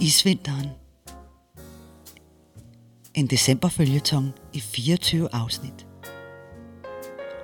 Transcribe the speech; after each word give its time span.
Isvinteren. 0.00 0.70
En 3.14 3.26
decemberfølgetong 3.26 4.32
i 4.52 4.60
24 4.60 5.28
afsnit. 5.32 5.86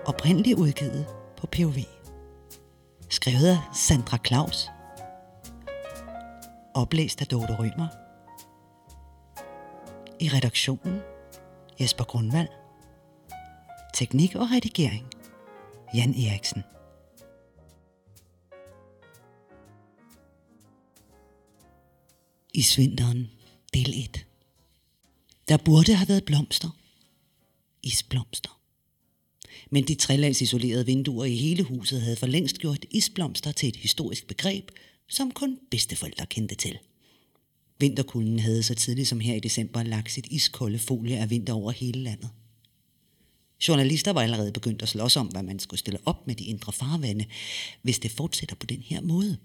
Oprindeligt 0.06 0.58
udgivet 0.58 1.06
på 1.36 1.46
POV. 1.46 1.74
Skrevet 3.08 3.48
af 3.48 3.58
Sandra 3.74 4.18
Claus. 4.26 4.68
Oplæst 6.74 7.20
af 7.20 7.26
Dorte 7.26 7.56
Rømer. 7.56 7.88
I 10.20 10.28
redaktionen 10.28 11.00
Jesper 11.80 12.04
Grundvald. 12.04 12.48
Teknik 13.94 14.34
og 14.34 14.50
redigering 14.50 15.06
Jan 15.94 16.14
Eriksen. 16.14 16.62
I 22.56 22.62
svinteren, 22.62 23.30
del 23.74 23.94
1. 23.94 24.26
Der 25.48 25.56
burde 25.56 25.94
have 25.94 26.08
været 26.08 26.24
blomster. 26.24 26.76
Isblomster. 27.82 28.60
Men 29.70 29.84
de 29.84 29.94
trælags 29.94 30.42
isolerede 30.42 30.86
vinduer 30.86 31.24
i 31.24 31.36
hele 31.36 31.62
huset 31.62 32.02
havde 32.02 32.16
for 32.16 32.26
længst 32.26 32.58
gjort 32.58 32.84
isblomster 32.90 33.52
til 33.52 33.68
et 33.68 33.76
historisk 33.76 34.26
begreb, 34.26 34.70
som 35.08 35.30
kun 35.30 35.58
bedsteforældre 35.70 36.26
kendte 36.26 36.54
til. 36.54 36.78
Vinterkulden 37.78 38.38
havde 38.38 38.62
så 38.62 38.74
tidligt 38.74 39.08
som 39.08 39.20
her 39.20 39.34
i 39.34 39.40
december 39.40 39.82
lagt 39.82 40.12
sit 40.12 40.26
iskolde 40.30 40.78
folie 40.78 41.18
af 41.18 41.30
vinter 41.30 41.52
over 41.52 41.70
hele 41.70 42.02
landet. 42.02 42.30
Journalister 43.68 44.12
var 44.12 44.22
allerede 44.22 44.52
begyndt 44.52 44.82
at 44.82 44.88
slås 44.88 45.16
om, 45.16 45.26
hvad 45.26 45.42
man 45.42 45.58
skulle 45.58 45.80
stille 45.80 46.00
op 46.04 46.26
med 46.26 46.34
de 46.34 46.44
indre 46.44 46.72
farvande, 46.72 47.24
hvis 47.82 47.98
det 47.98 48.10
fortsætter 48.10 48.56
på 48.56 48.66
den 48.66 48.82
her 48.82 49.00
måde. 49.00 49.38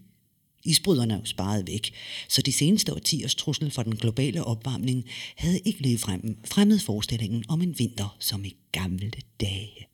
Isbryderne 0.64 1.14
er 1.14 1.18
jo 1.18 1.26
sparet 1.26 1.68
væk, 1.68 1.94
så 2.28 2.42
de 2.42 2.52
seneste 2.52 2.94
årtiers 2.94 3.36
trussel 3.36 3.72
for 3.72 3.84
den 3.84 3.96
globale 3.96 4.44
opvarmning 4.44 5.06
havde 5.36 5.60
ikke 5.60 5.82
ligefrem 5.82 6.38
fremmed 6.46 6.80
forestillingen 6.80 7.44
om 7.48 7.62
en 7.62 7.80
vinter 7.80 8.18
som 8.20 8.46
i 8.46 8.56
gamle 8.72 9.12
dage. 9.40 9.88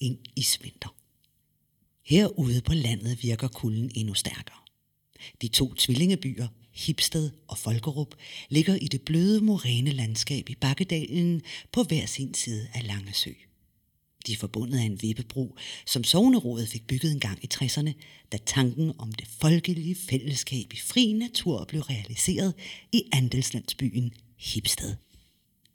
En 0.00 0.18
isvinter. 0.36 0.94
Herude 2.04 2.60
på 2.60 2.74
landet 2.74 3.22
virker 3.22 3.48
kulden 3.48 3.90
endnu 3.94 4.14
stærkere. 4.14 4.58
De 5.42 5.48
to 5.48 5.74
tvillingebyer, 5.74 6.48
Hipsted 6.72 7.30
og 7.48 7.58
Folkerup, 7.58 8.14
ligger 8.48 8.74
i 8.74 8.88
det 8.88 9.02
bløde 9.02 9.40
moræne 9.40 9.90
landskab 9.90 10.50
i 10.50 10.54
Bakkedalen 10.54 11.42
på 11.72 11.82
hver 11.82 12.06
sin 12.06 12.34
side 12.34 12.68
af 12.74 12.86
Langesø. 12.86 13.32
De 14.26 14.32
er 14.32 14.36
forbundet 14.36 14.78
af 14.78 14.82
en 14.82 15.02
vippebro, 15.02 15.56
som 15.86 16.04
Sognerådet 16.04 16.68
fik 16.68 16.86
bygget 16.86 17.12
en 17.12 17.20
gang 17.20 17.44
i 17.44 17.48
60'erne, 17.54 17.92
da 18.32 18.38
tanken 18.46 18.92
om 18.98 19.12
det 19.12 19.28
folkelige 19.28 19.94
fællesskab 19.94 20.72
i 20.72 20.76
fri 20.76 21.12
natur 21.12 21.64
blev 21.64 21.80
realiseret 21.82 22.54
i 22.92 23.02
andelslandsbyen 23.12 24.12
Hipsted. 24.38 24.94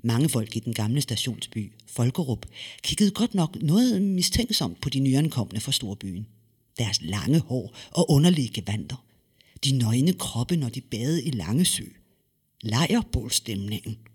Mange 0.03 0.30
folk 0.30 0.55
i 0.55 0.59
den 0.59 0.73
gamle 0.73 1.02
stationsby, 1.02 1.71
Folkerup, 1.88 2.45
kiggede 2.83 3.11
godt 3.11 3.33
nok 3.33 3.61
noget 3.61 4.02
mistænksomt 4.02 4.81
på 4.81 4.89
de 4.89 4.99
nyankomne 4.99 5.59
fra 5.59 5.71
storbyen. 5.71 6.27
Deres 6.77 7.02
lange 7.02 7.39
hår 7.39 7.75
og 7.91 8.11
underlige 8.11 8.49
gevanter. 8.49 9.05
De 9.63 9.77
nøgne 9.77 10.13
kroppe, 10.13 10.55
når 10.55 10.69
de 10.69 10.81
badede 10.81 11.23
i 11.23 11.31
Langesø. 11.31 11.86
Lejerbålstemningen– 12.61 13.97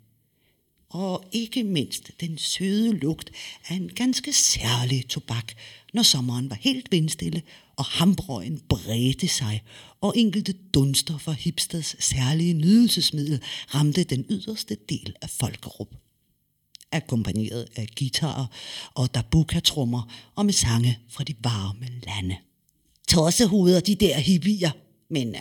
og 0.89 1.25
ikke 1.33 1.65
mindst 1.65 2.11
den 2.21 2.39
søde 2.39 2.93
lugt 2.93 3.31
af 3.69 3.75
en 3.75 3.89
ganske 3.89 4.33
særlig 4.33 5.09
tobak, 5.09 5.53
når 5.93 6.03
sommeren 6.03 6.51
var 6.51 6.57
helt 6.61 6.93
vindstille, 6.93 7.43
og 7.77 7.85
hambrøgen 7.85 8.61
bredte 8.69 9.29
sig, 9.29 9.63
og 10.01 10.15
enkelte 10.17 10.53
dunster 10.75 11.19
fra 11.19 11.33
hipsters 11.33 11.97
særlige 11.99 12.55
nydelsesmiddel 12.55 13.43
ramte 13.75 14.05
den 14.05 14.27
yderste 14.31 14.77
del 14.89 15.15
af 15.23 15.31
Folkerup. 15.31 15.95
Akkompagneret 16.93 17.69
af 17.77 17.87
guitarer 17.99 18.47
og 18.95 19.15
dabuka-trummer 19.15 20.13
og 20.35 20.47
med 20.47 20.53
sange 20.53 20.99
fra 21.09 21.25
de 21.25 21.35
varme 21.41 21.89
lande. 22.07 22.37
Tossehoveder, 23.09 23.81
de 23.81 23.95
der 23.95 24.19
hippier, 24.19 24.71
men 25.11 25.29
uh, 25.29 25.41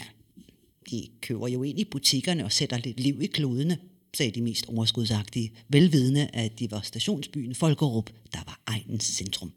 de 0.92 1.08
køber 1.22 1.48
jo 1.48 1.64
ind 1.64 1.80
i 1.80 1.84
butikkerne 1.84 2.46
og 2.46 2.52
sætter 2.52 2.78
lidt 2.78 3.00
liv 3.00 3.22
i 3.22 3.26
klodene– 3.26 3.78
sagde 4.16 4.32
de 4.32 4.42
mest 4.42 4.66
overskudsagtige, 4.66 5.52
velvidende, 5.70 6.30
at 6.34 6.60
de 6.60 6.72
var 6.72 6.82
stationsbyen 6.82 7.56
Folkerup, 7.56 8.10
der 8.34 8.40
var 8.46 8.62
egens 8.68 9.04
centrum. 9.04 9.52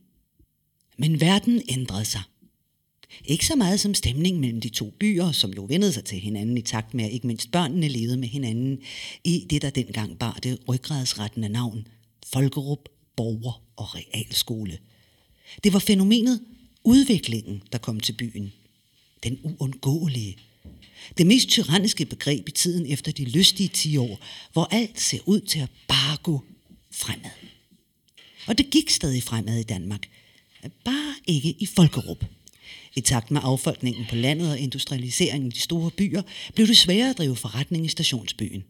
Men 0.96 1.20
verden 1.20 1.62
ændrede 1.68 2.04
sig. 2.04 2.22
Ikke 3.24 3.46
så 3.46 3.56
meget 3.56 3.80
som 3.80 3.94
stemning 3.94 4.40
mellem 4.40 4.60
de 4.60 4.68
to 4.68 4.90
byer, 5.00 5.32
som 5.32 5.52
jo 5.52 5.64
vendede 5.64 5.92
sig 5.92 6.04
til 6.04 6.18
hinanden 6.18 6.58
i 6.58 6.62
takt 6.62 6.94
med, 6.94 7.04
at 7.04 7.12
ikke 7.12 7.26
mindst 7.26 7.50
børnene 7.50 7.88
levede 7.88 8.16
med 8.16 8.28
hinanden 8.28 8.78
i 9.24 9.46
det, 9.50 9.62
der 9.62 9.70
dengang 9.70 10.18
bar 10.18 10.38
det 10.42 10.58
ryggradsrettende 10.68 11.48
navn 11.48 11.86
Folkerup 12.26 12.88
Borger- 13.16 13.62
og 13.76 13.94
Realskole. 13.94 14.78
Det 15.64 15.72
var 15.72 15.78
fænomenet 15.78 16.40
udviklingen, 16.84 17.62
der 17.72 17.78
kom 17.78 18.00
til 18.00 18.12
byen. 18.12 18.52
Den 19.22 19.38
uundgåelige, 19.42 20.36
det 21.18 21.26
mest 21.26 21.48
tyranniske 21.48 22.04
begreb 22.04 22.48
i 22.48 22.52
tiden 22.52 22.86
efter 22.86 23.12
de 23.12 23.24
lystige 23.24 23.68
10 23.68 23.96
år, 23.96 24.20
hvor 24.52 24.68
alt 24.70 25.00
ser 25.00 25.18
ud 25.26 25.40
til 25.40 25.58
at 25.58 25.70
bare 25.88 26.16
gå 26.22 26.44
fremad. 26.92 27.30
Og 28.46 28.58
det 28.58 28.70
gik 28.70 28.90
stadig 28.90 29.22
fremad 29.22 29.58
i 29.58 29.62
Danmark. 29.62 30.08
Bare 30.84 31.14
ikke 31.26 31.54
i 31.58 31.66
Folkerup. 31.66 32.24
I 32.96 33.00
takt 33.00 33.30
med 33.30 33.40
affolkningen 33.44 34.06
på 34.10 34.16
landet 34.16 34.50
og 34.50 34.58
industrialiseringen 34.58 35.48
i 35.48 35.54
de 35.54 35.60
store 35.60 35.90
byer, 35.90 36.22
blev 36.54 36.66
det 36.66 36.76
sværere 36.76 37.10
at 37.10 37.18
drive 37.18 37.36
forretning 37.36 37.84
i 37.84 37.88
stationsbyen. 37.88 38.64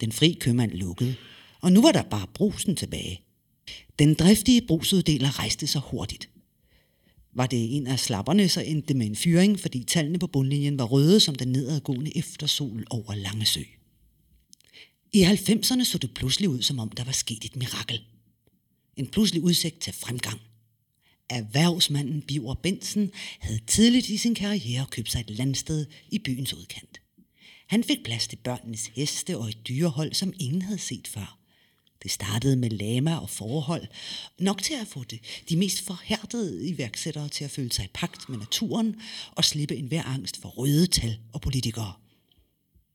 Den 0.00 0.12
fri 0.12 0.36
købmand 0.40 0.72
lukkede, 0.72 1.14
og 1.60 1.72
nu 1.72 1.82
var 1.82 1.92
der 1.92 2.02
bare 2.02 2.26
brusen 2.34 2.76
tilbage. 2.76 3.20
Den 3.98 4.14
driftige 4.14 4.66
brusuddeler 4.66 5.38
rejste 5.38 5.66
sig 5.66 5.80
hurtigt. 5.80 6.28
Var 7.34 7.46
det 7.46 7.76
en 7.76 7.86
af 7.86 7.98
slapperne, 7.98 8.48
så 8.48 8.60
endte 8.60 8.88
det 8.88 8.96
med 8.96 9.06
en 9.06 9.16
fyring, 9.16 9.60
fordi 9.60 9.84
tallene 9.84 10.18
på 10.18 10.26
bundlinjen 10.26 10.78
var 10.78 10.84
røde 10.84 11.20
som 11.20 11.34
den 11.34 11.48
nedadgående 11.48 12.16
eftersol 12.16 12.86
over 12.90 13.14
Langesø. 13.14 13.62
I 15.12 15.24
90'erne 15.24 15.84
så 15.84 15.98
det 15.98 16.14
pludselig 16.14 16.48
ud, 16.48 16.62
som 16.62 16.78
om 16.78 16.90
der 16.90 17.04
var 17.04 17.12
sket 17.12 17.44
et 17.44 17.56
mirakel. 17.56 18.04
En 18.96 19.06
pludselig 19.06 19.42
udsigt 19.42 19.80
til 19.80 19.92
fremgang. 19.92 20.40
Erhvervsmanden 21.30 22.22
Biver 22.22 22.54
Bensen 22.54 23.10
havde 23.40 23.60
tidligt 23.66 24.08
i 24.08 24.16
sin 24.16 24.34
karriere 24.34 24.86
købt 24.90 25.10
sig 25.10 25.20
et 25.20 25.30
landsted 25.30 25.86
i 26.10 26.18
byens 26.18 26.54
udkant. 26.54 27.00
Han 27.66 27.84
fik 27.84 28.04
plads 28.04 28.28
til 28.28 28.36
børnenes 28.36 28.86
heste 28.86 29.38
og 29.38 29.48
et 29.48 29.68
dyrehold, 29.68 30.12
som 30.12 30.32
ingen 30.40 30.62
havde 30.62 30.78
set 30.78 31.08
før– 31.08 31.38
det 32.04 32.12
startede 32.12 32.56
med 32.56 32.70
lama 32.70 33.16
og 33.16 33.30
forhold, 33.30 33.86
nok 34.38 34.62
til 34.62 34.74
at 34.74 34.86
få 34.86 35.04
det, 35.04 35.20
de 35.48 35.56
mest 35.56 35.80
forhærdede 35.80 36.68
iværksættere 36.68 37.28
til 37.28 37.44
at 37.44 37.50
føle 37.50 37.72
sig 37.72 37.84
i 37.84 37.88
pagt 37.94 38.28
med 38.28 38.38
naturen 38.38 39.00
og 39.32 39.44
slippe 39.44 39.76
enhver 39.76 40.02
angst 40.02 40.40
for 40.40 40.48
røde 40.48 40.86
tal 40.86 41.18
og 41.32 41.40
politikere. 41.40 41.92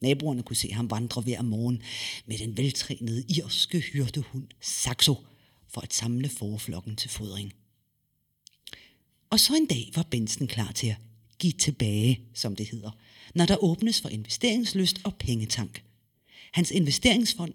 Naboerne 0.02 0.44
kunne 0.44 0.56
se 0.56 0.74
ham 0.74 0.92
vandre 0.92 1.22
hver 1.22 1.42
morgen 1.42 1.82
med 2.26 2.38
den 2.38 2.58
veltrænede 2.58 3.24
irske 3.30 3.80
hyrdehund 3.80 4.48
Saxo 4.62 5.16
for 5.68 5.82
at 5.82 5.94
samle 5.94 6.30
forflokken 6.30 6.96
til 6.96 7.10
fodring. 7.10 7.54
Og 9.30 9.40
så 9.40 9.56
en 9.56 9.66
dag 9.66 9.92
var 9.96 10.04
Benson 10.04 10.48
klar 10.48 10.72
til 10.72 10.88
at 10.88 10.98
give 11.40 11.54
tilbage, 11.54 12.20
som 12.34 12.56
det 12.56 12.70
hedder, 12.70 12.92
når 13.36 13.46
der 13.46 13.64
åbnes 13.64 14.02
for 14.02 14.10
investeringslyst 14.10 15.02
og 15.04 15.16
pengetank. 15.16 15.84
Hans 16.52 16.72
investeringsfond 16.72 17.54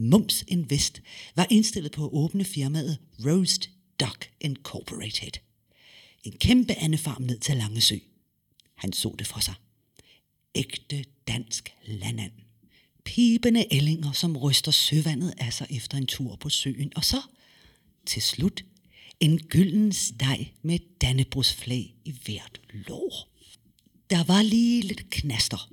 Mums 0.00 0.44
Invest 0.48 1.02
var 1.36 1.46
indstillet 1.50 1.92
på 1.92 2.04
at 2.04 2.10
åbne 2.12 2.44
firmaet 2.44 2.98
Roast 3.26 3.70
Duck 4.00 4.30
Incorporated. 4.40 5.32
En 6.24 6.32
kæmpe 6.32 6.74
andefarm 6.74 7.22
ned 7.22 7.38
til 7.38 7.56
Langesø. 7.56 7.96
Han 8.74 8.92
så 8.92 9.14
det 9.18 9.26
for 9.26 9.40
sig. 9.40 9.54
Ægte 10.54 11.04
dansk 11.28 11.72
landand. 11.86 12.32
Pibende 13.04 13.66
ællinger, 13.70 14.12
som 14.12 14.36
ryster 14.36 14.72
søvandet 14.72 15.34
af 15.38 15.52
sig 15.52 15.66
efter 15.70 15.98
en 15.98 16.06
tur 16.06 16.36
på 16.36 16.48
søen. 16.48 16.92
Og 16.96 17.04
så, 17.04 17.22
til 18.06 18.22
slut, 18.22 18.64
en 19.20 19.38
gylden 19.38 19.92
steg 19.92 20.52
med 20.62 20.78
dannebrugsflag 21.00 21.94
i 22.04 22.14
hvert 22.24 22.60
lår. 22.72 23.28
Der 24.10 24.24
var 24.24 24.42
lige 24.42 24.82
lidt 24.82 25.10
knaster, 25.10 25.70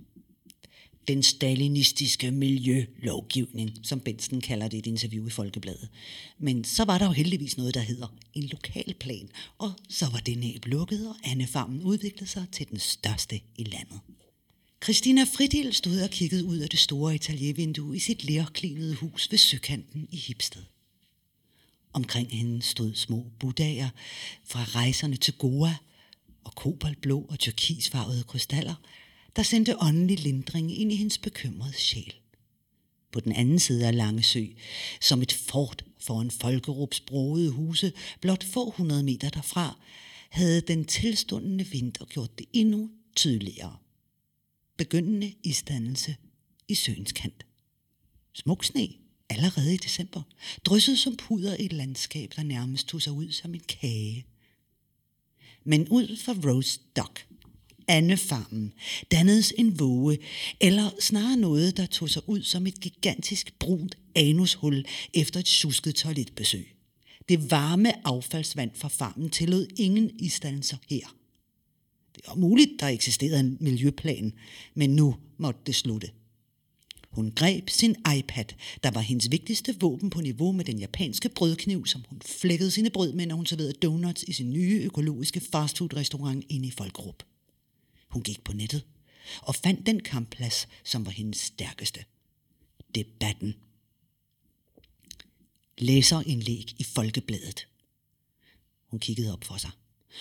den 1.08 1.24
stalinistiske 1.24 2.32
miljølovgivning, 2.32 3.78
som 3.84 4.00
Benson 4.00 4.42
kalder 4.42 4.68
det 4.68 4.78
i 4.78 4.80
et 4.80 4.88
interview 4.88 5.28
i 5.28 5.30
Folkebladet. 5.30 5.90
Men 6.40 6.64
så 6.64 6.84
var 6.84 6.98
der 6.98 7.06
jo 7.06 7.12
heldigvis 7.12 7.58
noget, 7.58 7.74
der 7.74 7.82
hedder 7.82 8.08
en 8.34 8.44
lokalplan, 8.44 9.30
og 9.58 9.72
så 9.90 10.10
var 10.10 10.20
det 10.20 10.38
næb 10.38 10.66
lukket, 10.66 11.10
og 11.10 11.16
Anne-farmen 11.24 11.84
udviklede 11.84 12.30
sig 12.30 12.46
til 12.52 12.70
den 12.70 12.80
største 12.80 13.40
i 13.58 13.64
landet. 13.64 14.00
Christina 14.84 15.24
Fridil 15.24 15.74
stod 15.74 16.02
og 16.02 16.10
kiggede 16.10 16.46
ud 16.46 16.58
af 16.58 16.70
det 16.70 16.80
store 16.80 17.14
ateliervindue 17.14 17.96
i 17.96 18.00
sit 18.00 18.24
lærklinede 18.24 18.96
hus 18.96 19.32
ved 19.32 19.38
søkanten 19.38 20.08
i 20.12 20.18
Hipsted. 20.18 20.64
Omkring 21.94 22.32
hende 22.32 22.62
stod 22.62 22.96
små 22.96 23.26
budager 23.40 23.90
fra 24.46 24.64
rejserne 24.64 25.16
til 25.16 25.34
Goa 25.34 25.76
og 26.44 26.56
kobaltblå 26.56 27.26
og 27.30 27.40
turkisfarvede 27.40 28.24
krystaller– 28.24 28.76
der 29.38 29.44
sendte 29.44 29.82
åndelig 29.82 30.20
lindring 30.20 30.80
ind 30.80 30.92
i 30.92 30.96
hendes 30.96 31.18
bekymrede 31.18 31.74
sjæl. 31.74 32.14
På 33.12 33.20
den 33.20 33.32
anden 33.32 33.60
side 33.60 33.88
af 33.88 33.96
Lange 33.96 34.24
Sø, 34.24 34.46
som 35.02 35.22
et 35.22 35.34
fort 35.34 35.86
foran 36.00 36.32
Folkerups 36.32 37.00
broede 37.00 37.52
huse, 37.52 37.94
blot 38.22 38.44
få 38.44 38.70
hundrede 38.70 39.04
meter 39.04 39.30
derfra, 39.30 39.80
havde 40.30 40.62
den 40.62 40.86
tilstundende 40.86 41.66
vinter 41.66 42.06
gjort 42.06 42.40
det 42.40 42.46
endnu 42.54 42.90
tydeligere. 43.16 43.78
Begyndende 44.78 45.34
isdannelse 45.44 46.16
i 46.68 46.76
søens 46.76 47.12
kant. 47.12 47.46
Smuk 48.34 48.64
sne 48.64 48.90
allerede 49.30 49.74
i 49.74 49.78
december, 49.78 50.22
drysset 50.66 51.00
som 51.00 51.16
puder 51.16 51.58
i 51.58 51.66
et 51.66 51.74
landskab, 51.74 52.34
der 52.36 52.44
nærmest 52.44 52.88
tog 52.88 53.02
sig 53.02 53.14
ud 53.14 53.32
som 53.32 53.54
en 53.54 53.64
kage. 53.68 54.26
Men 55.64 55.88
ud 55.90 56.18
for 56.18 56.50
Rose 56.52 56.80
Dock, 56.96 57.28
andefarmen 57.88 58.74
dannedes 59.12 59.54
en 59.58 59.80
våge, 59.80 60.18
eller 60.62 60.90
snarere 61.00 61.38
noget, 61.38 61.78
der 61.78 61.86
tog 61.86 62.10
sig 62.10 62.30
ud 62.30 62.44
som 62.44 62.68
et 62.68 62.80
gigantisk 62.80 63.60
brunt 63.60 63.98
anushul 64.16 64.86
efter 65.14 65.40
et 65.40 65.48
susket 65.48 65.96
toiletbesøg. 65.96 66.74
Det 67.30 67.52
varme 67.52 68.08
affaldsvand 68.08 68.72
fra 68.76 68.88
farmen 68.88 69.30
tillod 69.30 69.68
ingen 69.78 70.12
isdannelser 70.20 70.78
her. 70.90 71.16
Det 72.16 72.28
var 72.28 72.36
muligt, 72.36 72.72
der 72.80 72.88
eksisterede 72.88 73.40
en 73.40 73.58
miljøplan, 73.60 74.34
men 74.74 74.90
nu 74.90 75.16
måtte 75.38 75.60
det 75.66 75.76
slutte. 75.76 76.10
Hun 77.12 77.32
greb 77.36 77.70
sin 77.70 77.96
iPad, 78.18 78.46
der 78.84 78.92
var 78.92 79.02
hendes 79.02 79.32
vigtigste 79.32 79.76
våben 79.80 80.10
på 80.10 80.22
niveau 80.22 80.52
med 80.52 80.66
den 80.66 80.80
japanske 80.80 81.30
brødkniv, 81.30 81.86
som 81.86 82.04
hun 82.10 82.22
flækkede 82.26 82.72
sine 82.72 82.90
brød 82.90 83.14
med, 83.14 83.26
når 83.26 83.36
hun 83.36 83.46
serverede 83.46 83.74
donuts 83.74 84.24
i 84.24 84.34
sin 84.34 84.54
nye 84.54 84.82
økologiske 84.84 85.40
fastfood-restaurant 85.40 86.46
inde 86.50 86.68
i 86.68 86.72
Folkrup. 86.72 87.24
Hun 88.18 88.24
gik 88.24 88.44
på 88.44 88.54
nettet 88.54 88.86
og 89.42 89.56
fandt 89.56 89.86
den 89.86 90.00
kampplads, 90.00 90.68
som 90.84 91.06
var 91.06 91.12
hendes 91.12 91.40
stærkeste. 91.40 92.06
Debatten. 92.96 93.56
Læserindlæg 95.78 96.80
i 96.80 96.84
Folkebladet. 96.84 97.68
Hun 98.88 99.00
kiggede 99.00 99.34
op 99.34 99.44
for 99.44 99.58
sig. 99.58 99.72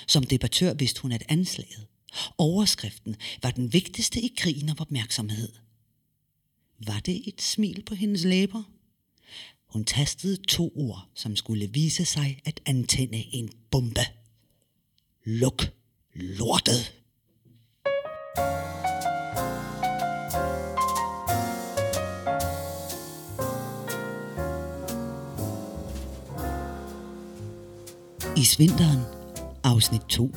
Som 0.06 0.24
debattør 0.24 0.74
vidste 0.74 1.02
hun, 1.02 1.12
at 1.12 1.24
anslaget, 1.28 1.86
overskriften, 2.38 3.16
var 3.42 3.50
den 3.50 3.72
vigtigste 3.72 4.20
i 4.20 4.32
krigen 4.36 4.68
om 4.68 4.80
opmærksomhed– 4.80 5.52
var 6.86 7.00
det 7.00 7.28
et 7.28 7.42
smil 7.42 7.82
på 7.82 7.94
hendes 7.94 8.24
læber? 8.24 8.62
Hun 9.66 9.84
tastede 9.84 10.36
to 10.36 10.72
ord, 10.76 11.08
som 11.14 11.36
skulle 11.36 11.66
vise 11.66 12.04
sig 12.04 12.40
at 12.44 12.60
antænde 12.66 13.18
en 13.18 13.52
bombe. 13.70 14.06
Luk 15.24 15.72
lortet! 16.14 16.96
I 28.36 28.44
svinteren, 28.44 29.00
afsnit 29.62 30.00
2. 30.08 30.34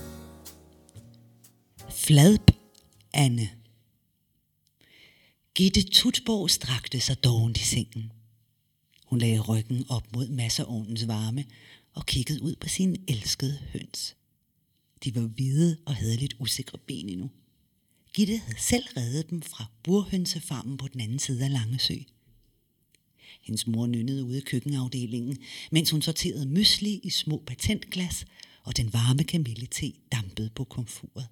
Fladb 1.90 2.52
Anne 3.14 3.50
Gitte 5.56 5.84
Tutborg 5.84 6.50
strakte 6.50 7.00
sig 7.00 7.24
dovent 7.24 7.58
i 7.58 7.64
sengen. 7.64 8.12
Hun 9.06 9.20
lagde 9.20 9.40
ryggen 9.40 9.86
op 9.90 10.14
mod 10.14 10.28
masseovnens 10.28 11.08
varme 11.08 11.46
og 11.94 12.06
kiggede 12.06 12.44
ud 12.44 12.56
på 12.56 12.70
sine 12.70 12.98
elskede 13.08 13.60
høns. 13.74 14.16
De 15.04 15.16
var 15.16 15.22
hvide 15.22 15.78
og 15.86 15.96
havde 15.96 16.16
lidt 16.16 16.36
usikre 16.40 16.78
ben 16.78 17.10
endnu. 17.10 17.30
Gitte 18.20 18.38
havde 18.38 18.60
selv 18.60 18.84
reddet 18.98 19.30
dem 19.30 19.42
fra 19.42 19.66
burhønsefarmen 19.84 20.78
på 20.78 20.88
den 20.88 21.02
anden 21.02 21.20
side 21.20 21.44
af 21.44 21.52
Langesø. 21.52 21.96
Hendes 23.42 23.68
mor 23.68 23.88
nynnede 23.88 24.24
ude 24.24 24.38
i 24.38 24.42
køkkenafdelingen, 24.42 25.38
mens 25.72 25.92
hun 25.92 26.02
sorterede 26.02 26.46
mysli 26.46 27.00
i 27.04 27.10
små 27.10 27.44
patentglas, 27.48 28.26
og 28.64 28.78
den 28.78 28.94
varme 28.94 29.24
kamillete 29.24 29.94
dampede 30.12 30.50
på 30.56 30.64
komfuret. 30.64 31.28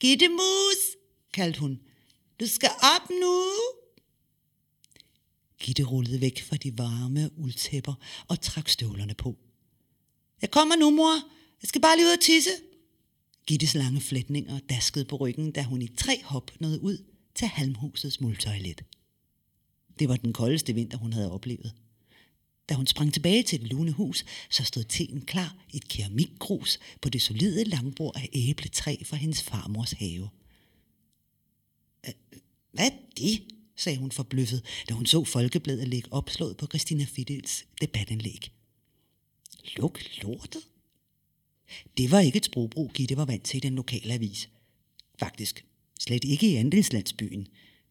Gitte 0.00 0.28
mus, 0.28 0.96
kaldte 1.32 1.60
hun, 1.60 1.80
du 2.40 2.46
skal 2.46 2.70
op 2.82 3.10
nu! 3.10 3.44
Gitte 5.58 5.82
rullede 5.82 6.20
væk 6.20 6.42
fra 6.42 6.56
de 6.56 6.78
varme 6.78 7.30
uldtæpper 7.36 7.94
og 8.28 8.40
trak 8.40 8.68
støvlerne 8.68 9.14
på. 9.14 9.36
Jeg 10.42 10.50
kommer 10.50 10.76
nu, 10.76 10.90
mor. 10.90 11.14
Jeg 11.62 11.68
skal 11.68 11.80
bare 11.80 11.96
lige 11.96 12.06
ud 12.06 12.12
og 12.12 12.20
tisse. 12.20 12.50
Gittes 13.46 13.74
lange 13.74 14.00
flætninger 14.00 14.58
daskede 14.58 15.04
på 15.04 15.16
ryggen, 15.16 15.52
da 15.52 15.62
hun 15.62 15.82
i 15.82 15.88
tre 15.88 16.22
hop 16.24 16.50
nåede 16.60 16.82
ud 16.82 17.04
til 17.34 17.48
halmhusets 17.48 18.20
muldtoilet. 18.20 18.84
Det 19.98 20.08
var 20.08 20.16
den 20.16 20.32
koldeste 20.32 20.74
vinter, 20.74 20.98
hun 20.98 21.12
havde 21.12 21.32
oplevet. 21.32 21.74
Da 22.68 22.74
hun 22.74 22.86
sprang 22.86 23.12
tilbage 23.12 23.42
til 23.42 23.60
det 23.60 23.68
lune 23.68 23.92
hus, 23.92 24.24
så 24.50 24.64
stod 24.64 24.84
teen 24.84 25.20
klar 25.20 25.56
i 25.72 25.76
et 25.76 25.88
keramikgrus 25.88 26.78
på 27.02 27.08
det 27.08 27.22
solide 27.22 27.64
langbord 27.64 28.16
af 28.16 28.28
æbletræ 28.32 28.96
fra 29.04 29.16
hendes 29.16 29.42
farmors 29.42 29.92
have. 29.92 30.28
Hvad 32.72 32.86
er 32.86 32.90
det? 33.16 33.42
sagde 33.76 33.98
hun 33.98 34.12
forbløffet, 34.12 34.64
da 34.88 34.94
hun 34.94 35.06
så 35.06 35.24
Folkebladet 35.24 35.88
ligge 35.88 36.12
opslået 36.12 36.56
på 36.56 36.66
Christina 36.66 37.04
Fiddels 37.04 37.64
debatindlæg. 37.80 38.52
Luk 39.76 40.00
lortet? 40.22 40.62
Det 41.96 42.10
var 42.10 42.20
ikke 42.20 42.36
et 42.36 42.44
sprogbrug, 42.44 42.90
Gitte 42.94 43.16
var 43.16 43.24
vant 43.24 43.44
til 43.44 43.56
i 43.56 43.60
den 43.60 43.74
lokale 43.74 44.14
avis. 44.14 44.48
Faktisk 45.18 45.64
slet 46.00 46.24
ikke 46.24 46.50
i 46.50 46.54
andelslandsbyen. 46.54 47.46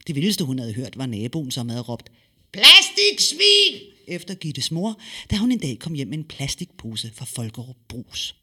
Det 0.07 0.15
vildeste, 0.15 0.43
hun 0.43 0.59
havde 0.59 0.73
hørt, 0.73 0.97
var 0.97 1.05
naboen, 1.05 1.51
som 1.51 1.69
havde 1.69 1.81
råbt, 1.81 2.11
Plastiksvin! 2.51 3.93
efter 4.07 4.35
Gittes 4.35 4.71
mor, 4.71 4.99
da 5.31 5.37
hun 5.37 5.51
en 5.51 5.59
dag 5.59 5.79
kom 5.79 5.93
hjem 5.93 6.07
med 6.07 6.17
en 6.17 6.23
plastikpose 6.23 7.11
fra 7.15 7.25
Folkerup 7.25 7.75
Brus. 7.87 8.35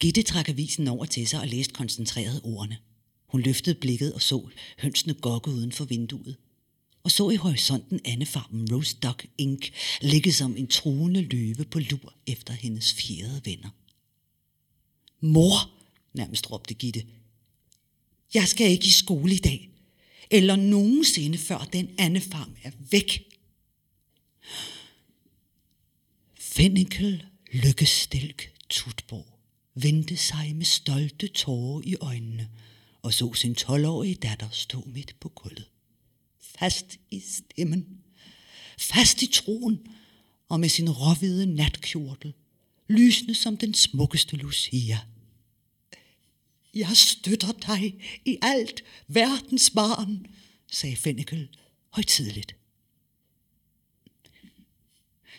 Gitte 0.00 0.22
trak 0.22 0.48
avisen 0.48 0.88
over 0.88 1.04
til 1.04 1.28
sig 1.28 1.40
og 1.40 1.48
læste 1.48 1.74
koncentreret 1.74 2.40
ordene. 2.44 2.78
Hun 3.26 3.40
løftede 3.40 3.74
blikket 3.80 4.14
og 4.14 4.22
så 4.22 4.48
hønsene 4.78 5.14
gokke 5.14 5.50
uden 5.50 5.72
for 5.72 5.84
vinduet. 5.84 6.36
Og 7.02 7.10
så 7.10 7.30
i 7.30 7.36
horisonten 7.36 8.00
andefarmen 8.04 8.74
Rose 8.74 8.96
Duck 9.02 9.26
Inc. 9.38 9.70
ligge 10.00 10.32
som 10.32 10.56
en 10.56 10.66
truende 10.66 11.22
løve 11.22 11.64
på 11.64 11.78
lur 11.78 12.14
efter 12.26 12.52
hendes 12.52 12.94
fjerde 12.94 13.40
venner. 13.44 13.68
Mor, 15.22 15.70
nærmest 16.14 16.50
råbte 16.50 16.74
Gitte. 16.74 17.06
Jeg 18.34 18.48
skal 18.48 18.70
ikke 18.70 18.86
i 18.86 18.90
skole 18.90 19.34
i 19.34 19.38
dag. 19.38 19.70
Eller 20.30 20.56
nogensinde 20.56 21.38
før 21.38 21.68
den 21.72 21.90
andefarm 21.98 22.56
er 22.62 22.70
væk. 22.90 23.38
Fennikel 26.34 27.24
Lykkestilk 27.52 28.52
Tutborg 28.68 29.38
vendte 29.74 30.16
sig 30.16 30.56
med 30.56 30.64
stolte 30.64 31.28
tårer 31.28 31.82
i 31.84 31.96
øjnene– 32.00 32.48
og 33.02 33.14
så 33.14 33.34
sin 33.34 33.56
12-årige 33.60 34.14
datter 34.14 34.48
stå 34.52 34.82
midt 34.86 35.20
på 35.20 35.28
gulvet. 35.28 35.68
Fast 36.40 36.98
i 37.10 37.20
stemmen, 37.20 37.86
fast 38.78 39.22
i 39.22 39.26
troen, 39.26 39.86
og 40.48 40.60
med 40.60 40.68
sin 40.68 40.90
råhvide 40.90 41.46
natkjortel, 41.46 42.34
lysende 42.88 43.34
som 43.34 43.56
den 43.56 43.74
smukkeste 43.74 44.36
Lucia. 44.36 44.98
Jeg 46.74 46.96
støtter 46.96 47.52
dig 47.52 47.94
i 48.24 48.38
alt, 48.42 48.82
verdens 49.08 49.70
barn, 49.70 50.26
sagde 50.70 50.96
Fennekel 50.96 51.48
højtidligt. 51.90 52.56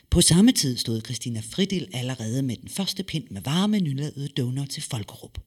På 0.10 0.22
samme 0.22 0.52
tid 0.52 0.78
stod 0.78 1.02
Christina 1.02 1.40
Fridil 1.40 1.88
allerede 1.94 2.42
med 2.42 2.58
den 2.58 2.70
første 2.70 3.04
pind 3.04 3.30
med 3.30 3.42
varme 3.42 3.80
nyladede 3.80 4.28
donor 4.28 4.66
til 4.66 4.84
Folkerup. 4.84 5.40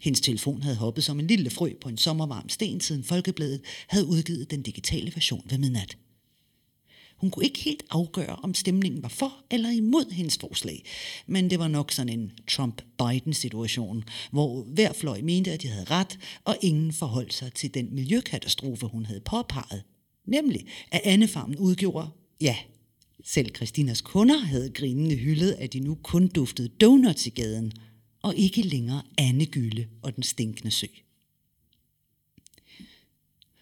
Hendes 0.00 0.20
telefon 0.20 0.62
havde 0.62 0.76
hoppet 0.76 1.04
som 1.04 1.20
en 1.20 1.26
lille 1.26 1.50
frø 1.50 1.72
på 1.80 1.88
en 1.88 1.98
sommervarm 1.98 2.48
sten, 2.48 2.80
siden 2.80 3.04
Folkebladet 3.04 3.60
havde 3.88 4.06
udgivet 4.06 4.50
den 4.50 4.62
digitale 4.62 5.12
version 5.14 5.46
ved 5.50 5.58
midnat. 5.58 5.96
Hun 7.22 7.30
kunne 7.30 7.44
ikke 7.44 7.58
helt 7.58 7.82
afgøre, 7.90 8.36
om 8.36 8.54
stemningen 8.54 9.02
var 9.02 9.08
for 9.08 9.44
eller 9.50 9.70
imod 9.70 10.12
hendes 10.12 10.38
forslag, 10.38 10.84
men 11.26 11.50
det 11.50 11.58
var 11.58 11.68
nok 11.68 11.92
sådan 11.92 12.18
en 12.18 12.32
Trump-Biden-situation, 12.50 14.04
hvor 14.30 14.62
hver 14.62 14.92
fløj 14.92 15.20
mente, 15.22 15.52
at 15.52 15.62
de 15.62 15.68
havde 15.68 15.84
ret, 15.84 16.18
og 16.44 16.56
ingen 16.62 16.92
forholdt 16.92 17.34
sig 17.34 17.52
til 17.52 17.74
den 17.74 17.94
miljøkatastrofe, 17.94 18.86
hun 18.86 19.06
havde 19.06 19.20
påpeget. 19.20 19.82
Nemlig, 20.26 20.66
at 20.90 21.00
Annefarmen 21.04 21.58
udgjorde, 21.58 22.08
ja, 22.40 22.56
selv 23.24 23.54
Christinas 23.56 24.00
kunder 24.00 24.38
havde 24.38 24.70
grinende 24.70 25.16
hyldet, 25.16 25.52
at 25.52 25.72
de 25.72 25.80
nu 25.80 25.94
kun 26.02 26.28
duftede 26.28 26.68
donuts 26.68 27.26
i 27.26 27.30
gaden– 27.30 27.72
og 28.22 28.36
ikke 28.36 28.62
længere 28.62 29.02
Anne 29.18 29.46
Gylle 29.46 29.88
og 30.02 30.16
den 30.16 30.22
stinkende 30.22 30.70
sø. 30.70 30.86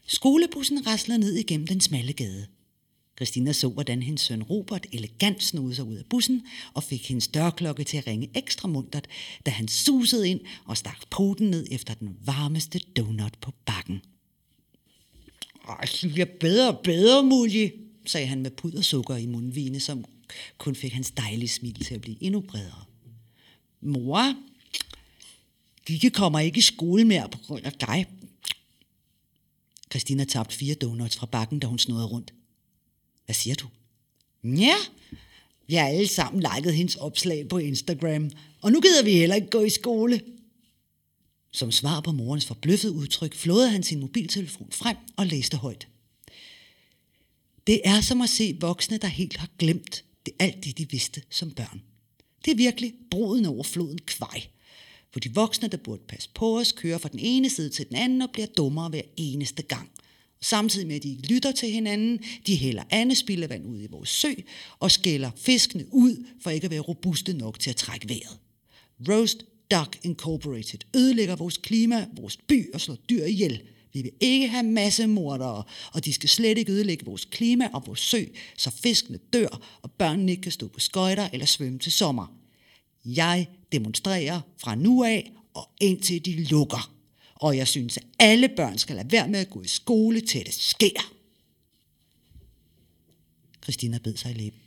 Skolebussen 0.07 0.87
raslede 0.87 1.19
ned 1.19 1.35
igennem 1.35 1.67
den 1.67 1.81
smalle 1.81 2.13
gade. 2.13 2.47
Christina 3.21 3.53
så, 3.53 3.69
hvordan 3.69 4.03
hendes 4.03 4.21
søn 4.21 4.43
Robert 4.43 4.87
elegant 4.93 5.43
snudede 5.43 5.75
sig 5.75 5.85
ud 5.85 5.97
af 5.97 6.05
bussen 6.11 6.43
og 6.75 6.83
fik 6.83 7.09
hendes 7.09 7.29
dørklokke 7.29 7.85
til 7.85 7.97
at 7.97 8.07
ringe 8.07 8.31
ekstra 8.35 8.69
muntert, 8.69 9.07
da 9.47 9.51
han 9.51 9.69
susede 9.69 10.29
ind 10.29 10.41
og 10.65 10.77
stak 10.77 11.11
poten 11.11 11.51
ned 11.51 11.67
efter 11.71 11.95
den 11.95 12.17
varmeste 12.25 12.79
donut 12.79 13.39
på 13.41 13.53
bakken. 13.65 14.03
det 16.03 16.13
bliver 16.13 16.27
bedre 16.41 16.69
og 16.69 16.81
bedre, 16.85 17.23
Mulje, 17.23 17.73
sagde 18.07 18.27
han 18.27 18.43
med 18.43 18.51
pudersukker 18.51 19.17
i 19.17 19.27
mundvine, 19.27 19.81
som 19.81 20.05
kun 20.59 20.75
fik 20.75 20.93
hans 20.93 21.11
dejlige 21.11 21.49
smil 21.49 21.85
til 21.85 21.95
at 21.95 22.01
blive 22.01 22.23
endnu 22.23 22.41
bredere. 22.41 22.85
Mor, 23.81 24.35
Gikke 25.87 26.11
kommer 26.11 26.39
ikke 26.39 26.59
i 26.59 26.61
skole 26.61 27.05
mere 27.05 27.29
på 27.29 27.39
grund 27.39 27.65
af 27.65 27.73
dig. 27.73 28.07
Christina 29.91 30.25
tabte 30.25 30.57
fire 30.57 30.75
donuts 30.75 31.17
fra 31.17 31.27
bakken, 31.27 31.59
da 31.59 31.67
hun 31.67 31.79
snodede 31.79 32.07
rundt. 32.07 32.33
Hvad 33.31 33.35
siger 33.35 33.55
du? 33.55 33.69
Ja, 34.45 34.75
vi 35.67 35.75
har 35.75 35.87
alle 35.87 36.09
sammen 36.09 36.43
liket 36.43 36.75
hendes 36.75 36.97
opslag 36.97 37.49
på 37.49 37.59
Instagram, 37.59 38.31
og 38.61 38.73
nu 38.73 38.81
gider 38.81 39.05
vi 39.05 39.13
heller 39.13 39.35
ikke 39.35 39.51
gå 39.51 39.65
i 39.65 39.71
skole. 39.71 40.21
Som 41.51 41.73
svar 41.73 42.01
på 42.01 42.13
morens 42.13 42.47
forbløffede 42.47 42.93
udtryk, 42.93 43.35
flåede 43.35 43.71
han 43.71 43.83
sin 43.83 44.01
mobiltelefon 44.01 44.69
frem 44.71 44.97
og 45.17 45.27
læste 45.27 45.57
højt. 45.57 45.89
Det 47.67 47.81
er 47.85 48.01
som 48.01 48.21
at 48.21 48.31
se 48.31 48.57
voksne, 48.61 48.99
der 48.99 49.09
helt 49.09 49.37
har 49.37 49.49
glemt 49.59 50.05
det 50.27 50.35
alt 50.39 50.65
det, 50.65 50.79
de 50.79 50.91
vidste 50.91 51.23
som 51.31 51.51
børn. 51.51 51.83
Det 52.45 52.51
er 52.51 52.57
virkelig 52.57 52.95
bruden 53.11 53.47
over 53.47 53.63
floden 53.63 53.99
kvej. 53.99 54.47
For 55.13 55.21
de 55.21 55.35
voksne, 55.35 55.69
der 55.69 55.77
burde 55.77 56.03
passe 56.09 56.29
på 56.35 56.59
os, 56.59 56.73
kører 56.73 56.99
fra 56.99 57.09
den 57.09 57.19
ene 57.19 57.51
side 57.51 57.71
til 57.71 57.89
den 57.89 57.97
anden 57.97 58.23
og 58.23 58.31
bliver 58.33 58.47
dummere 58.47 58.89
hver 58.89 59.03
eneste 59.17 59.63
gang. 59.63 59.91
Samtidig 60.43 60.87
med, 60.87 60.97
at 60.97 61.03
de 61.03 61.11
ikke 61.11 61.27
lytter 61.27 61.53
til 61.53 61.71
hinanden, 61.71 62.21
de 62.47 62.57
hælder 62.57 62.83
andet 62.91 63.19
spildevand 63.19 63.67
ud 63.67 63.83
i 63.83 63.87
vores 63.91 64.09
sø 64.09 64.33
og 64.79 64.91
skælder 64.91 65.31
fiskene 65.37 65.85
ud 65.91 66.25
for 66.43 66.51
ikke 66.51 66.65
at 66.65 66.71
være 66.71 66.81
robuste 66.81 67.33
nok 67.33 67.59
til 67.59 67.71
at 67.71 67.77
trække 67.77 68.09
vejret. 68.09 68.39
Roast 69.09 69.45
Duck 69.71 69.99
Incorporated 70.03 70.79
ødelægger 70.97 71.37
vores 71.37 71.57
klima, 71.57 72.07
vores 72.17 72.37
by 72.37 72.75
og 72.75 72.81
slår 72.81 72.95
dyr 72.95 73.25
ihjel. 73.25 73.63
Vi 73.93 74.03
vil 74.03 74.13
ikke 74.21 74.49
have 74.49 74.63
massemordere, 74.63 75.63
og 75.93 76.05
de 76.05 76.13
skal 76.13 76.29
slet 76.29 76.59
ikke 76.59 76.73
ødelægge 76.73 77.05
vores 77.05 77.25
klima 77.25 77.69
og 77.73 77.83
vores 77.87 78.01
sø, 78.01 78.25
så 78.57 78.71
fiskene 78.71 79.19
dør, 79.33 79.79
og 79.83 79.91
børnene 79.91 80.33
ikke 80.33 80.43
kan 80.43 80.53
stå 80.53 80.69
på 80.69 80.81
skøjter 80.81 81.29
eller 81.33 81.47
svømme 81.47 81.79
til 81.79 81.93
sommer. 81.93 82.37
Jeg 83.05 83.47
demonstrerer 83.73 84.41
fra 84.59 84.75
nu 84.75 85.05
af 85.05 85.33
og 85.55 85.69
indtil 85.81 86.25
de 86.25 86.45
lukker. 86.45 87.00
Og 87.41 87.57
jeg 87.57 87.69
synes, 87.69 87.97
at 87.97 88.05
alle 88.19 88.49
børn 88.49 88.79
skal 88.79 88.97
lade 88.97 89.13
være 89.13 89.29
med 89.29 89.41
at 89.41 89.51
gå 89.51 89.63
i 89.63 89.67
skole 89.67 90.21
til 90.21 90.47
det 90.47 90.55
sker. 90.55 91.15
Christina 93.63 93.99
bed 93.99 94.17
sig 94.17 94.31
i 94.31 94.35
læben. 94.35 94.61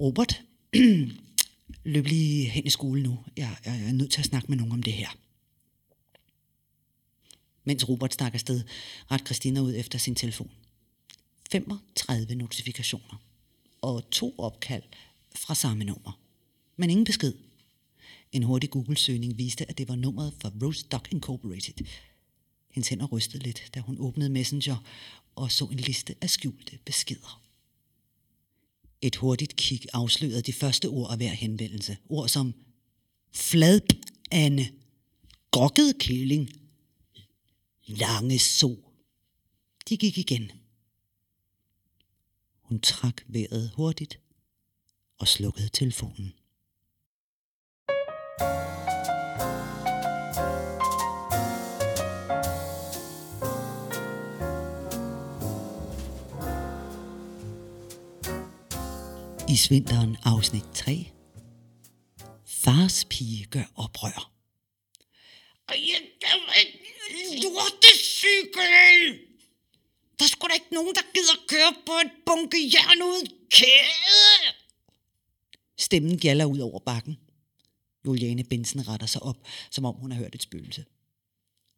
Robert, 0.00 0.42
løb 1.94 2.06
lige 2.06 2.48
hen 2.48 2.66
i 2.66 2.70
skole 2.70 3.02
nu. 3.02 3.18
Jeg, 3.36 3.56
jeg 3.64 3.88
er 3.88 3.92
nødt 3.92 4.12
til 4.12 4.20
at 4.20 4.26
snakke 4.26 4.48
med 4.48 4.56
nogen 4.56 4.72
om 4.72 4.82
det 4.82 4.92
her. 4.92 5.08
Mens 7.64 7.88
Robert 7.88 8.14
stak 8.14 8.34
afsted, 8.34 8.62
ret 9.10 9.24
Christina 9.24 9.60
ud 9.60 9.74
efter 9.74 9.98
sin 9.98 10.14
telefon. 10.14 10.50
35 11.50 12.34
notifikationer 12.34 13.22
og 13.80 14.10
to 14.10 14.34
opkald 14.38 14.82
fra 15.34 15.54
samme 15.54 15.84
nummer. 15.84 16.20
Men 16.76 16.90
ingen 16.90 17.04
besked. 17.04 17.32
En 18.34 18.42
hurtig 18.42 18.70
Google-søgning 18.70 19.38
viste, 19.38 19.68
at 19.70 19.78
det 19.78 19.88
var 19.88 19.96
nummeret 19.96 20.34
for 20.40 20.52
Rose 20.62 20.86
Duck 20.92 21.08
Incorporated. 21.12 21.74
Hendes 22.70 22.88
hænder 22.88 23.06
rystede 23.06 23.42
lidt, 23.42 23.70
da 23.74 23.80
hun 23.80 23.96
åbnede 23.98 24.30
Messenger 24.30 24.76
og 25.34 25.52
så 25.52 25.64
en 25.64 25.76
liste 25.76 26.14
af 26.20 26.30
skjulte 26.30 26.78
beskeder. 26.84 27.42
Et 29.02 29.16
hurtigt 29.16 29.56
kig 29.56 29.80
afslørede 29.92 30.42
de 30.42 30.52
første 30.52 30.86
ord 30.86 31.10
af 31.10 31.16
hver 31.16 31.32
henvendelse. 31.32 31.96
Ord 32.08 32.28
som 32.28 32.54
fladp 33.32 33.92
Anne, 34.30 34.68
gokket 35.50 35.98
kæling, 35.98 36.50
lange 37.86 38.38
so. 38.38 38.90
De 39.88 39.96
gik 39.96 40.18
igen. 40.18 40.52
Hun 42.60 42.80
trak 42.80 43.22
vejret 43.26 43.70
hurtigt 43.74 44.20
og 45.18 45.28
slukkede 45.28 45.68
telefonen. 45.68 46.34
I 59.54 59.56
Vinteren, 59.70 60.16
afsnit 60.24 60.64
3. 60.74 61.10
Fars 62.46 63.04
pige 63.04 63.44
gør 63.44 63.72
oprør. 63.74 64.32
Lortecykel! 67.42 69.18
Der 70.18 70.26
skulle 70.26 70.50
da 70.50 70.54
ikke 70.54 70.74
nogen, 70.74 70.94
der 70.94 71.00
gider 71.14 71.46
køre 71.48 71.74
på 71.86 71.92
et 71.92 72.10
bunke 72.26 72.56
jern 72.74 73.02
ud 73.02 73.28
kæde. 73.50 74.54
Stemmen 75.78 76.18
gjaller 76.18 76.44
ud 76.44 76.58
over 76.58 76.78
bakken. 76.78 77.18
Juliane 78.06 78.44
Bensen 78.44 78.88
retter 78.88 79.06
sig 79.06 79.22
op, 79.22 79.46
som 79.70 79.84
om 79.84 79.94
hun 79.94 80.12
har 80.12 80.18
hørt 80.18 80.34
et 80.34 80.42
spøgelse. 80.42 80.84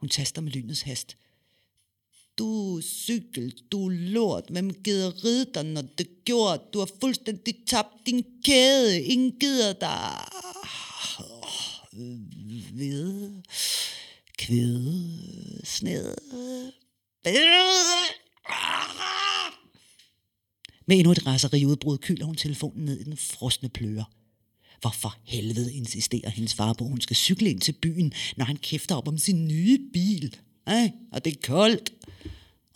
Hun 0.00 0.09
taster 0.09 0.40
med 0.40 0.52
lynets 0.52 0.83
hast. 0.83 1.16
Du 2.38 2.81
cykel, 2.83 3.55
du 3.73 3.88
lort, 3.88 4.45
hvem 4.50 4.71
gider 4.83 5.25
ride 5.25 5.47
dig, 5.55 5.64
når 5.64 5.83
det 5.83 6.07
er 6.07 6.25
gjort? 6.25 6.61
Du 6.73 6.78
har 6.78 6.90
fuldstændig 7.00 7.55
tabt 7.66 8.07
din 8.07 8.25
kæde, 8.45 9.02
ingen 9.02 9.33
gider 9.40 9.73
dig. 9.73 10.21
Ved, 12.73 13.43
kvæde, 14.38 15.61
sned, 15.64 16.14
med 20.87 20.97
endnu 20.97 21.12
et 21.12 21.26
raseri 21.26 21.64
udbrud 21.64 21.99
kyler 21.99 22.26
hun 22.26 22.37
telefonen 22.37 22.85
ned 22.85 23.00
i 23.00 23.05
den 23.05 23.16
frosne 23.16 23.69
pløre. 23.69 24.05
Hvorfor 24.81 25.16
helvede 25.25 25.75
insisterer 25.75 26.31
hendes 26.31 26.55
far 26.55 26.73
på, 26.73 26.85
at 26.85 26.90
hun 26.90 27.00
skal 27.00 27.16
cykle 27.16 27.50
ind 27.50 27.61
til 27.61 27.73
byen, 27.73 28.12
når 28.37 28.45
han 28.45 28.57
kæfter 28.57 28.95
op 28.95 29.09
om 29.09 29.19
sin 29.19 29.49
nye 29.49 29.78
bil? 29.93 30.37
Ej, 30.66 30.93
og 31.12 31.25
det 31.25 31.33
er 31.33 31.40
koldt. 31.43 31.93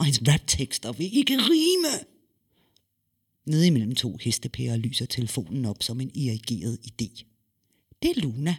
Og 0.01 0.07
hans 0.07 0.21
raptekster 0.29 0.93
vil 0.93 1.17
ikke 1.17 1.37
rime. 1.37 2.05
Nede 3.47 3.67
imellem 3.67 3.95
to 3.95 4.19
hestepærer 4.21 4.77
lyser 4.77 5.07
telefonen 5.07 5.65
op 5.65 5.83
som 5.83 6.01
en 6.01 6.11
irrigeret 6.15 6.79
idé. 6.87 7.25
Det 8.03 8.11
er 8.11 8.21
Luna, 8.21 8.57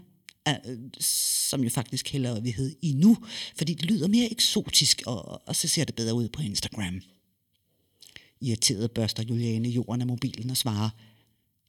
øh, 0.48 0.78
som 1.00 1.64
jo 1.64 1.70
faktisk 1.70 2.10
hellere 2.10 2.44
vil 2.44 2.54
hedde 2.54 2.76
Inu, 2.82 3.18
fordi 3.58 3.74
det 3.74 3.86
lyder 3.86 4.08
mere 4.08 4.32
eksotisk, 4.32 5.02
og, 5.06 5.48
og 5.48 5.56
så 5.56 5.68
ser 5.68 5.84
det 5.84 5.96
bedre 5.96 6.14
ud 6.14 6.30
på 6.30 6.42
Instagram. 6.42 7.02
Irriteret 8.42 8.92
børster 8.92 9.24
Juliane 9.24 9.70
jorden 9.70 10.02
af 10.02 10.08
mobilen 10.08 10.50
og 10.50 10.58
svarer, 10.58 10.90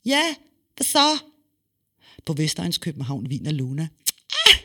Ja, 0.04 0.34
hvad 0.76 0.84
så? 0.84 1.18
På 2.24 2.32
Vestegns 2.32 2.78
København 2.78 3.30
viner 3.30 3.52
Luna. 3.52 3.88
Ah, 4.46 4.58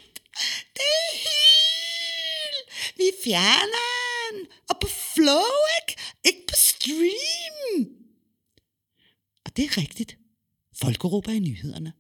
det 0.74 0.82
er 0.82 1.18
helt! 1.18 2.98
Vi 2.98 3.12
fjerner! 3.24 3.97
Og 4.70 4.76
på 4.82 4.88
Flow, 4.88 5.52
ikke? 5.82 6.02
Ikke 6.26 6.44
på 6.48 6.56
Stream! 6.56 7.98
Og 9.46 9.58
det 9.58 9.66
er 9.66 9.78
rigtigt. 9.78 10.18
Folk 10.74 11.06
råber 11.06 11.32
i 11.32 11.40
nyhederne. 11.40 11.94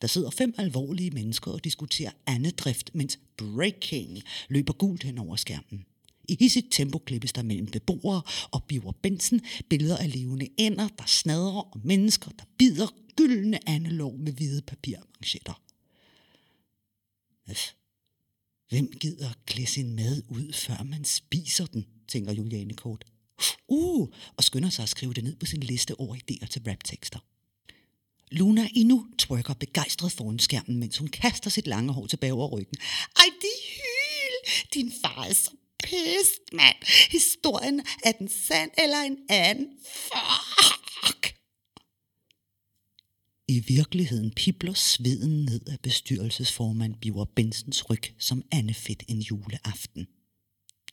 Der 0.00 0.06
sidder 0.06 0.30
fem 0.30 0.54
alvorlige 0.58 1.10
mennesker 1.10 1.50
og 1.50 1.64
diskuterer 1.64 2.10
andedrift, 2.26 2.94
mens 2.94 3.18
breaking 3.36 4.22
løber 4.48 4.72
gult 4.72 5.02
hen 5.02 5.18
over 5.18 5.36
skærmen. 5.36 5.84
I 6.28 6.36
hissigt 6.40 6.72
tempo 6.72 6.98
klippes 6.98 7.32
der 7.32 7.42
mellem 7.42 7.66
beboere 7.66 8.22
og 8.50 8.64
biver 8.64 8.92
Benson 8.92 9.40
billeder 9.68 9.96
af 9.96 10.12
levende 10.12 10.48
ænder, 10.58 10.88
der 10.88 11.06
snadrer 11.06 11.60
og 11.60 11.80
mennesker, 11.84 12.30
der 12.30 12.44
bider 12.58 12.86
gyldne 13.16 13.68
andelov 13.68 14.18
med 14.18 14.32
hvide 14.32 14.62
papirmanchetter. 14.62 15.62
Hvem 18.70 18.92
gider 19.00 19.32
klæde 19.46 19.66
sin 19.66 19.96
mad 19.96 20.22
ud, 20.28 20.52
før 20.52 20.82
man 20.82 21.04
spiser 21.04 21.66
den, 21.66 21.86
tænker 22.08 22.32
Juliane 22.32 22.74
kort. 22.74 23.04
Uh, 23.68 24.08
og 24.36 24.44
skynder 24.44 24.70
sig 24.70 24.82
at 24.82 24.88
skrive 24.88 25.14
det 25.14 25.24
ned 25.24 25.36
på 25.36 25.46
sin 25.46 25.60
liste 25.60 26.00
over 26.00 26.16
idéer 26.16 26.46
til 26.46 26.62
raptekster. 26.68 27.18
Luna 28.30 28.68
endnu 28.74 29.06
trykker 29.18 29.54
begejstret 29.54 30.12
foran 30.12 30.38
skærmen, 30.38 30.78
mens 30.78 30.98
hun 30.98 31.08
kaster 31.08 31.50
sit 31.50 31.66
lange 31.66 31.92
hår 31.92 32.06
tilbage 32.06 32.32
over 32.32 32.48
ryggen. 32.48 32.78
Ej, 33.16 33.24
de 33.42 33.48
hyl! 33.76 34.50
Din 34.74 34.92
far 35.02 35.24
er 35.24 35.32
så 35.32 35.50
pist, 35.82 36.42
mand. 36.52 36.76
Historien 37.10 37.80
er 38.04 38.12
den 38.12 38.28
sand 38.28 38.70
eller 38.78 38.98
en 38.98 39.16
anden. 39.28 39.66
Fuck! 39.94 41.39
I 43.50 43.58
virkeligheden 43.58 44.30
pibler 44.30 44.74
sveden 44.74 45.44
ned 45.44 45.60
af 45.66 45.80
bestyrelsesformand 45.80 46.94
Biver 46.94 47.24
Bensens 47.24 47.90
ryg 47.90 48.02
som 48.18 48.42
andefedt 48.50 49.02
en 49.08 49.20
juleaften. 49.20 50.06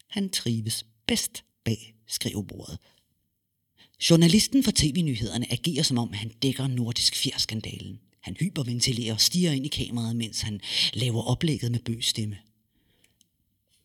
Han 0.08 0.30
trives 0.30 0.86
bedst 1.08 1.44
bag 1.66 1.96
skrivebordet. 2.08 2.78
Journalisten 4.10 4.64
for 4.64 4.72
tv-nyhederne 4.76 5.52
agerer 5.52 5.84
som 5.84 5.98
om, 5.98 6.14
han 6.14 6.30
dækker 6.30 6.68
nordisk 6.68 7.16
fjerskandalen. 7.16 8.00
Han 8.22 8.38
hyperventilerer 8.40 9.14
og 9.14 9.22
stiger 9.22 9.52
ind 9.52 9.66
i 9.66 9.70
kameraet, 9.70 10.16
mens 10.16 10.42
han 10.42 10.62
laver 10.94 11.22
oplægget 11.22 11.72
med 11.72 11.80
bøs 11.80 12.06
stemme. 12.06 12.38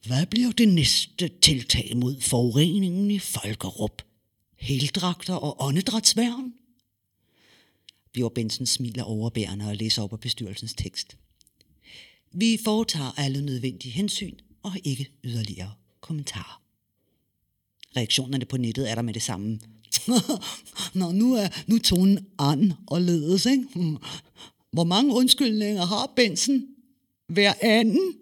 Hvad 0.07 0.27
bliver 0.27 0.53
det 0.53 0.69
næste 0.69 1.31
tiltag 1.43 1.97
mod 1.97 2.21
forureningen 2.21 3.11
i 3.11 3.19
Folkerup? 3.19 4.03
Heldragter 4.57 5.35
og 5.35 5.57
åndedrætsværn? 5.67 6.62
Bjørn 8.13 8.35
Benson 8.35 8.67
smiler 8.67 9.03
overbærende 9.03 9.69
og 9.69 9.77
læser 9.77 10.03
op 10.03 10.13
af 10.13 10.21
bestyrelsens 10.21 10.75
tekst. 10.75 11.17
Vi 12.33 12.59
foretager 12.65 13.13
alle 13.17 13.45
nødvendige 13.45 13.93
hensyn 13.93 14.37
og 14.63 14.73
ikke 14.85 15.11
yderligere 15.25 15.73
kommentarer. 16.01 16.63
Reaktionerne 17.97 18.45
på 18.45 18.57
nettet 18.57 18.91
er 18.91 18.95
der 18.95 19.03
med 19.03 19.15
det 19.15 19.23
samme. 19.23 19.61
Nå, 20.95 21.13
nu 21.13 21.35
er 21.35 21.49
nu 21.67 21.75
er 21.75 21.81
tonen 21.81 22.27
an 22.39 22.73
og 22.87 23.03
ledes, 23.03 23.47
ikke? 23.47 23.67
Hvor 24.73 24.85
mange 24.85 25.15
undskyldninger 25.15 25.85
har 25.85 26.13
Benson? 26.17 26.67
Hver 27.27 27.55
anden? 27.61 28.15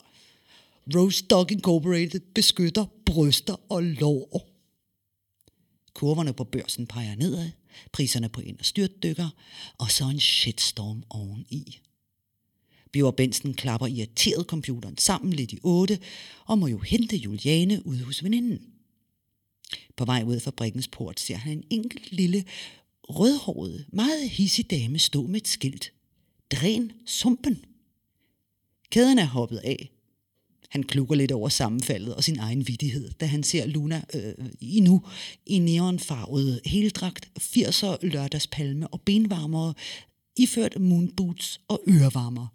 Rose 0.94 1.24
Dog 1.24 1.52
Incorporated 1.52 2.20
beskytter 2.34 2.84
bryster 3.06 3.60
og 3.68 3.82
lår. 3.82 4.48
Kurverne 5.94 6.32
på 6.32 6.44
børsen 6.44 6.86
peger 6.86 7.16
nedad, 7.16 7.50
priserne 7.92 8.28
på 8.28 8.40
ind- 8.40 8.58
og 8.58 8.64
styrtdykker, 8.64 9.28
og 9.78 9.90
så 9.90 10.04
en 10.04 10.20
shitstorm 10.20 11.02
oveni. 11.10 11.80
Bjørn 12.92 13.14
Bensen 13.16 13.54
klapper 13.54 13.86
irriteret 13.86 14.46
computeren 14.46 14.98
sammen 14.98 15.32
lidt 15.32 15.52
i 15.52 15.58
otte, 15.62 15.98
og 16.46 16.58
må 16.58 16.66
jo 16.66 16.78
hente 16.78 17.16
Juliane 17.16 17.86
ud 17.86 17.98
hos 17.98 18.24
veninden. 18.24 18.60
På 19.96 20.04
vej 20.04 20.22
ud 20.22 20.34
af 20.34 20.42
fabrikkens 20.42 20.88
port 20.88 21.20
ser 21.20 21.36
han 21.36 21.52
en 21.52 21.64
enkelt 21.70 22.12
lille, 22.12 22.44
rødhåret, 23.02 23.86
meget 23.92 24.30
hissig 24.30 24.70
dame 24.70 24.98
stå 24.98 25.26
med 25.26 25.40
et 25.40 25.48
skilt. 25.48 25.92
Dræn 26.50 26.92
sumpen. 27.06 27.64
Kæden 28.90 29.18
er 29.18 29.24
hoppet 29.24 29.58
af. 29.58 29.90
Han 30.70 30.82
klukker 30.82 31.14
lidt 31.14 31.32
over 31.32 31.48
sammenfaldet 31.48 32.14
og 32.14 32.24
sin 32.24 32.38
egen 32.38 32.68
vidighed, 32.68 33.10
da 33.10 33.26
han 33.26 33.42
ser 33.42 33.66
Luna 33.66 34.02
øh, 34.14 34.34
i 34.60 34.80
nu 34.80 35.02
i 35.46 35.58
neonfarvet 35.58 36.60
heldragt, 36.64 37.30
80'er 37.38 37.96
lørdagspalme 38.02 38.88
og 38.88 39.00
benvarmere, 39.00 39.74
iført 40.36 40.80
moonboots 40.80 41.60
og 41.68 41.82
ørevarmer. 41.88 42.46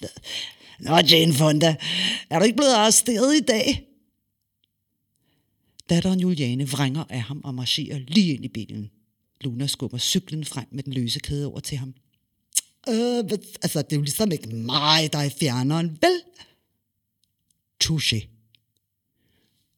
Nå, 0.84 0.96
Jane 0.96 1.32
Fonda, 1.32 1.76
er 2.30 2.38
du 2.38 2.44
ikke 2.44 2.56
blevet 2.56 2.74
arresteret 2.74 3.36
i 3.36 3.40
dag? 3.40 3.86
Datteren 5.90 6.20
Juliane 6.20 6.68
vrænger 6.68 7.04
af 7.08 7.22
ham 7.22 7.40
og 7.44 7.54
marcherer 7.54 7.98
lige 7.98 8.34
ind 8.34 8.44
i 8.44 8.48
bilen. 8.48 8.90
Luna 9.40 9.66
skubber 9.66 9.98
cyklen 9.98 10.44
frem 10.44 10.66
med 10.70 10.82
den 10.82 10.92
løse 10.92 11.20
kæde 11.20 11.46
over 11.46 11.60
til 11.60 11.78
ham. 11.78 11.94
Øh, 12.88 13.38
altså, 13.62 13.82
det 13.82 13.92
er 13.92 13.96
jo 13.96 14.02
ligesom 14.02 14.32
ikke 14.32 14.48
mig, 14.48 15.12
der 15.12 15.18
er 15.18 15.28
fjerneren, 15.28 15.98
vel? 16.02 16.22
Touché. 17.84 18.28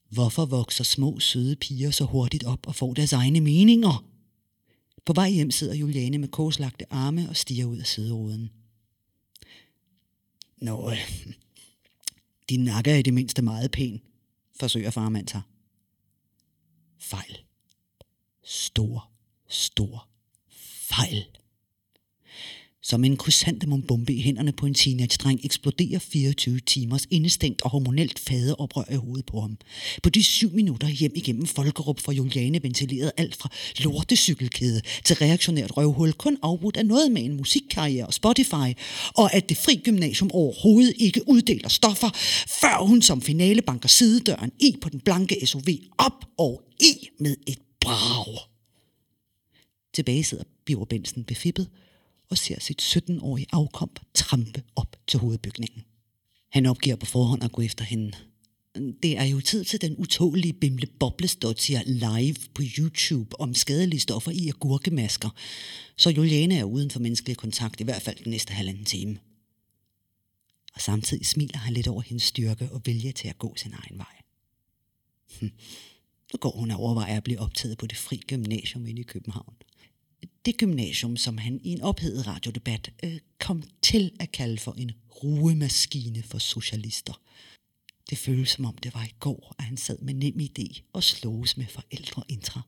Hvorfor 0.08 0.44
vokser 0.44 0.84
små, 0.84 1.18
søde 1.18 1.56
piger 1.56 1.90
så 1.90 2.04
hurtigt 2.04 2.44
op 2.44 2.66
og 2.66 2.74
får 2.74 2.94
deres 2.94 3.12
egne 3.12 3.40
meninger? 3.40 4.04
På 5.04 5.12
vej 5.12 5.30
hjem 5.30 5.50
sidder 5.50 5.74
Juliane 5.74 6.18
med 6.18 6.28
korslagte 6.28 6.92
arme 6.92 7.28
og 7.28 7.36
stiger 7.36 7.64
ud 7.64 7.78
af 7.78 7.86
sideruden. 7.86 8.50
Nå, 10.56 10.90
øh, 10.90 11.32
din 12.48 12.64
nakke 12.64 12.90
er 12.90 12.96
i 12.96 13.02
det 13.02 13.14
mindste 13.14 13.42
meget 13.42 13.70
pæn, 13.70 14.00
forsøger 14.60 14.90
farmand 14.90 15.28
sig. 15.28 15.42
Fejl. 16.98 17.38
Stor, 18.44 19.10
stor 19.48 20.08
fejl. 20.88 21.26
Som 22.88 23.04
en 23.04 23.16
krysantemumbombe 23.16 24.14
i 24.14 24.22
hænderne 24.22 24.52
på 24.52 24.66
en 24.66 24.74
teenage-dreng 24.74 25.40
eksploderer 25.44 25.98
24 25.98 26.60
timers 26.60 27.06
indestængt 27.10 27.62
og 27.62 27.70
hormonelt 27.70 28.18
fadeoprør 28.18 28.84
i 28.90 28.94
hovedet 28.94 29.26
på 29.26 29.40
ham. 29.40 29.58
På 30.02 30.10
de 30.10 30.24
syv 30.24 30.50
minutter 30.52 30.88
hjem 30.88 31.12
igennem 31.14 31.46
Folkerup 31.46 32.00
fra 32.00 32.12
Juliane 32.12 32.62
ventileret 32.62 33.12
alt 33.16 33.36
fra 33.36 33.48
lortecykelkæde 33.78 34.80
til 35.04 35.16
reaktionært 35.16 35.76
røvhul, 35.76 36.12
kun 36.12 36.38
afbrudt 36.42 36.76
af 36.76 36.86
noget 36.86 37.12
med 37.12 37.24
en 37.24 37.36
musikkarriere 37.36 38.06
og 38.06 38.14
Spotify, 38.14 38.78
og 39.14 39.34
at 39.34 39.48
det 39.48 39.56
fri 39.56 39.80
gymnasium 39.84 40.30
overhovedet 40.32 40.94
ikke 40.98 41.28
uddeler 41.28 41.68
stoffer, 41.68 42.10
før 42.60 42.86
hun 42.86 43.02
som 43.02 43.22
finale 43.22 43.62
banker 43.62 43.88
sidedøren 43.88 44.52
i 44.60 44.76
på 44.80 44.88
den 44.88 45.00
blanke 45.00 45.46
SUV 45.46 45.68
op 45.98 46.24
og 46.38 46.62
i 46.80 47.08
med 47.20 47.36
et 47.46 47.58
brag. 47.80 48.38
Tilbage 49.94 50.24
sidder 50.24 50.44
Biver 50.64 50.84
Bensen 50.84 51.24
befippet, 51.24 51.68
og 52.30 52.38
ser 52.38 52.60
sit 52.60 52.82
17-årige 52.82 53.46
afkom 53.52 53.90
trampe 54.14 54.62
op 54.76 54.96
til 55.06 55.18
hovedbygningen. 55.20 55.84
Han 56.50 56.66
opgiver 56.66 56.96
på 56.96 57.06
forhånd 57.06 57.44
at 57.44 57.52
gå 57.52 57.62
efter 57.62 57.84
hende. 57.84 58.12
Det 59.02 59.18
er 59.18 59.24
jo 59.24 59.40
tid 59.40 59.64
til 59.64 59.80
den 59.80 59.96
utålige 59.96 60.52
Bimle 60.52 60.86
Boblestottier 60.86 61.82
live 61.86 62.36
på 62.54 62.62
YouTube 62.78 63.40
om 63.40 63.54
skadelige 63.54 64.00
stoffer 64.00 64.30
i 64.30 64.48
agurkemasker, 64.48 65.30
så 65.96 66.10
Juliane 66.10 66.58
er 66.58 66.64
uden 66.64 66.90
for 66.90 67.00
menneskelig 67.00 67.36
kontakt 67.36 67.80
i 67.80 67.84
hvert 67.84 68.02
fald 68.02 68.24
den 68.24 68.30
næste 68.30 68.52
halvanden 68.52 68.84
time. 68.84 69.18
Og 70.74 70.80
samtidig 70.80 71.26
smiler 71.26 71.58
han 71.58 71.72
lidt 71.72 71.88
over 71.88 72.02
hendes 72.02 72.22
styrke 72.22 72.68
og 72.72 72.82
vilje 72.84 73.12
til 73.12 73.28
at 73.28 73.38
gå 73.38 73.54
sin 73.56 73.72
egen 73.72 73.98
vej. 73.98 74.22
Hm. 75.40 75.50
Nu 76.32 76.36
går 76.40 76.50
hun 76.50 76.70
og 76.70 76.80
overvejer 76.80 77.16
at 77.16 77.24
blive 77.24 77.40
optaget 77.40 77.78
på 77.78 77.86
det 77.86 77.98
fri 77.98 78.16
gymnasium 78.16 78.86
inde 78.86 79.00
i 79.00 79.04
København 79.04 79.54
det 80.46 80.56
gymnasium, 80.56 81.16
som 81.16 81.38
han 81.38 81.60
i 81.62 81.72
en 81.72 81.82
ophedet 81.82 82.26
radiodebat 82.26 82.90
øh, 83.04 83.18
kom 83.40 83.62
til 83.82 84.10
at 84.20 84.32
kalde 84.32 84.58
for 84.58 84.72
en 84.78 84.92
ruemaskine 85.24 86.22
for 86.22 86.38
socialister. 86.38 87.20
Det 88.10 88.18
føles 88.18 88.50
som 88.50 88.64
om 88.64 88.76
det 88.76 88.94
var 88.94 89.04
i 89.04 89.14
går, 89.20 89.54
at 89.58 89.64
han 89.64 89.76
sad 89.76 89.98
med 89.98 90.14
nem 90.14 90.40
idé 90.40 90.82
og 90.92 91.02
slås 91.02 91.56
med 91.56 91.66
forældre 91.66 92.22
intra. 92.28 92.60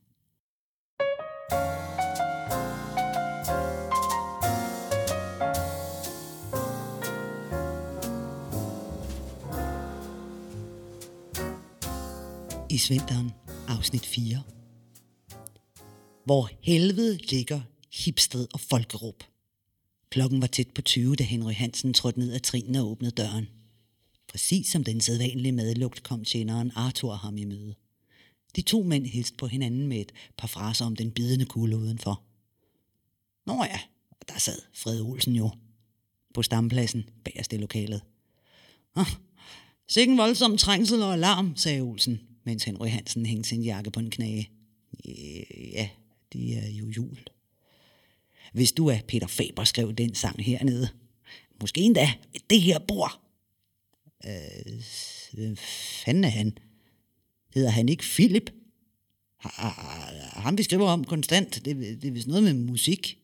I 12.70 12.78
Svinteren, 12.78 13.32
afsnit 13.68 14.06
4 14.06 14.57
hvor 16.28 16.50
helvede 16.60 17.16
ligger 17.16 17.60
Hipsted 17.92 18.46
og 18.52 18.60
Folkerup. 18.60 19.24
Klokken 20.10 20.40
var 20.40 20.46
tæt 20.46 20.70
på 20.74 20.82
20, 20.82 21.16
da 21.16 21.24
Henry 21.24 21.52
Hansen 21.52 21.94
trådte 21.94 22.18
ned 22.18 22.32
ad 22.32 22.40
trinene 22.40 22.80
og 22.80 22.90
åbnede 22.90 23.12
døren. 23.12 23.48
Præcis 24.28 24.66
som 24.66 24.84
den 24.84 25.00
sædvanlige 25.00 25.52
madlugt 25.52 26.02
kom 26.02 26.24
tjeneren 26.24 26.72
Arthur 26.74 27.14
ham 27.14 27.38
i 27.38 27.44
møde. 27.44 27.74
De 28.56 28.62
to 28.62 28.82
mænd 28.82 29.06
hilste 29.06 29.36
på 29.36 29.46
hinanden 29.46 29.86
med 29.86 30.00
et 30.00 30.12
par 30.36 30.48
fraser 30.48 30.84
om 30.84 30.96
den 30.96 31.10
bidende 31.10 31.44
kulde 31.44 31.76
udenfor. 31.76 32.22
Nå 33.46 33.64
ja, 33.64 33.80
der 34.28 34.38
sad 34.38 34.58
Fred 34.74 35.00
Olsen 35.00 35.36
jo. 35.36 35.50
På 36.34 36.42
stampladsen 36.42 37.04
bagerst 37.24 37.52
i 37.52 37.56
lokalet. 37.56 38.00
Ah, 38.94 39.12
sikke 39.88 40.12
en 40.12 40.18
voldsom 40.18 40.56
trængsel 40.56 41.02
og 41.02 41.12
alarm, 41.12 41.56
sagde 41.56 41.80
Olsen, 41.80 42.20
mens 42.44 42.64
Henry 42.64 42.88
Hansen 42.88 43.26
hængte 43.26 43.48
sin 43.48 43.62
jakke 43.62 43.90
på 43.90 44.00
en 44.00 44.10
knage. 44.10 44.50
Ja, 45.72 45.88
det 46.32 46.58
er 46.58 46.68
jo 46.68 46.88
jul. 46.88 47.18
Hvis 48.52 48.72
du 48.72 48.86
er 48.86 48.98
Peter 49.08 49.26
Faber, 49.26 49.64
skrev 49.64 49.92
den 49.92 50.14
sang 50.14 50.44
hernede. 50.44 50.88
Måske 51.60 51.80
endda 51.80 52.12
det 52.50 52.60
her 52.60 52.78
bord. 52.78 53.20
Øh, 54.26 54.82
hvem 55.32 55.56
fanden 56.04 56.24
er 56.24 56.28
han? 56.28 56.58
Hedder 57.54 57.70
han 57.70 57.88
ikke 57.88 58.02
Philip? 58.02 58.50
Ham 59.40 60.58
vi 60.58 60.62
skriver 60.62 60.88
om 60.88 61.04
konstant. 61.04 61.64
Det, 61.64 61.76
det 62.02 62.04
er 62.04 62.12
vist 62.12 62.26
noget 62.26 62.42
med 62.42 62.54
musik. 62.54 63.18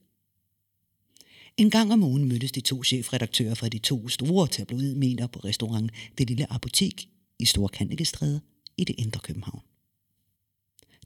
En 1.56 1.70
gang 1.70 1.92
om 1.92 2.02
ugen 2.02 2.24
mødtes 2.24 2.52
de 2.52 2.60
to 2.60 2.82
chefredaktører 2.82 3.54
fra 3.54 3.68
de 3.68 3.78
to 3.78 4.08
store 4.08 4.48
tabloidmedier 4.48 5.26
på 5.26 5.38
restaurant 5.38 5.90
Det 6.18 6.28
Lille 6.28 6.52
Apotek 6.52 7.08
i 7.38 7.44
Store 7.44 8.40
i 8.76 8.84
det 8.84 8.94
indre 8.98 9.20
København. 9.20 9.62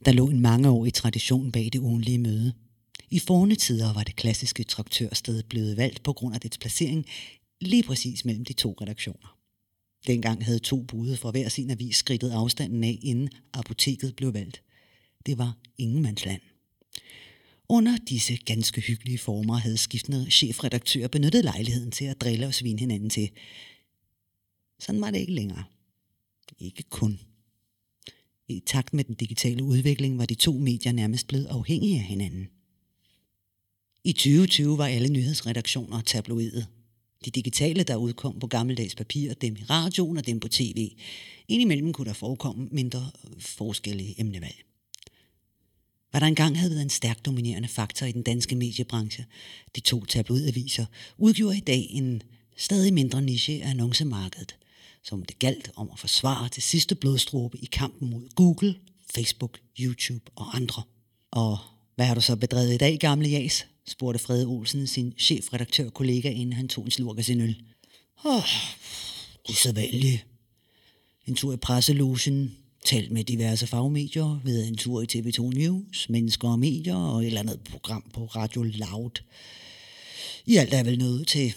Der 0.05 0.11
lå 0.11 0.29
en 0.29 0.39
mangeårig 0.39 0.93
tradition 0.93 1.51
bag 1.51 1.69
det 1.73 1.79
ugenlige 1.79 2.17
møde. 2.17 2.53
I 3.09 3.19
forne 3.19 3.55
tider 3.55 3.93
var 3.93 4.03
det 4.03 4.15
klassiske 4.15 4.63
traktørsted 4.63 5.43
blevet 5.43 5.77
valgt 5.77 6.03
på 6.03 6.13
grund 6.13 6.35
af 6.35 6.41
dets 6.41 6.57
placering 6.57 7.05
lige 7.61 7.83
præcis 7.83 8.25
mellem 8.25 8.45
de 8.45 8.53
to 8.53 8.75
redaktioner. 8.81 9.37
Dengang 10.07 10.45
havde 10.45 10.59
to 10.59 10.81
bude 10.81 11.17
fra 11.17 11.31
hver 11.31 11.49
sin 11.49 11.69
avis 11.69 11.95
skridtet 11.95 12.31
afstanden 12.31 12.83
af, 12.83 12.99
inden 13.01 13.29
apoteket 13.53 14.15
blev 14.15 14.33
valgt. 14.33 14.61
Det 15.25 15.37
var 15.37 15.57
ingenmandsland. 15.77 16.41
Under 17.69 17.97
disse 18.09 18.37
ganske 18.37 18.81
hyggelige 18.81 19.17
former 19.17 19.55
havde 19.55 19.77
skiftende 19.77 20.31
chefredaktører 20.31 21.07
benyttet 21.07 21.43
lejligheden 21.43 21.91
til 21.91 22.05
at 22.05 22.21
drille 22.21 22.47
og 22.47 22.53
svine 22.53 22.79
hinanden 22.79 23.09
til. 23.09 23.29
Sådan 24.79 25.01
var 25.01 25.11
det 25.11 25.19
ikke 25.19 25.33
længere. 25.33 25.63
Ikke 26.59 26.83
kun. 26.83 27.19
I 28.49 28.59
takt 28.65 28.93
med 28.93 29.03
den 29.03 29.15
digitale 29.15 29.63
udvikling 29.63 30.17
var 30.17 30.25
de 30.25 30.35
to 30.35 30.53
medier 30.53 30.91
nærmest 30.91 31.27
blevet 31.27 31.45
afhængige 31.45 31.95
af 31.95 32.03
hinanden. 32.03 32.47
I 34.03 34.13
2020 34.13 34.77
var 34.77 34.85
alle 34.85 35.09
nyhedsredaktioner 35.09 36.01
tabloidet. 36.01 36.67
De 37.25 37.31
digitale, 37.31 37.83
der 37.83 37.95
udkom 37.95 38.39
på 38.39 38.47
gammeldags 38.47 38.95
papir, 38.95 39.33
dem 39.33 39.55
i 39.55 39.63
radioen 39.63 40.17
og 40.17 40.25
dem 40.25 40.39
på 40.39 40.47
tv. 40.47 40.91
Indimellem 41.47 41.93
kunne 41.93 42.07
der 42.07 42.13
forekomme 42.13 42.67
mindre 42.71 43.11
forskellige 43.39 44.21
emnevalg. 44.21 44.65
Hvad 46.11 46.21
der 46.21 46.27
engang 46.27 46.57
havde 46.57 46.71
været 46.71 46.81
en 46.81 46.89
stærk 46.89 47.25
dominerende 47.25 47.67
faktor 47.67 48.05
i 48.05 48.11
den 48.11 48.23
danske 48.23 48.55
mediebranche, 48.55 49.25
de 49.75 49.79
to 49.79 50.05
tabloidaviser, 50.05 50.85
udgjorde 51.17 51.57
i 51.57 51.61
dag 51.61 51.87
en 51.89 52.21
stadig 52.57 52.93
mindre 52.93 53.21
niche 53.21 53.63
af 53.63 53.69
annoncemarkedet, 53.69 54.58
som 55.03 55.23
det 55.23 55.39
galt 55.39 55.71
om 55.75 55.89
at 55.93 55.99
forsvare 55.99 56.49
til 56.49 56.63
sidste 56.63 56.95
blodstråbe 56.95 57.57
i 57.57 57.65
kampen 57.65 58.09
mod 58.09 58.29
Google, 58.35 58.75
Facebook, 59.15 59.59
YouTube 59.79 60.31
og 60.35 60.55
andre. 60.55 60.83
Og 61.31 61.57
hvad 61.95 62.05
har 62.05 62.15
du 62.15 62.21
så 62.21 62.35
bedrevet 62.35 62.73
i 62.73 62.77
dag, 62.77 62.99
gamle 62.99 63.29
jas? 63.29 63.65
spurgte 63.87 64.19
Frede 64.19 64.45
Olsen 64.45 64.87
sin 64.87 65.13
chefredaktør-kollega, 65.17 66.29
inden 66.29 66.53
han 66.53 66.67
tog 66.67 66.85
en 66.85 66.91
slurk 66.91 67.17
af 67.17 67.25
sin 67.25 67.41
øl. 67.41 67.63
Åh, 68.25 68.35
oh, 68.35 68.43
det 69.47 69.53
er 69.53 69.57
så 69.57 69.71
vanligt. 69.71 70.25
En 71.25 71.35
tur 71.35 71.53
i 71.53 71.57
presselogen, 71.57 72.57
talt 72.85 73.11
med 73.11 73.23
diverse 73.23 73.67
fagmedier, 73.67 74.39
ved 74.43 74.67
en 74.67 74.77
tur 74.77 75.01
i 75.01 75.05
TV2 75.15 75.41
News, 75.41 76.09
mennesker 76.09 76.49
og 76.49 76.59
medier 76.59 76.95
og 76.95 77.21
et 77.21 77.27
eller 77.27 77.39
andet 77.39 77.59
program 77.71 78.11
på 78.13 78.25
Radio 78.25 78.63
Loud. 78.63 79.23
I 80.45 80.55
alt 80.55 80.73
er 80.73 80.83
vel 80.83 80.97
noget 80.99 81.27
til 81.27 81.55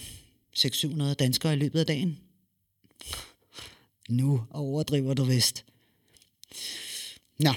600 0.53 1.15
danskere 1.15 1.53
i 1.53 1.55
løbet 1.55 1.79
af 1.79 1.85
dagen. 1.85 2.17
Nu 4.09 4.41
overdriver 4.49 5.13
du 5.13 5.23
vist. 5.23 5.65
Nå, 7.39 7.53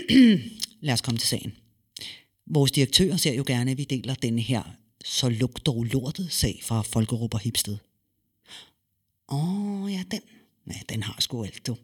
lad 0.80 0.94
os 0.94 1.00
komme 1.00 1.18
til 1.18 1.28
sagen. 1.28 1.56
Vores 2.46 2.72
direktør 2.72 3.16
ser 3.16 3.34
jo 3.34 3.44
gerne, 3.46 3.70
at 3.70 3.78
vi 3.78 3.84
deler 3.84 4.14
denne 4.14 4.40
her 4.40 4.62
så 5.04 5.28
luk 5.28 5.66
dog 5.66 5.84
lortet 5.84 6.32
sag 6.32 6.60
fra 6.62 6.82
Folkerup 6.82 7.34
og 7.34 7.40
Hipsted. 7.40 7.78
Åh, 9.28 9.82
oh, 9.82 9.92
ja, 9.92 10.02
den. 10.10 10.20
Ja, 10.66 10.80
den 10.88 11.02
har 11.02 11.16
sgu 11.18 11.44
alt, 11.44 11.66
du. 11.66 11.76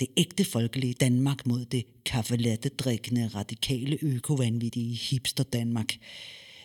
Det 0.00 0.08
ægte 0.16 0.44
folkelige 0.44 0.94
Danmark 0.94 1.46
mod 1.46 1.64
det 1.64 1.84
kaffelatte-drikkende, 2.04 3.30
radikale 3.34 3.98
økovanvittige 4.02 4.94
hipster 4.94 5.44
Danmark. 5.44 5.96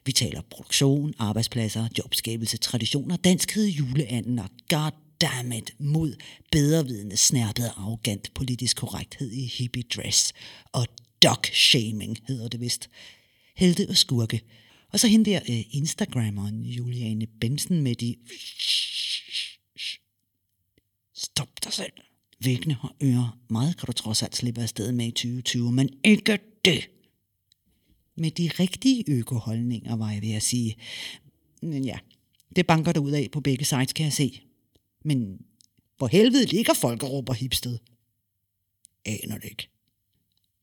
Vi 0.06 0.12
taler 0.12 0.42
produktion, 0.42 1.14
arbejdspladser, 1.18 1.88
jobskabelse, 1.98 2.58
traditioner, 2.58 3.16
danskhed, 3.16 3.66
juleanden 3.66 4.40
og 4.40 4.50
goddammit 5.20 5.76
mod 5.80 6.16
bedrevidende, 6.52 7.18
snærpet 7.18 7.72
arrogant 7.78 8.34
politisk 8.34 8.78
korrekthed 8.78 9.32
i 9.32 9.46
hippie 9.46 9.84
dress. 9.84 10.34
Og 10.72 10.88
dog 11.24 11.46
shaming 11.54 12.18
hedder 12.28 12.48
det 12.48 12.60
vist 12.60 12.90
helte 13.56 13.88
og 13.90 13.98
skurke. 13.98 14.42
Og 14.92 15.00
så 15.00 15.08
hende 15.08 15.32
der 15.32 15.40
øh, 15.50 15.76
Instagrammeren 15.76 16.64
Juliane 16.66 17.28
Bensen 17.42 17.82
med 17.82 17.96
de... 17.96 18.16
Stop 21.16 21.50
dig 21.64 21.74
selv. 21.74 21.92
Væggene 22.44 22.74
har 22.74 22.96
ører. 23.04 23.38
Meget 23.50 23.78
kan 23.78 23.86
du 23.86 23.92
trods 23.92 24.24
alt 24.24 24.36
slippe 24.36 24.62
afsted 24.62 24.92
med 24.92 25.08
i 25.08 25.12
2020, 25.12 25.72
men 25.72 25.90
ikke 26.04 26.40
det. 26.66 26.90
Med 28.16 28.32
de 28.32 28.52
rigtige 28.60 29.04
økoholdninger, 29.08 29.96
var 29.96 30.12
jeg 30.12 30.22
ved 30.22 30.34
at 30.34 30.44
sige. 30.44 30.76
Men 31.62 31.84
ja, 31.84 31.98
det 32.56 32.68
banker 32.68 32.92
der 32.92 33.00
ud 33.00 33.12
af 33.12 33.30
på 33.32 33.40
begge 33.40 33.66
sides, 33.66 33.94
kan 33.94 34.06
jeg 34.06 34.14
se. 34.14 34.42
Men 35.06 35.38
hvor 35.98 36.08
helvede 36.08 36.46
ligger 36.46 36.74
Folkerup 36.74 37.30
og 37.30 37.36
Hipsted? 37.36 37.78
Aner 39.06 39.38
det 39.38 39.50
ikke. 39.50 39.70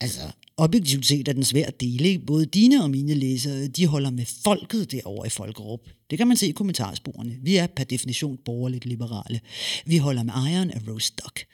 Altså, 0.01 0.21
objektivt 0.57 1.07
set 1.07 1.29
er 1.29 1.33
den 1.33 1.45
svær 1.45 1.67
at 1.67 1.81
dele. 1.81 2.19
Både 2.19 2.47
dine 2.47 2.83
og 2.83 2.91
mine 2.91 3.15
læsere, 3.15 3.69
de 3.69 3.87
holder 3.87 4.11
med 4.11 4.25
folket 4.45 4.93
derovre 4.93 5.27
i 5.27 5.31
Folkerup. 5.31 5.81
Det 6.11 6.19
kan 6.19 6.29
man 6.29 6.37
se 6.37 6.49
i 6.49 6.53
kommentarsporene. 6.53 7.39
Vi 7.43 7.57
er 7.57 7.67
per 7.67 7.85
definition 7.85 8.39
borgerligt 8.45 8.87
liberale. 8.87 9.41
Vi 9.87 9.97
holder 9.97 10.23
med 10.23 10.33
ejeren 10.35 10.71
af 10.71 10.81
Rose 10.89 11.13
Duck. 11.25 11.47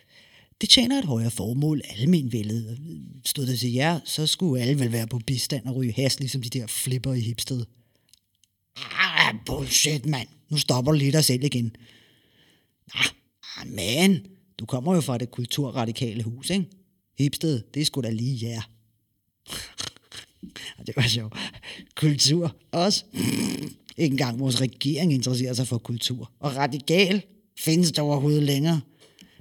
Det 0.60 0.68
tjener 0.68 0.98
et 0.98 1.04
højere 1.04 1.30
formål, 1.30 1.82
almenvældet. 1.84 2.78
Stod 3.24 3.46
det 3.46 3.58
til 3.58 3.72
jer, 3.72 4.00
så 4.04 4.26
skulle 4.26 4.62
alle 4.62 4.80
vel 4.80 4.92
være 4.92 5.06
på 5.06 5.18
bistand 5.18 5.66
og 5.66 5.76
ryge 5.76 5.92
has, 5.92 6.20
ligesom 6.20 6.42
de 6.42 6.48
der 6.48 6.66
flipper 6.66 7.14
i 7.14 7.20
hipsted. 7.20 7.64
Ah, 8.76 9.34
bullshit, 9.46 10.06
mand. 10.06 10.28
Nu 10.50 10.58
stopper 10.58 10.92
du 10.92 10.98
lige 10.98 11.12
dig 11.12 11.24
selv 11.24 11.44
igen. 11.44 11.76
Ah, 12.94 13.66
men 13.66 14.26
du 14.58 14.66
kommer 14.66 14.94
jo 14.94 15.00
fra 15.00 15.18
det 15.18 15.30
kulturradikale 15.30 16.22
hus, 16.22 16.50
ikke? 16.50 16.66
Hipsted, 17.18 17.62
det 17.74 17.80
er 17.80 17.84
sgu 17.84 18.00
da 18.00 18.10
lige 18.10 18.46
jer. 18.48 18.62
Ah, 20.78 20.86
det 20.86 20.96
var 20.96 21.02
sjovt. 21.02 21.34
Kultur 21.96 22.56
også. 22.72 23.04
Ikke 23.96 24.12
engang 24.12 24.40
vores 24.40 24.60
regering 24.60 25.12
interesserer 25.12 25.54
sig 25.54 25.66
for 25.66 25.78
kultur. 25.78 26.32
Og 26.40 26.56
radikal 26.56 27.22
findes 27.58 27.92
der 27.92 28.02
overhovedet 28.02 28.42
længere. 28.42 28.80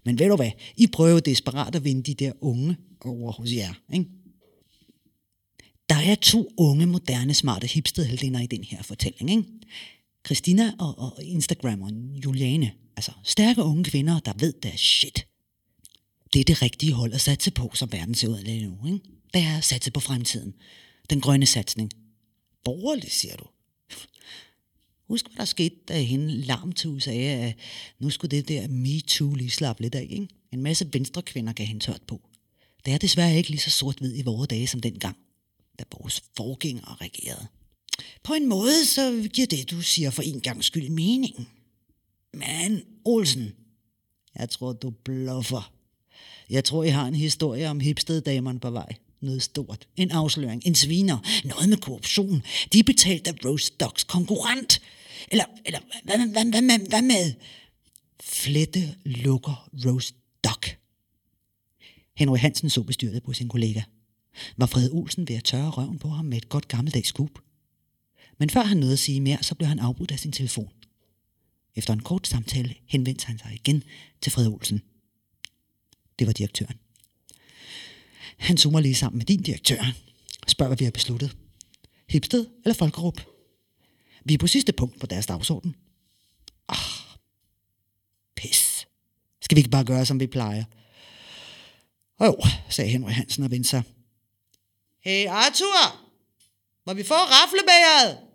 Men 0.05 0.19
ved 0.19 0.29
du 0.29 0.35
hvad? 0.35 0.51
I 0.77 0.87
prøver 0.87 1.19
desperat 1.19 1.75
at 1.75 1.83
vinde 1.83 2.03
de 2.03 2.13
der 2.13 2.31
unge 2.41 2.77
over 3.05 3.31
hos 3.31 3.51
jer. 3.53 3.73
Ikke? 3.93 4.05
Der 5.89 5.95
er 5.95 6.15
to 6.15 6.49
unge, 6.57 6.85
moderne, 6.85 7.33
smarte 7.33 7.67
hipstedheldinder 7.67 8.39
i 8.39 8.47
den 8.47 8.63
her 8.63 8.83
fortælling. 8.83 9.29
Ikke? 9.29 9.43
Christina 10.25 10.73
og, 10.79 10.99
og 10.99 11.23
Instagrammeren 11.23 12.15
Juliane. 12.15 12.71
Altså 12.95 13.12
stærke 13.23 13.63
unge 13.63 13.84
kvinder, 13.84 14.19
der 14.19 14.34
ved 14.39 14.53
deres 14.63 14.79
shit 14.79 15.27
det 16.34 16.39
er 16.39 16.43
det 16.43 16.62
rigtige 16.62 16.93
hold 16.93 17.13
at 17.13 17.21
satse 17.21 17.51
på, 17.51 17.71
som 17.73 17.91
verden 17.91 18.15
ser 18.15 18.27
ud 18.27 18.43
lige 18.43 18.65
nu. 18.65 18.86
Ikke? 18.86 18.99
Det 19.34 19.41
er 19.41 19.57
at 19.57 19.63
satse 19.63 19.91
på 19.91 19.99
fremtiden. 19.99 20.53
Den 21.10 21.21
grønne 21.21 21.45
satsning. 21.45 21.91
Borgerlig, 22.63 23.12
siger 23.12 23.36
du. 23.36 23.45
Husk, 25.07 25.25
hvad 25.27 25.38
der 25.38 25.45
skete, 25.45 25.75
da 25.88 26.01
hende 26.01 26.41
larm 26.41 26.71
til 26.71 26.89
USA, 26.89 27.12
at 27.12 27.55
nu 27.99 28.10
skulle 28.10 28.38
det 28.38 28.47
der 28.47 28.67
MeToo 28.67 29.34
lige 29.34 29.49
slappe 29.49 29.81
lidt 29.81 29.95
af. 29.95 30.07
Ikke? 30.10 30.27
En 30.51 30.62
masse 30.62 30.93
venstre 30.93 31.21
kvinder 31.21 31.53
gav 31.53 31.67
hende 31.67 31.86
tørt 31.86 32.01
på. 32.07 32.21
Det 32.86 32.93
er 32.93 32.97
desværre 32.97 33.38
ikke 33.38 33.49
lige 33.49 33.60
så 33.60 33.69
sort-hvid 33.69 34.17
i 34.17 34.21
vores 34.21 34.47
dage 34.47 34.67
som 34.67 34.81
dengang, 34.81 35.17
da 35.79 35.84
vores 35.99 36.23
forgængere 36.38 36.95
regerede. 37.01 37.47
På 38.23 38.34
en 38.34 38.49
måde, 38.49 38.86
så 38.86 39.30
giver 39.34 39.47
det, 39.47 39.71
du 39.71 39.82
siger 39.82 40.10
for 40.10 40.21
en 40.21 40.41
gang 40.41 40.63
skyld 40.63 40.89
mening. 40.89 41.49
Men, 42.34 42.84
Olsen, 43.06 43.54
jeg 44.39 44.49
tror, 44.49 44.73
du 44.73 44.89
bluffer. 44.89 45.73
Jeg 46.49 46.63
tror, 46.63 46.84
I 46.84 46.89
har 46.89 47.08
en 47.08 47.15
historie 47.15 47.69
om 47.69 47.80
hipsteddamerne 47.80 48.60
på 48.60 48.71
vej. 48.71 48.95
Noget 49.21 49.43
stort. 49.43 49.88
En 49.95 50.12
afsløring. 50.12 50.62
En 50.65 50.75
sviner. 50.75 51.17
Noget 51.43 51.69
med 51.69 51.77
korruption. 51.77 52.43
De 52.73 52.80
er 52.80 52.84
betalt 52.84 53.27
af 53.27 53.34
Rose 53.45 53.71
Dogs 53.80 54.04
konkurrent. 54.04 54.82
Eller, 55.32 55.45
eller 55.65 55.80
hvad, 56.04 56.17
hvad, 56.17 56.27
hvad, 56.27 56.45
hvad, 56.45 56.62
hvad, 56.62 56.88
hvad 56.89 57.01
med? 57.01 57.34
Flette 58.23 58.95
lukker 59.06 59.69
Rose 59.86 60.13
Dog. 60.43 60.63
Henry 62.15 62.38
Hansen 62.38 62.69
så 62.69 62.84
bestyret 62.84 63.23
på 63.23 63.34
sin 63.34 63.49
kollega. 63.49 63.82
Var 64.58 64.65
Fred 64.65 64.89
Olsen 64.91 65.27
ved 65.27 65.36
at 65.36 65.43
tørre 65.43 65.69
røven 65.69 65.99
på 65.99 66.10
ham 66.10 66.25
med 66.25 66.38
et 66.38 66.49
godt 66.49 66.67
gammeldags 66.67 67.08
skub? 67.08 67.39
Men 68.41 68.49
før 68.49 68.62
han 68.62 68.77
nåede 68.77 68.93
at 68.93 68.99
sige 68.99 69.21
mere, 69.21 69.43
så 69.43 69.56
blev 69.56 69.67
han 69.67 69.80
afbrudt 69.80 70.12
af 70.12 70.19
sin 70.19 70.32
telefon. 70.32 70.69
Efter 71.75 71.93
en 71.93 72.01
kort 72.01 72.27
samtale 72.27 72.75
henvendte 72.86 73.27
han 73.27 73.39
sig 73.39 73.54
igen 73.54 73.84
til 74.21 74.32
Fred 74.32 74.47
Olsen. 74.47 74.82
Det 76.19 76.27
var 76.27 76.34
direktøren. 76.34 76.80
Han 78.38 78.58
zoomer 78.58 78.80
lige 78.80 78.95
sammen 78.95 79.17
med 79.17 79.25
din 79.25 79.41
direktør. 79.41 79.93
Spørger, 80.47 80.69
hvad 80.69 80.77
vi 80.77 80.84
har 80.84 80.91
besluttet. 80.91 81.38
Hipsted 82.10 82.47
eller 82.63 82.73
Folkerup? 82.73 83.21
Vi 84.25 84.34
er 84.34 84.38
på 84.38 84.47
sidste 84.47 84.73
punkt 84.73 84.99
på 84.99 85.06
deres 85.06 85.25
dagsorden. 85.25 85.75
Ah, 86.67 87.17
pis. 88.36 88.88
Skal 89.41 89.56
vi 89.56 89.60
ikke 89.60 89.69
bare 89.69 89.86
gøre, 89.86 90.06
som 90.06 90.19
vi 90.19 90.27
plejer? 90.27 90.63
Og 92.17 92.27
jo, 92.27 92.38
sagde 92.69 92.91
Henry 92.91 93.12
Hansen 93.12 93.43
og 93.43 93.51
vendte 93.51 93.69
sig. 93.69 93.84
Hey 94.99 95.27
Arthur, 95.27 96.08
må 96.86 96.93
vi 96.93 97.04
få 97.04 97.13
raflebæret? 97.13 98.30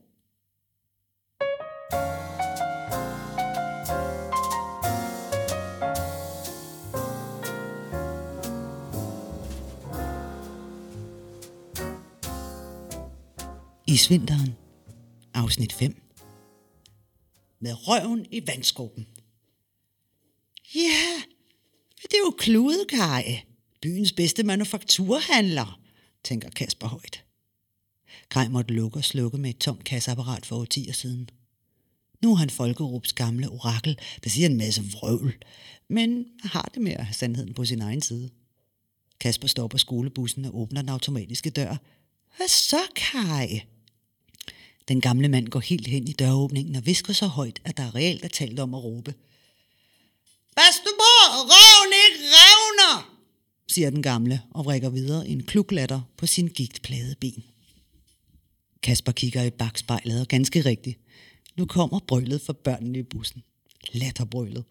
Isvinteren, 13.96 14.54
afsnit 15.34 15.72
5. 15.72 16.02
Med 17.60 17.88
røven 17.88 18.26
i 18.30 18.46
vandskorpen. 18.46 19.06
Ja, 20.74 21.22
det 22.02 22.14
er 22.14 22.24
jo 22.26 22.34
Kludekaj, 22.38 23.42
byens 23.82 24.12
bedste 24.12 24.42
manufakturhandler, 24.42 25.80
tænker 26.24 26.50
Kasper 26.50 26.86
højt. 26.86 27.24
Grej 28.28 28.48
måtte 28.48 28.74
lukke 28.74 28.98
og 28.98 29.04
slukke 29.04 29.38
med 29.38 29.50
et 29.50 29.58
tomt 29.58 29.84
kasseapparat 29.84 30.46
for 30.46 30.56
årtier 30.56 30.92
siden. 30.92 31.30
Nu 32.22 32.32
er 32.32 32.36
han 32.36 32.50
Folkerups 32.50 33.12
gamle 33.12 33.48
orakel, 33.50 33.98
der 34.24 34.30
siger 34.30 34.48
en 34.48 34.56
masse 34.56 34.82
vrøvl, 34.92 35.44
men 35.88 36.26
har 36.42 36.70
det 36.74 36.82
med 36.82 36.92
at 36.92 37.04
have 37.04 37.14
sandheden 37.14 37.54
på 37.54 37.64
sin 37.64 37.82
egen 37.82 38.02
side. 38.02 38.30
Kasper 39.20 39.48
stopper 39.48 39.78
skolebussen 39.78 40.44
og 40.44 40.60
åbner 40.60 40.82
den 40.82 40.88
automatiske 40.88 41.50
dør. 41.50 41.76
Hvad 42.36 42.48
så, 42.48 42.80
Kai? 42.96 43.60
Den 44.88 45.00
gamle 45.00 45.28
mand 45.28 45.48
går 45.48 45.60
helt 45.60 45.86
hen 45.86 46.08
i 46.08 46.12
døråbningen 46.12 46.76
og 46.76 46.86
visker 46.86 47.12
så 47.12 47.26
højt, 47.26 47.60
at 47.64 47.76
der 47.76 47.94
reelt 47.94 48.24
er 48.24 48.28
talt 48.28 48.60
om 48.60 48.74
at 48.74 48.84
råbe. 48.84 49.14
Pas 50.56 50.76
du 50.84 50.90
på, 50.98 51.12
røven 51.50 51.92
ikke 52.06 52.24
revner, 52.36 53.16
siger 53.68 53.90
den 53.90 54.02
gamle 54.02 54.42
og 54.50 54.66
rækker 54.66 54.90
videre 54.90 55.28
en 55.28 55.42
kluklatter 55.42 56.00
på 56.16 56.26
sin 56.26 56.48
gigtplade 56.48 57.14
ben. 57.20 57.44
Kasper 58.82 59.12
kigger 59.12 59.42
i 59.42 59.50
bagspejlet 59.50 60.20
og 60.20 60.28
ganske 60.28 60.60
rigtigt. 60.60 60.98
Nu 61.56 61.66
kommer 61.66 61.98
brølet 62.08 62.40
for 62.40 62.52
børnene 62.52 62.98
i 62.98 63.02
bussen. 63.02 63.42
Latterbrølet. 63.92 64.64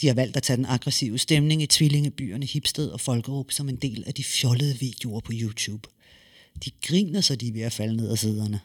De 0.00 0.06
har 0.06 0.14
valgt 0.14 0.36
at 0.36 0.42
tage 0.42 0.56
den 0.56 0.66
aggressive 0.66 1.18
stemning 1.18 1.62
i 1.62 1.66
tvillingebyerne 1.66 2.46
Hipsted 2.46 2.88
og 2.88 3.00
Folkerup 3.00 3.52
som 3.52 3.68
en 3.68 3.76
del 3.76 4.04
af 4.06 4.14
de 4.14 4.24
fjollede 4.24 4.78
videoer 4.78 5.20
på 5.20 5.32
YouTube. 5.34 5.88
De 6.64 6.70
griner, 6.82 7.20
så 7.20 7.36
de 7.36 7.48
er 7.48 7.52
ved 7.52 7.62
at 7.62 7.72
falde 7.72 7.96
ned 7.96 8.10
af 8.10 8.18
sæderne. 8.18 8.60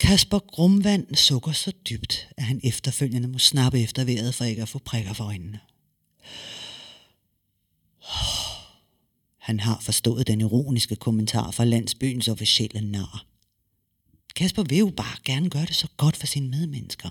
Kasper 0.00 0.38
Grumvand 0.38 1.14
sukker 1.14 1.52
så 1.52 1.72
dybt, 1.88 2.28
at 2.36 2.44
han 2.44 2.60
efterfølgende 2.64 3.28
må 3.28 3.38
snappe 3.38 3.80
efter 3.80 4.04
vejret 4.04 4.34
for 4.34 4.44
ikke 4.44 4.62
at 4.62 4.68
få 4.68 4.78
prikker 4.78 5.12
for 5.12 5.24
øjnene. 5.24 5.60
Han 9.38 9.60
har 9.60 9.80
forstået 9.80 10.26
den 10.26 10.40
ironiske 10.40 10.96
kommentar 10.96 11.50
fra 11.50 11.64
landsbyens 11.64 12.28
officielle 12.28 12.90
nar. 12.90 13.26
Kasper 14.36 14.62
vil 14.62 14.78
jo 14.78 14.92
bare 14.96 15.16
gerne 15.24 15.50
gøre 15.50 15.66
det 15.66 15.74
så 15.74 15.88
godt 15.96 16.16
for 16.16 16.26
sine 16.26 16.48
medmennesker, 16.48 17.10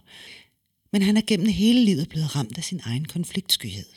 men 0.91 1.01
han 1.01 1.17
er 1.17 1.21
gennem 1.27 1.47
hele 1.47 1.85
livet 1.85 2.09
blevet 2.09 2.35
ramt 2.35 2.57
af 2.57 2.63
sin 2.63 2.81
egen 2.83 3.05
konfliktskyhed. 3.05 3.89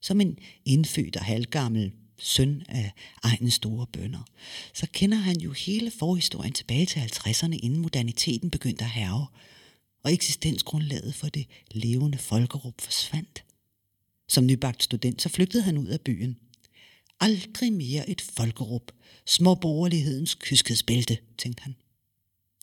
Som 0.00 0.20
en 0.20 0.38
indfødt 0.64 1.16
og 1.16 1.24
halvgammel 1.24 1.92
søn 2.18 2.62
af 2.68 2.92
egne 3.22 3.50
store 3.50 3.86
bønder, 3.86 4.22
så 4.74 4.86
kender 4.92 5.18
han 5.18 5.40
jo 5.40 5.52
hele 5.52 5.90
forhistorien 5.90 6.52
tilbage 6.52 6.86
til 6.86 7.00
50'erne, 7.00 7.58
inden 7.62 7.78
moderniteten 7.78 8.50
begyndte 8.50 8.84
at 8.84 8.90
herve, 8.90 9.26
og 10.02 10.12
eksistensgrundlaget 10.12 11.14
for 11.14 11.28
det 11.28 11.46
levende 11.70 12.18
folkerup 12.18 12.80
forsvandt. 12.80 13.44
Som 14.28 14.46
nybagt 14.46 14.82
student, 14.82 15.22
så 15.22 15.28
flygtede 15.28 15.62
han 15.62 15.78
ud 15.78 15.86
af 15.86 16.00
byen. 16.00 16.36
Aldrig 17.20 17.72
mere 17.72 18.10
et 18.10 18.20
folkerup, 18.20 18.92
småborgerlighedens 19.26 20.34
kyskhedsbælte, 20.34 21.18
tænkte 21.38 21.62
han. 21.62 21.74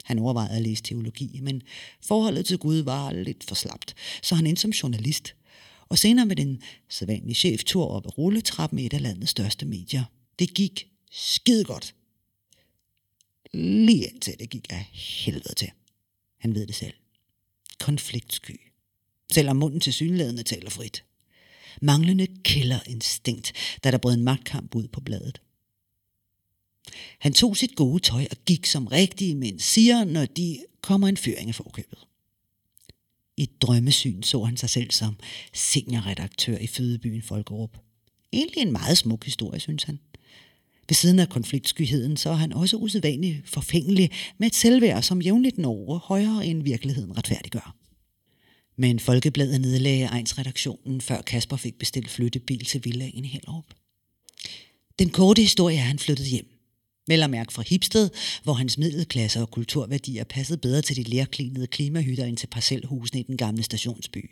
Han 0.03 0.19
overvejede 0.19 0.55
at 0.55 0.61
læse 0.61 0.83
teologi, 0.83 1.39
men 1.43 1.61
forholdet 2.01 2.45
til 2.45 2.57
Gud 2.57 2.77
var 2.77 3.11
lidt 3.11 3.43
for 3.43 3.55
slapt, 3.55 3.95
så 4.21 4.35
han 4.35 4.47
endte 4.47 4.61
som 4.61 4.71
journalist. 4.71 5.35
Og 5.89 5.97
senere 5.97 6.25
med 6.25 6.35
den 6.35 6.61
sædvanlige 6.89 7.35
cheftur 7.35 7.85
op 7.85 8.05
ad 8.05 8.17
rulletrappen 8.17 8.79
i 8.79 8.85
et 8.85 8.93
af 8.93 9.01
landets 9.01 9.31
største 9.31 9.65
medier. 9.65 10.03
Det 10.39 10.53
gik 10.53 10.87
skide 11.11 11.63
godt. 11.63 11.95
Lige 13.53 14.05
indtil 14.05 14.39
det 14.39 14.49
gik 14.49 14.67
af 14.69 14.89
helvede 14.91 15.55
til. 15.55 15.71
Han 16.37 16.55
ved 16.55 16.67
det 16.67 16.75
selv. 16.75 16.93
Konfliktsky. 17.79 18.59
Selvom 19.31 19.55
munden 19.55 19.79
til 19.79 19.93
synlædende 19.93 20.43
taler 20.43 20.69
frit. 20.69 21.03
Manglende 21.81 22.27
killerinstinkt, 22.43 23.53
da 23.83 23.91
der 23.91 23.97
brød 23.97 24.13
en 24.13 24.23
magtkamp 24.23 24.75
ud 24.75 24.87
på 24.87 25.01
bladet. 25.01 25.41
Han 27.19 27.33
tog 27.33 27.57
sit 27.57 27.75
gode 27.75 27.99
tøj 27.99 28.27
og 28.31 28.37
gik 28.45 28.65
som 28.65 28.87
rigtige 28.87 29.35
mænd 29.35 29.59
siger, 29.59 30.03
når 30.03 30.25
de 30.25 30.65
kommer 30.81 31.07
en 31.07 31.17
fyring 31.17 31.49
af 31.49 31.55
forkøbet. 31.55 31.99
I 33.37 33.49
drømmesyn 33.61 34.23
så 34.23 34.43
han 34.43 34.57
sig 34.57 34.69
selv 34.69 34.91
som 34.91 35.15
seniorredaktør 35.53 36.57
i 36.57 36.67
fødebyen 36.67 37.21
Folkerup. 37.21 37.77
Egentlig 38.33 38.61
en 38.61 38.71
meget 38.71 38.97
smuk 38.97 39.25
historie, 39.25 39.59
synes 39.59 39.83
han. 39.83 39.99
Ved 40.89 40.95
siden 40.95 41.19
af 41.19 41.29
konfliktskyheden, 41.29 42.17
så 42.17 42.29
er 42.29 42.33
han 42.33 42.53
også 42.53 42.77
usædvanligt 42.77 43.49
forfængelig 43.49 44.11
med 44.37 44.47
et 44.47 44.55
selvværd, 44.55 45.03
som 45.03 45.21
jævnligt 45.21 45.57
når 45.57 45.97
højere 45.97 46.45
end 46.45 46.63
virkeligheden 46.63 47.17
retfærdiggør. 47.17 47.75
Men 48.77 48.99
Folkebladet 48.99 49.61
nedlagde 49.61 50.05
egensredaktionen, 50.05 51.01
før 51.01 51.21
Kasper 51.21 51.57
fik 51.57 51.75
bestilt 51.79 52.09
flyttebil 52.09 52.65
til 52.65 52.85
villaen 52.85 53.25
i 53.25 53.27
Hellerup. 53.27 53.73
Den 54.99 55.09
korte 55.09 55.41
historie 55.41 55.77
er, 55.77 55.81
at 55.81 55.87
han 55.87 55.99
flyttede 55.99 56.29
hjem. 56.29 56.54
Vel 57.07 57.23
at 57.23 57.29
mærke 57.29 57.53
fra 57.53 57.63
Hipsted, 57.67 58.09
hvor 58.43 58.53
hans 58.53 58.77
middelklasse 58.77 59.41
og 59.41 59.51
kulturværdier 59.51 60.23
passede 60.23 60.57
bedre 60.57 60.81
til 60.81 60.95
de 60.95 61.03
lærklinede 61.03 61.67
klimahytter 61.67 62.25
end 62.25 62.37
til 62.37 62.47
parcelhusene 62.47 63.19
i 63.19 63.23
den 63.23 63.37
gamle 63.37 63.63
stationsby. 63.63 64.29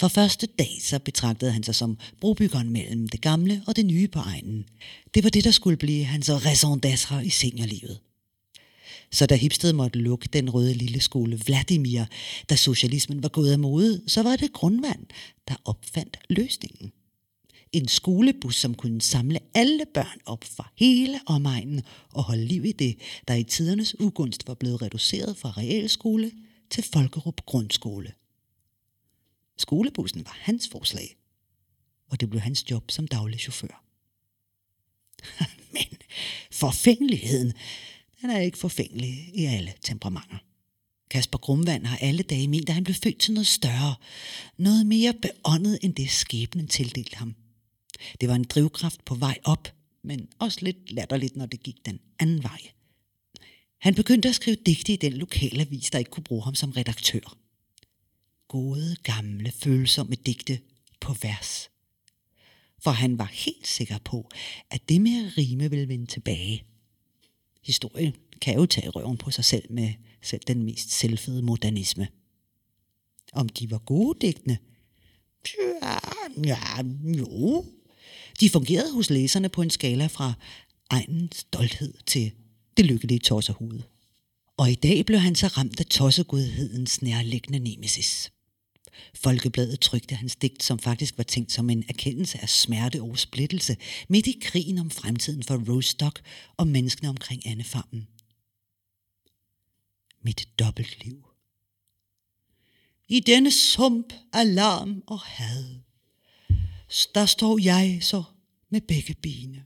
For 0.00 0.08
første 0.08 0.46
dag 0.46 0.78
så 0.80 0.98
betragtede 0.98 1.52
han 1.52 1.62
sig 1.62 1.74
som 1.74 1.98
brobyggeren 2.20 2.70
mellem 2.70 3.08
det 3.08 3.20
gamle 3.20 3.62
og 3.66 3.76
det 3.76 3.86
nye 3.86 4.08
på 4.08 4.18
egnen. 4.18 4.64
Det 5.14 5.24
var 5.24 5.30
det, 5.30 5.44
der 5.44 5.50
skulle 5.50 5.76
blive 5.76 6.04
hans 6.04 6.30
raison 6.30 6.80
d'être 6.86 7.18
i 7.18 7.30
seniorlivet. 7.30 7.98
Så 9.12 9.26
da 9.26 9.34
Hipsted 9.34 9.72
måtte 9.72 9.98
lukke 9.98 10.28
den 10.32 10.50
røde 10.50 10.74
lille 10.74 11.00
skole 11.00 11.40
Vladimir, 11.46 12.04
da 12.50 12.56
socialismen 12.56 13.22
var 13.22 13.28
gået 13.28 13.52
af 13.52 13.58
mode, 13.58 14.02
så 14.06 14.22
var 14.22 14.36
det 14.36 14.52
grundvand, 14.52 15.06
der 15.48 15.54
opfandt 15.64 16.18
løsningen. 16.28 16.92
En 17.72 17.88
skolebus, 17.88 18.56
som 18.56 18.74
kunne 18.74 19.00
samle 19.00 19.38
alle 19.54 19.84
børn 19.94 20.20
op 20.26 20.44
fra 20.44 20.70
hele 20.76 21.20
omegnen 21.26 21.82
og 22.12 22.22
holde 22.22 22.44
liv 22.44 22.64
i 22.64 22.72
det, 22.72 22.98
der 23.28 23.34
i 23.34 23.44
tidernes 23.44 24.00
ugunst 24.00 24.48
var 24.48 24.54
blevet 24.54 24.82
reduceret 24.82 25.36
fra 25.36 25.50
realskole 25.50 26.32
til 26.70 26.84
Folkerup 26.92 27.46
Grundskole. 27.46 28.12
Skolebussen 29.56 30.24
var 30.24 30.36
hans 30.40 30.68
forslag, 30.68 31.16
og 32.08 32.20
det 32.20 32.30
blev 32.30 32.40
hans 32.40 32.70
job 32.70 32.90
som 32.90 33.08
daglig 33.08 33.40
chauffør. 33.40 33.84
Men 35.72 35.98
forfængeligheden, 36.52 37.52
den 38.20 38.30
er 38.30 38.40
ikke 38.40 38.58
forfængelig 38.58 39.30
i 39.34 39.44
alle 39.44 39.72
temperamenter. 39.82 40.38
Kasper 41.10 41.38
Grumvand 41.38 41.86
har 41.86 41.96
alle 41.96 42.22
dage 42.22 42.48
ment, 42.48 42.68
at 42.68 42.74
han 42.74 42.84
blev 42.84 42.94
født 42.94 43.18
til 43.18 43.34
noget 43.34 43.46
større, 43.46 43.94
noget 44.56 44.86
mere 44.86 45.14
beåndet 45.22 45.78
end 45.82 45.94
det 45.94 46.10
skæbnen 46.10 46.68
tildelte 46.68 47.16
ham. 47.16 47.34
Det 48.20 48.28
var 48.28 48.34
en 48.34 48.44
drivkraft 48.44 49.04
på 49.04 49.14
vej 49.14 49.38
op, 49.44 49.68
men 50.02 50.28
også 50.38 50.58
lidt 50.62 50.92
latterligt, 50.92 51.36
når 51.36 51.46
det 51.46 51.62
gik 51.62 51.86
den 51.86 52.00
anden 52.18 52.42
vej. 52.42 52.60
Han 53.78 53.94
begyndte 53.94 54.28
at 54.28 54.34
skrive 54.34 54.56
digte 54.66 54.92
i 54.92 54.96
den 54.96 55.12
lokale 55.12 55.60
avis, 55.60 55.90
der 55.90 55.98
ikke 55.98 56.10
kunne 56.10 56.24
bruge 56.24 56.44
ham 56.44 56.54
som 56.54 56.70
redaktør. 56.70 57.36
Gode, 58.48 58.96
gamle, 59.02 59.52
følsomme 59.52 60.14
digte 60.14 60.60
på 61.00 61.12
vers. 61.12 61.70
For 62.78 62.90
han 62.90 63.18
var 63.18 63.30
helt 63.32 63.66
sikker 63.66 63.98
på, 63.98 64.30
at 64.70 64.88
det 64.88 65.00
med 65.00 65.26
at 65.26 65.38
rime 65.38 65.70
ville 65.70 65.88
vende 65.88 66.06
tilbage. 66.06 66.64
Historien 67.62 68.14
kan 68.40 68.54
jo 68.54 68.66
tage 68.66 68.88
røven 68.88 69.16
på 69.16 69.30
sig 69.30 69.44
selv 69.44 69.72
med 69.72 69.92
selv 70.22 70.42
den 70.46 70.62
mest 70.62 70.90
selvfede 70.90 71.42
modernisme. 71.42 72.08
Om 73.32 73.48
de 73.48 73.70
var 73.70 73.78
gode 73.78 74.18
digtene? 74.20 74.58
Ja, 75.82 75.98
ja, 76.44 76.82
jo, 77.18 77.64
de 78.40 78.50
fungerede 78.50 78.92
hos 78.92 79.10
læserne 79.10 79.48
på 79.48 79.62
en 79.62 79.70
skala 79.70 80.06
fra 80.06 80.32
egen 80.90 81.32
stolthed 81.32 81.94
til 82.06 82.32
det 82.76 82.86
lykkelige 82.86 83.18
tosserhoved. 83.18 83.80
Og 84.56 84.70
i 84.70 84.74
dag 84.74 85.06
blev 85.06 85.18
han 85.18 85.34
så 85.34 85.46
ramt 85.46 85.80
af 85.80 85.86
tossegudhedens 85.86 87.02
nærliggende 87.02 87.58
nemesis. 87.58 88.32
Folkebladet 89.14 89.80
trykte 89.80 90.14
hans 90.14 90.36
digt, 90.36 90.62
som 90.62 90.78
faktisk 90.78 91.16
var 91.16 91.24
tænkt 91.24 91.52
som 91.52 91.70
en 91.70 91.84
erkendelse 91.88 92.38
af 92.42 92.48
smerte 92.48 93.02
og 93.02 93.18
splittelse, 93.18 93.76
midt 94.08 94.26
i 94.26 94.38
krigen 94.42 94.78
om 94.78 94.90
fremtiden 94.90 95.42
for 95.42 95.74
Rostock 95.74 96.22
og 96.56 96.66
menneskene 96.66 97.08
omkring 97.08 97.46
Annefarmen. 97.46 98.08
Mit 100.22 100.48
dobbeltliv. 100.58 101.24
I 103.08 103.20
denne 103.20 103.50
sump 103.50 104.12
af 104.32 104.54
larm 104.54 105.02
og 105.06 105.20
had 105.20 105.85
der 107.14 107.26
står 107.26 107.58
jeg 107.58 107.98
så 108.02 108.22
med 108.70 108.80
begge 108.80 109.14
bene. 109.14 109.64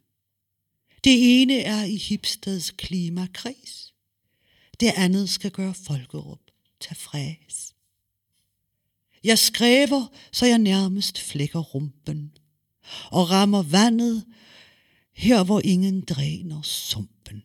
Det 1.04 1.42
ene 1.42 1.60
er 1.60 1.84
i 1.84 1.96
Hipsteds 1.96 2.70
klimakris. 2.70 3.94
Det 4.80 4.92
andet 4.96 5.30
skal 5.30 5.50
gøre 5.50 5.74
Folkerup 5.74 6.40
fræs. 6.94 7.74
Jeg 9.24 9.38
skræver, 9.38 10.06
så 10.32 10.46
jeg 10.46 10.58
nærmest 10.58 11.20
flækker 11.20 11.58
rumpen 11.58 12.32
og 13.10 13.30
rammer 13.30 13.62
vandet 13.62 14.24
her, 15.12 15.44
hvor 15.44 15.60
ingen 15.64 16.00
dræner 16.00 16.62
sumpen. 16.62 17.42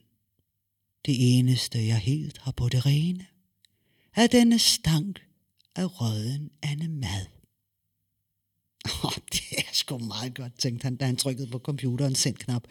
Det 1.06 1.38
eneste, 1.38 1.86
jeg 1.86 2.00
helt 2.00 2.38
har 2.38 2.52
på 2.52 2.70
det 2.70 2.86
rene, 2.86 3.26
er 4.16 4.28
denne 4.28 4.60
stank 4.60 5.20
af 5.76 6.02
røden 6.02 6.52
ande 6.62 6.88
mad. 6.88 7.35
Oh, 8.86 9.14
det 9.34 9.58
er 9.58 9.74
sgu 9.74 9.98
meget 9.98 10.36
godt, 10.36 10.60
tænkte 10.60 10.84
han, 10.84 10.96
da 10.96 11.06
han 11.06 11.16
trykkede 11.16 11.48
på 11.48 11.60
computerens 11.60 12.20
sendknap. 12.20 12.64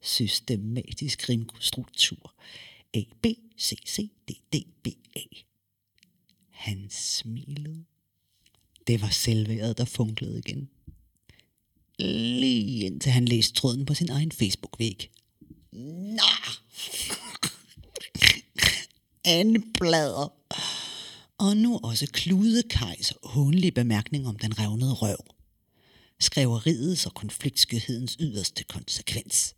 Systematisk 0.00 1.28
rimstruktur. 1.28 2.34
A, 2.94 3.00
B, 3.22 3.26
C, 3.60 3.72
C, 3.88 4.10
D, 4.28 4.32
D, 4.52 4.56
B, 4.82 4.86
A. 5.16 5.20
Han 6.50 6.86
smilede. 6.90 7.84
Det 8.86 9.02
var 9.02 9.10
selvværet, 9.10 9.78
der 9.78 9.84
funklede 9.84 10.38
igen. 10.38 10.68
Lige 11.98 12.86
indtil 12.86 13.12
han 13.12 13.24
læste 13.24 13.54
tråden 13.54 13.86
på 13.86 13.94
sin 13.94 14.10
egen 14.10 14.32
Facebook-væg. 14.32 15.10
Nå! 15.72 16.22
anblader. 19.24 20.32
Og 21.44 21.56
nu 21.56 21.80
også 21.82 22.06
Klude 22.12 22.62
Kajs 22.62 23.12
hånlige 23.22 23.72
bemærkning 23.72 24.26
om 24.26 24.36
den 24.36 24.58
revnede 24.58 24.92
røv. 24.92 25.16
Skreveriets 26.20 27.06
og 27.06 27.14
konfliktskyhedens 27.14 28.16
yderste 28.20 28.64
konsekvens. 28.64 29.54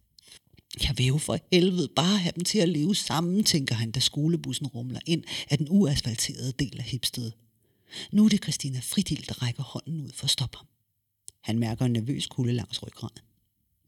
Jeg 0.83 0.95
vil 0.99 1.07
jo 1.07 1.19
for 1.19 1.39
helvede 1.53 1.89
bare 1.97 2.19
have 2.19 2.33
dem 2.37 2.45
til 2.45 2.59
at 2.59 2.69
leve 2.69 2.95
sammen, 2.95 3.45
tænker 3.45 3.75
han, 3.75 3.91
da 3.91 4.01
skolebussen 4.01 4.67
rumler 4.67 5.01
ind 5.07 5.25
af 5.51 5.59
den 5.59 5.67
uasfalterede 5.71 6.53
del 6.53 6.79
af 6.79 6.85
Hipsted. 6.85 7.33
Nu 8.13 8.25
er 8.25 8.29
det 8.29 8.43
Christina 8.43 8.81
Fridil, 8.83 9.29
der 9.29 9.43
rækker 9.43 9.63
hånden 9.63 10.01
ud 10.01 10.11
for 10.15 10.25
at 10.25 10.31
stoppe 10.31 10.59
ham. 10.59 10.67
Han 11.41 11.59
mærker 11.59 11.85
en 11.85 11.93
nervøs 11.93 12.27
kulde 12.27 12.53
langs 12.53 12.83
ryggraden. 12.83 13.19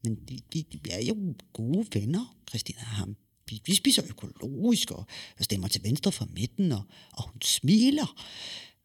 Men 0.03 0.15
de, 0.15 0.39
de, 0.53 0.63
de 0.63 0.91
er 0.91 1.01
jo 1.01 1.35
gode 1.53 1.87
venner, 1.93 2.35
Christina 2.49 2.79
og 2.79 2.87
ham. 2.87 3.15
Vi, 3.49 3.61
vi 3.65 3.75
spiser 3.75 4.03
økologisk 4.09 4.91
og 4.91 5.05
stemmer 5.41 5.67
til 5.67 5.83
venstre 5.83 6.11
for 6.11 6.25
midten, 6.25 6.71
og, 6.71 6.83
og 7.13 7.29
hun 7.29 7.41
smiler, 7.41 8.25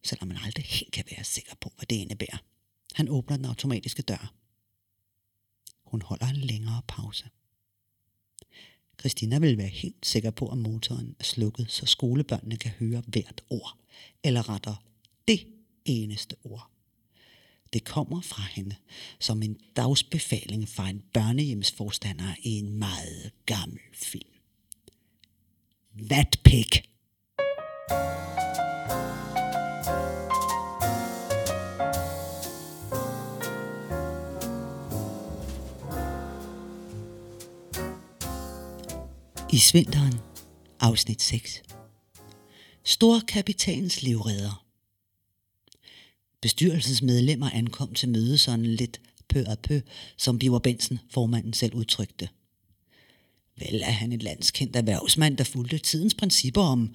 selvom 0.05 0.29
man 0.29 0.39
aldrig 0.45 0.65
helt 0.65 0.93
kan 0.93 1.05
være 1.11 1.25
sikker 1.25 1.55
på, 1.61 1.73
hvad 1.77 1.87
det 1.87 1.97
indebærer. 1.97 2.39
Han 2.95 3.09
åbner 3.09 3.37
den 3.37 3.45
automatiske 3.45 4.03
dør. 4.03 4.35
Hun 5.85 6.03
holder 6.03 6.27
en 6.27 6.37
længere 6.37 6.83
pause. 6.89 7.25
Christina 9.01 9.39
vil 9.39 9.59
være 9.59 9.69
helt 9.69 10.07
sikker 10.07 10.31
på, 10.31 10.49
at 10.49 10.59
motoren 10.59 11.17
er 11.21 11.25
slukket, 11.25 11.71
så 11.71 11.87
skolebørnene 11.87 12.57
kan 12.57 12.71
høre 12.71 13.03
hvert 13.07 13.45
ord. 13.51 13.79
Eller 14.25 14.49
retter 14.49 14.83
det 15.29 15.47
eneste 15.85 16.37
ord. 16.45 16.71
Det 17.73 17.85
kommer 17.85 18.21
fra 18.21 18.43
hende 18.43 18.77
som 19.21 19.43
en 19.43 19.61
dagsbefaling 19.77 20.69
fra 20.69 20.89
en 20.89 21.03
børnehjemsforstander 21.13 22.35
i 22.43 22.51
en 22.51 22.79
meget 22.79 23.33
gammel 23.47 23.81
film. 23.93 24.34
Vatpik. 25.97 26.91
I 39.53 39.59
Svinteren, 39.59 40.15
afsnit 40.81 41.23
6. 41.23 41.63
Storkapitanens 42.85 44.03
livredder. 44.03 44.65
Bestyrelsesmedlemmer 46.41 47.51
ankom 47.51 47.95
til 47.95 48.09
møde 48.09 48.39
sådan 48.39 48.67
lidt 48.67 49.01
pø 49.29 49.45
og 49.47 49.59
pø, 49.59 49.81
som 50.17 50.39
Biver 50.39 50.59
Bensen, 50.59 50.99
formanden 51.11 51.53
selv 51.53 51.75
udtrykte. 51.75 52.29
Vel 53.57 53.83
er 53.83 53.91
han 53.91 54.13
en 54.13 54.19
landskendt 54.19 54.77
erhvervsmand, 54.77 55.37
der 55.37 55.45
fulgte 55.45 55.79
tidens 55.79 56.15
principper 56.15 56.63
om 56.63 56.95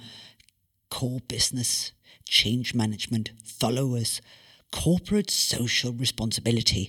core 0.89 1.19
business, 1.29 1.93
change 2.31 2.77
management, 2.77 3.33
followers, 3.59 4.21
corporate 4.71 5.33
social 5.33 5.93
responsibility, 5.93 6.83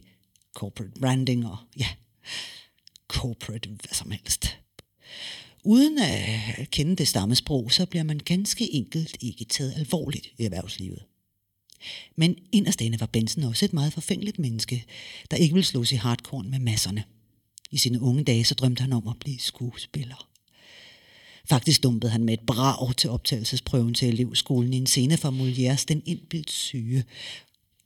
corporate 0.54 1.00
branding 1.00 1.46
og 1.46 1.56
ja, 1.78 1.86
corporate 3.08 3.68
hvad 3.68 3.94
som 3.94 4.10
helst. 4.10 4.56
Uden 5.64 5.98
at 5.98 6.70
kende 6.70 6.96
det 6.96 7.08
stammesprog, 7.08 7.72
så 7.72 7.86
bliver 7.86 8.02
man 8.02 8.18
ganske 8.18 8.74
enkelt 8.74 9.16
ikke 9.20 9.44
taget 9.44 9.74
alvorligt 9.76 10.26
i 10.38 10.44
erhvervslivet. 10.44 11.02
Men 12.16 12.38
inderst 12.52 12.80
inde 12.80 13.00
var 13.00 13.06
Benson 13.06 13.44
også 13.44 13.64
et 13.64 13.72
meget 13.72 13.92
forfængeligt 13.92 14.38
menneske, 14.38 14.84
der 15.30 15.36
ikke 15.36 15.54
ville 15.54 15.66
slås 15.66 15.92
i 15.92 15.94
hardcore 15.94 16.44
med 16.44 16.58
masserne. 16.58 17.04
I 17.70 17.76
sine 17.76 18.02
unge 18.02 18.24
dage 18.24 18.44
så 18.44 18.54
drømte 18.54 18.80
han 18.80 18.92
om 18.92 19.08
at 19.08 19.16
blive 19.20 19.38
skuespiller. 19.38 20.28
Faktisk 21.44 21.82
dumpede 21.82 22.12
han 22.12 22.24
med 22.24 22.34
et 22.34 22.46
brag 22.46 22.96
til 22.96 23.10
optagelsesprøven 23.10 23.94
til 23.94 24.08
elevskolen 24.08 24.72
i 24.72 24.76
en 24.76 24.86
scene 24.86 25.16
fra 25.16 25.30
Molières 25.30 25.84
Den 25.88 26.02
indbildt 26.06 26.50
syge. 26.50 27.04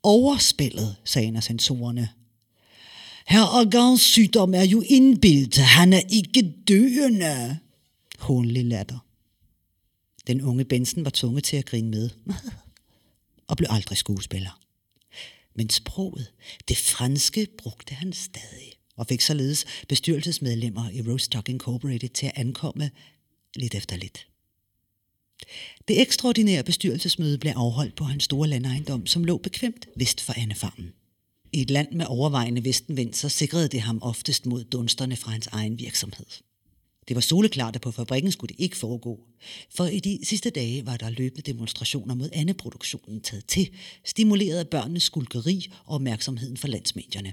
Overspillet, 0.03 0.97
sagde 1.05 1.29
en 1.29 1.37
af 1.37 1.43
censorerne. 1.43 2.09
Herr 3.27 3.61
Agans 3.61 4.01
sygdom 4.01 4.55
er 4.55 4.63
jo 4.63 4.83
indbildt. 4.87 5.57
Han 5.57 5.93
er 5.93 6.01
ikke 6.09 6.55
døende. 6.69 7.59
Hånlig 8.19 8.65
latter. 8.65 8.99
Den 10.27 10.43
unge 10.43 10.65
Benson 10.65 11.05
var 11.05 11.11
tvunget 11.15 11.45
til 11.45 11.57
at 11.57 11.67
grine 11.67 11.91
med. 11.91 12.11
og 13.49 13.57
blev 13.57 13.69
aldrig 13.71 13.99
skuespiller. 13.99 14.61
Men 15.55 15.71
sproget, 15.71 16.33
det 16.69 16.77
franske, 16.77 17.47
brugte 17.59 17.95
han 17.95 18.13
stadig 18.13 18.74
og 18.97 19.07
fik 19.07 19.21
således 19.21 19.65
bestyrelsesmedlemmer 19.89 20.91
i 20.91 21.03
Rostock 21.03 21.49
Incorporated 21.49 22.09
til 22.09 22.27
at 22.27 22.33
ankomme 22.37 22.91
lidt 23.57 23.75
efter 23.75 23.97
lidt. 23.97 24.27
Det 25.89 26.01
ekstraordinære 26.01 26.63
bestyrelsesmøde 26.63 27.39
blev 27.39 27.53
afholdt 27.57 27.97
på 27.97 28.05
hans 28.05 28.25
store 28.25 28.49
landejendom, 28.49 29.07
som 29.07 29.25
lå 29.25 29.39
bekvemt 29.39 29.89
vest 29.97 30.21
for 30.21 30.33
Annefarmen. 30.37 30.93
I 31.53 31.61
et 31.61 31.71
land 31.71 31.93
med 31.93 32.07
overvejende 32.09 32.65
vestenvind, 32.65 33.15
så 33.15 33.29
sikrede 33.29 33.69
det 33.69 33.81
ham 33.81 33.99
oftest 34.03 34.47
mod 34.47 34.65
dunsterne 34.65 35.17
fra 35.17 35.31
hans 35.31 35.47
egen 35.47 35.79
virksomhed. 35.79 36.27
Det 37.09 37.15
var 37.15 37.21
soleklart, 37.21 37.75
at 37.75 37.83
på 37.83 37.91
fabrikken 37.91 38.33
skulle 38.33 38.55
det 38.55 38.63
ikke 38.63 38.77
foregå, 38.77 39.21
for 39.71 39.87
i 39.87 40.01
de 40.01 40.19
sidste 40.23 40.51
dage 40.51 40.87
var 40.87 40.97
der 40.97 41.11
løbende 41.11 41.53
demonstrationer 41.53 42.15
mod 42.15 42.31
andeproduktionen 42.33 43.21
taget 43.21 43.47
til, 43.47 43.71
stimuleret 44.05 44.59
af 44.59 44.69
børnenes 44.69 45.03
skulkeri 45.03 45.71
og 45.85 45.95
opmærksomheden 45.95 46.57
for 46.57 46.69
landsmedierne. 46.69 47.33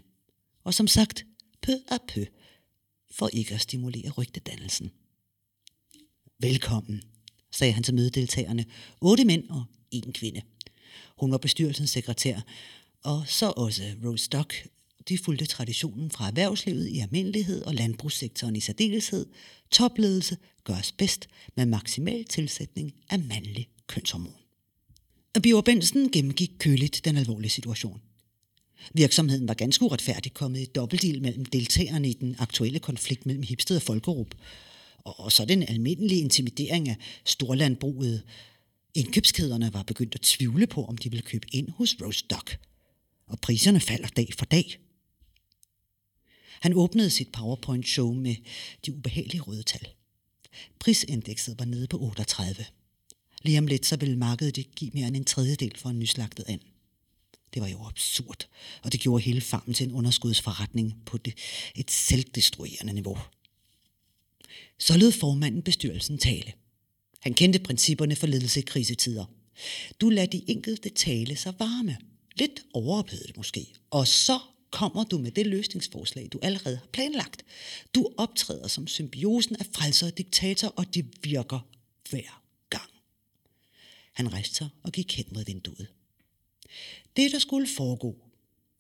Og 0.63 0.74
som 0.74 0.88
sagt, 0.88 1.26
peu 1.62 1.78
à 1.91 1.97
peu, 2.08 2.26
for 3.12 3.30
ikke 3.34 3.56
at 3.56 3.62
stimulere 3.62 4.10
rygtedannelsen. 4.10 4.91
Velkommen, 6.39 7.02
sagde 7.52 7.74
han 7.74 7.84
til 7.84 7.93
mødedeltagerne. 7.93 8.65
Otte 9.02 9.26
mænd 9.26 9.50
og 9.50 9.63
en 9.91 10.13
kvinde. 10.13 10.41
Hun 11.17 11.32
var 11.32 11.38
bestyrelsens 11.38 11.89
sekretær, 11.89 12.41
og 13.04 13.24
så 13.28 13.54
også 13.58 13.84
Rose 14.06 14.26
Stock. 14.26 14.67
De 15.10 15.17
fulgte 15.17 15.45
traditionen 15.45 16.12
fra 16.12 16.28
erhvervslivet 16.28 16.88
i 16.88 17.00
almindelighed 17.00 17.62
og 17.62 17.76
landbrugssektoren 17.76 18.56
i 18.56 18.60
særdeleshed. 18.60 19.26
Topledelse 19.71 20.38
gøres 20.63 20.91
bedst 20.91 21.28
med 21.56 21.65
maksimal 21.65 22.26
tilsætning 22.26 22.93
af 23.10 23.19
mandlig 23.19 23.69
kønshormon. 23.88 24.36
Bjørn 25.43 25.63
Benson 25.63 26.12
gennemgik 26.12 26.52
køligt 26.60 27.06
den 27.06 27.17
alvorlige 27.17 27.52
situation. 27.52 28.02
Virksomheden 28.94 29.48
var 29.48 29.54
ganske 29.54 29.86
uretfærdigt 29.86 30.36
kommet 30.36 30.60
i 30.60 30.65
dobbeltdel 30.65 31.22
mellem 31.22 31.46
deltagerne 31.46 32.10
i 32.10 32.13
den 32.13 32.36
aktuelle 32.39 32.80
konflikt 32.80 33.26
mellem 33.26 33.44
Hipsted 33.44 33.76
og 33.76 33.82
Folkerup. 33.82 34.36
Og 35.06 35.32
så 35.32 35.46
den 35.46 35.63
almindelige 35.63 36.22
intimidering 36.22 36.89
af 36.89 36.96
storlandbruget. 37.26 38.24
Indkøbskæderne 38.94 39.74
var 39.74 39.84
begyndt 39.84 40.15
at 40.15 40.22
tvivle 40.22 40.67
på, 40.67 40.86
om 40.86 40.98
de 40.98 41.10
ville 41.10 41.24
købe 41.24 41.48
ind 41.52 41.70
hos 41.70 41.96
Rostock. 42.02 42.60
Og 43.28 43.39
priserne 43.39 43.80
falder 43.80 44.08
dag 44.08 44.30
for 44.38 44.46
dag. 44.46 44.78
Han 46.62 46.74
åbnede 46.74 47.10
sit 47.10 47.32
PowerPoint-show 47.32 48.13
med 48.13 48.36
de 48.86 48.94
ubehagelige 48.94 49.41
røde 49.41 49.63
tal. 49.63 49.88
Prisindekset 50.80 51.60
var 51.60 51.65
nede 51.65 51.88
på 51.88 52.00
38. 52.02 52.65
Lige 53.41 53.58
om 53.58 53.67
lidt 53.67 53.86
så 53.86 53.96
ville 53.96 54.17
markedet 54.17 54.76
give 54.76 54.91
mere 54.94 55.08
end 55.08 55.17
en 55.17 55.26
tredjedel 55.26 55.78
for 55.78 55.89
en 55.89 56.00
nyslagtet 56.00 56.46
and. 56.48 56.62
Det 57.54 57.62
var 57.62 57.68
jo 57.68 57.86
absurd, 57.86 58.48
og 58.84 58.92
det 58.92 59.00
gjorde 59.00 59.24
hele 59.24 59.42
farmen 59.42 59.74
til 59.74 59.88
en 59.88 59.94
underskudsforretning 59.94 61.02
på 61.06 61.18
det, 61.18 61.34
et 61.76 61.92
selvdestruerende 61.92 62.94
niveau. 62.94 63.18
Så 64.80 64.98
lød 64.98 65.12
formanden 65.12 65.62
bestyrelsen 65.62 66.18
tale. 66.18 66.54
Han 67.20 67.34
kendte 67.34 67.60
principperne 67.60 68.16
for 68.16 68.28
ledelse 68.28 68.60
i 68.60 68.64
krisetider. 68.64 69.26
Du 70.02 70.10
lader 70.10 70.28
de 70.28 70.44
enkelte 70.48 70.90
tale 70.90 71.36
sig 71.36 71.54
varme. 71.60 71.98
Lidt 72.36 72.64
overophedet 72.74 73.38
måske. 73.38 73.74
Og 73.89 74.08
så 74.08 74.39
kommer 74.72 75.04
du 75.04 75.18
med 75.18 75.32
det 75.32 75.47
løsningsforslag, 75.47 76.30
du 76.34 76.39
allerede 76.41 76.78
har 76.78 76.88
planlagt. 76.93 77.45
Du 77.95 78.10
optræder 78.18 78.68
som 78.68 78.88
symbiosen 78.88 79.56
af 79.56 79.66
frelser 79.76 80.08
og 80.08 80.18
diktator, 80.18 80.68
og 80.68 80.93
det 80.95 81.06
virker 81.24 81.60
hver 82.10 82.43
gang. 82.70 82.91
Han 84.14 84.34
rejste 84.34 84.56
sig 84.56 84.70
og 84.84 84.91
gik 84.91 85.18
hen 85.18 85.26
mod 85.32 85.45
vinduet. 85.45 85.88
Det, 87.17 87.32
der 87.32 87.39
skulle 87.39 87.67
foregå, 87.67 88.15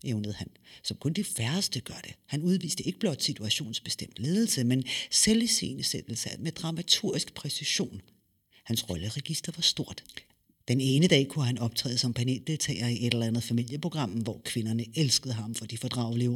evnede 0.03 0.33
han, 0.33 0.47
som 0.83 0.97
kun 0.97 1.13
de 1.13 1.23
færreste 1.23 1.79
gør 1.79 1.99
det. 2.03 2.13
Han 2.25 2.41
udviste 2.41 2.83
ikke 2.83 2.99
blot 2.99 3.23
situationsbestemt 3.23 4.19
ledelse, 4.19 4.63
men 4.63 4.83
selviscenesættelse 5.11 6.29
med 6.39 6.51
dramaturgisk 6.51 7.33
præcision. 7.33 8.01
Hans 8.63 8.89
rolleregister 8.89 9.51
var 9.55 9.61
stort. 9.61 10.03
Den 10.67 10.81
ene 10.81 11.07
dag 11.07 11.27
kunne 11.27 11.45
han 11.45 11.57
optræde 11.57 11.97
som 11.97 12.13
paneldeltager 12.13 12.87
i 12.87 13.07
et 13.07 13.13
eller 13.13 13.27
andet 13.27 13.43
familieprogram, 13.43 14.11
hvor 14.11 14.41
kvinderne 14.45 14.85
elskede 14.95 15.33
ham 15.33 15.55
for 15.55 15.65
de 15.65 15.77
fordragelige 15.77 16.31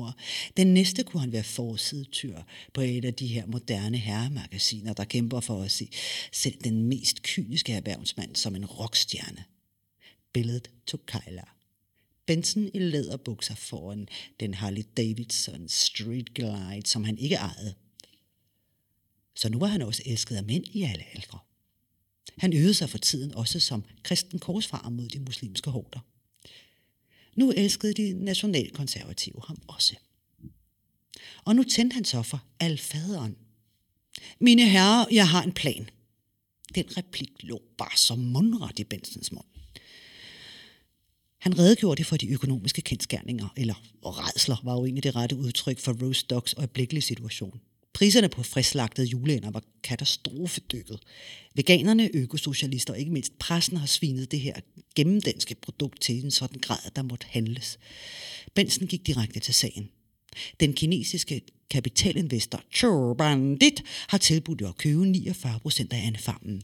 Den 0.57 0.67
næste 0.67 1.03
kunne 1.03 1.21
han 1.21 1.31
være 1.31 1.43
forsidetyr 1.43 2.37
på 2.73 2.81
et 2.81 3.05
af 3.05 3.13
de 3.13 3.27
her 3.27 3.45
moderne 3.45 3.97
herremagasiner, 3.97 4.93
der 4.93 5.03
kæmper 5.03 5.39
for 5.39 5.63
at 5.63 5.71
se 5.71 5.89
selv 6.31 6.55
den 6.63 6.83
mest 6.83 7.23
kyniske 7.23 7.73
erhvervsmand 7.73 8.35
som 8.35 8.55
en 8.55 8.65
rockstjerne. 8.65 9.43
Billedet 10.35 10.71
tog 10.87 11.05
Kejler. 11.05 11.55
Benson 12.25 12.69
i 12.73 12.79
læderbukser 12.79 13.55
foran 13.55 14.07
den 14.39 14.53
Harley 14.53 14.83
Davidson 14.97 15.69
Street 15.69 16.33
Glide, 16.33 16.81
som 16.85 17.03
han 17.03 17.17
ikke 17.17 17.35
ejede. 17.35 17.75
Så 19.35 19.49
nu 19.49 19.59
var 19.59 19.67
han 19.67 19.81
også 19.81 20.03
elsket 20.05 20.35
af 20.35 20.43
mænd 20.43 20.65
i 20.67 20.83
alle 20.83 21.03
aldre. 21.13 21.39
Han 22.37 22.53
øvede 22.53 22.73
sig 22.73 22.89
for 22.89 22.97
tiden 22.97 23.35
også 23.35 23.59
som 23.59 23.83
kristen 24.03 24.39
korsfarer 24.39 24.89
mod 24.89 25.09
de 25.09 25.19
muslimske 25.19 25.69
horder. 25.69 25.99
Nu 27.35 27.51
elskede 27.51 27.93
de 27.93 28.13
nationalkonservative 28.13 29.41
ham 29.47 29.61
også. 29.67 29.95
Og 31.45 31.55
nu 31.55 31.63
tændte 31.63 31.93
han 31.93 32.05
så 32.05 32.21
for 32.21 32.43
alfaderen. 32.59 33.35
Mine 34.39 34.69
herrer, 34.69 35.05
jeg 35.11 35.29
har 35.29 35.43
en 35.43 35.53
plan. 35.53 35.89
Den 36.75 36.97
replik 36.97 37.31
lå 37.39 37.61
bare 37.77 37.97
som 37.97 38.19
mundret 38.19 38.79
i 38.79 38.83
Bensens 38.83 39.31
mund. 39.31 39.54
Han 41.45 41.59
redegjorde 41.59 41.97
det 41.97 42.05
for 42.05 42.17
de 42.17 42.29
økonomiske 42.29 42.81
kendskærninger, 42.81 43.53
eller 43.57 43.73
redsler 44.03 44.61
var 44.63 44.73
jo 44.73 44.85
egentlig 44.85 45.03
det 45.03 45.15
rette 45.15 45.35
udtryk 45.37 45.79
for 45.79 46.03
Rose 46.03 46.25
Dogs 46.25 46.53
øjeblikkelige 46.57 47.01
situation. 47.01 47.59
Priserne 47.93 48.29
på 48.29 48.43
frislagtede 48.43 49.07
juleænder 49.07 49.51
var 49.51 49.63
katastrofedykket. 49.83 50.99
Veganerne, 51.55 52.09
økosocialister 52.13 52.93
og 52.93 52.99
ikke 52.99 53.11
mindst 53.11 53.39
pressen 53.39 53.77
har 53.77 53.85
svinet 53.85 54.31
det 54.31 54.39
her 54.39 54.55
gennemdanske 54.95 55.55
produkt 55.55 56.01
til 56.01 56.23
en 56.23 56.31
sådan 56.31 56.59
grad, 56.59 56.77
at 56.85 56.95
der 56.95 57.01
måtte 57.01 57.27
handles. 57.29 57.79
Bensen 58.53 58.87
gik 58.87 59.07
direkte 59.07 59.39
til 59.39 59.53
sagen. 59.53 59.89
Den 60.59 60.73
kinesiske 60.73 61.41
kapitalinvestor 61.69 62.63
Chu 62.73 63.13
Bandit 63.13 63.83
har 64.07 64.17
tilbudt 64.17 64.61
at 64.61 64.77
købe 64.77 65.05
49 65.05 65.59
procent 65.59 65.93
af 65.93 66.07
andefarmen. 66.07 66.63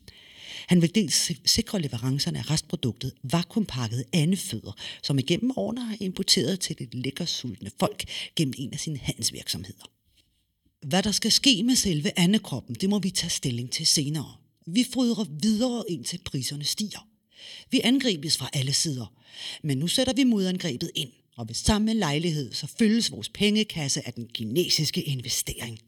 Han 0.67 0.81
vil 0.81 0.95
dels 0.95 1.31
sikre 1.45 1.81
leverancerne 1.81 2.39
af 2.39 2.49
restproduktet 2.49 3.13
vakuumpakket 3.23 4.03
andefødder, 4.13 4.71
som 5.03 5.19
igennem 5.19 5.51
årene 5.55 5.85
har 5.85 5.97
importeret 5.99 6.59
til 6.59 6.79
det 6.79 6.93
lækker 6.93 7.25
sultne 7.25 7.71
folk 7.79 8.03
gennem 8.35 8.53
en 8.57 8.73
af 8.73 8.79
sine 8.79 8.97
handelsvirksomheder. 8.97 9.91
Hvad 10.81 11.03
der 11.03 11.11
skal 11.11 11.31
ske 11.31 11.63
med 11.63 11.75
selve 11.75 12.19
andekroppen, 12.19 12.75
det 12.75 12.89
må 12.89 12.99
vi 12.99 13.09
tage 13.09 13.29
stilling 13.29 13.71
til 13.71 13.87
senere. 13.87 14.35
Vi 14.67 14.85
fryder 14.93 15.25
videre 15.41 15.83
indtil 15.89 16.19
priserne 16.25 16.63
stiger. 16.63 17.07
Vi 17.71 17.81
angribes 17.83 18.37
fra 18.37 18.49
alle 18.53 18.73
sider, 18.73 19.13
men 19.63 19.77
nu 19.77 19.87
sætter 19.87 20.13
vi 20.13 20.23
modangrebet 20.23 20.91
ind, 20.95 21.09
og 21.37 21.47
ved 21.47 21.55
samme 21.55 21.93
lejlighed 21.93 22.53
så 22.53 22.67
fyldes 22.67 23.11
vores 23.11 23.29
pengekasse 23.29 24.07
af 24.07 24.13
den 24.13 24.27
kinesiske 24.33 25.03
investering. 25.03 25.79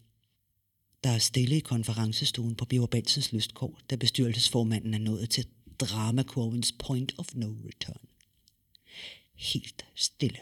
Der 1.03 1.09
er 1.09 1.17
stille 1.17 1.57
i 1.57 1.59
konferencestuen 1.59 2.55
på 2.55 2.65
Biver 2.65 2.87
Bensens 2.87 3.31
lystkår, 3.31 3.79
da 3.89 3.95
bestyrelsesformanden 3.95 4.93
er 4.93 4.97
nået 4.97 5.29
til 5.29 5.45
dramakurvens 5.79 6.71
point 6.71 7.13
of 7.17 7.35
no 7.35 7.47
return. 7.47 8.01
Helt 9.35 9.85
stille 9.95 10.39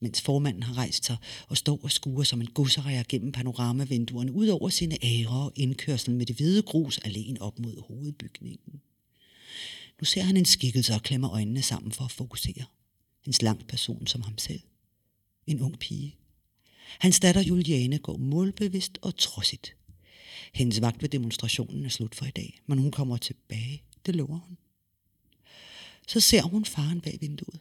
mens 0.00 0.20
formanden 0.20 0.62
har 0.62 0.74
rejst 0.74 1.04
sig 1.04 1.16
og 1.48 1.56
står 1.56 1.80
og 1.82 1.90
skuer 1.90 2.24
som 2.24 2.40
en 2.40 2.46
gusserejer 2.46 3.02
gennem 3.08 3.32
panoramavinduerne 3.32 4.32
ud 4.32 4.48
over 4.48 4.68
sine 4.68 5.04
ære 5.04 5.28
og 5.28 5.52
indkørsel 5.54 6.14
med 6.14 6.26
det 6.26 6.36
hvide 6.36 6.62
grus 6.62 6.98
alene 6.98 7.42
op 7.42 7.58
mod 7.58 7.82
hovedbygningen. 7.88 8.80
Nu 10.00 10.04
ser 10.04 10.22
han 10.22 10.36
en 10.36 10.44
skikkelse 10.44 10.94
og 10.94 11.02
klemmer 11.02 11.32
øjnene 11.32 11.62
sammen 11.62 11.92
for 11.92 12.04
at 12.04 12.12
fokusere. 12.12 12.64
En 13.26 13.32
slank 13.32 13.66
person 13.66 14.06
som 14.06 14.22
ham 14.22 14.38
selv. 14.38 14.60
En 15.46 15.60
ung 15.60 15.78
pige. 15.78 16.16
Hans 16.98 17.20
datter 17.20 17.40
Juliane 17.40 17.98
går 17.98 18.16
målbevidst 18.16 18.98
og 19.02 19.16
trodsigt. 19.16 19.74
Hendes 20.52 20.80
vagt 20.80 21.02
ved 21.02 21.08
demonstrationen 21.08 21.84
er 21.84 21.88
slut 21.88 22.14
for 22.14 22.26
i 22.26 22.30
dag, 22.30 22.60
men 22.66 22.78
hun 22.78 22.90
kommer 22.90 23.16
tilbage. 23.16 23.82
Det 24.06 24.16
lover 24.16 24.38
hun. 24.38 24.56
Så 26.08 26.20
ser 26.20 26.42
hun 26.42 26.64
faren 26.64 27.00
bag 27.00 27.18
vinduet. 27.20 27.60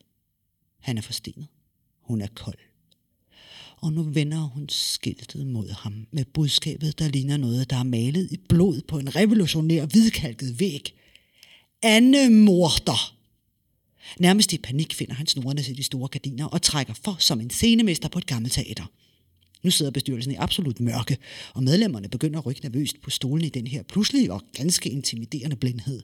Han 0.79 0.97
er 0.97 1.01
forstenet. 1.01 1.47
Hun 2.01 2.21
er 2.21 2.27
kold. 2.35 2.57
Og 3.77 3.93
nu 3.93 4.03
vender 4.03 4.41
hun 4.41 4.69
skiltet 4.69 5.47
mod 5.47 5.69
ham 5.69 6.07
med 6.11 6.25
budskabet, 6.25 6.99
der 6.99 7.07
ligner 7.07 7.37
noget, 7.37 7.69
der 7.69 7.75
er 7.75 7.83
malet 7.83 8.31
i 8.31 8.37
blod 8.49 8.81
på 8.87 8.99
en 8.99 9.15
revolutionær 9.15 9.85
hvidkalket 9.85 10.59
væg. 10.59 10.93
Anne 11.83 12.29
morter! 12.29 13.15
Nærmest 14.19 14.53
i 14.53 14.57
panik 14.57 14.93
finder 14.93 15.13
han 15.13 15.27
snorene 15.27 15.63
til 15.63 15.77
de 15.77 15.83
store 15.83 16.07
gardiner 16.07 16.45
og 16.45 16.61
trækker 16.61 16.93
for 16.93 17.15
som 17.19 17.41
en 17.41 17.49
scenemester 17.49 18.09
på 18.09 18.19
et 18.19 18.25
gammelt 18.25 18.53
teater. 18.53 18.85
Nu 19.65 19.71
sidder 19.71 19.91
bestyrelsen 19.91 20.31
i 20.31 20.35
absolut 20.35 20.79
mørke, 20.79 21.17
og 21.53 21.63
medlemmerne 21.63 22.09
begynder 22.09 22.39
at 22.39 22.45
rykke 22.45 22.61
nervøst 22.61 23.01
på 23.01 23.09
stolen 23.09 23.45
i 23.45 23.49
den 23.49 23.67
her 23.67 23.83
pludselige 23.83 24.33
og 24.33 24.43
ganske 24.53 24.89
intimiderende 24.89 25.55
blindhed. 25.55 26.03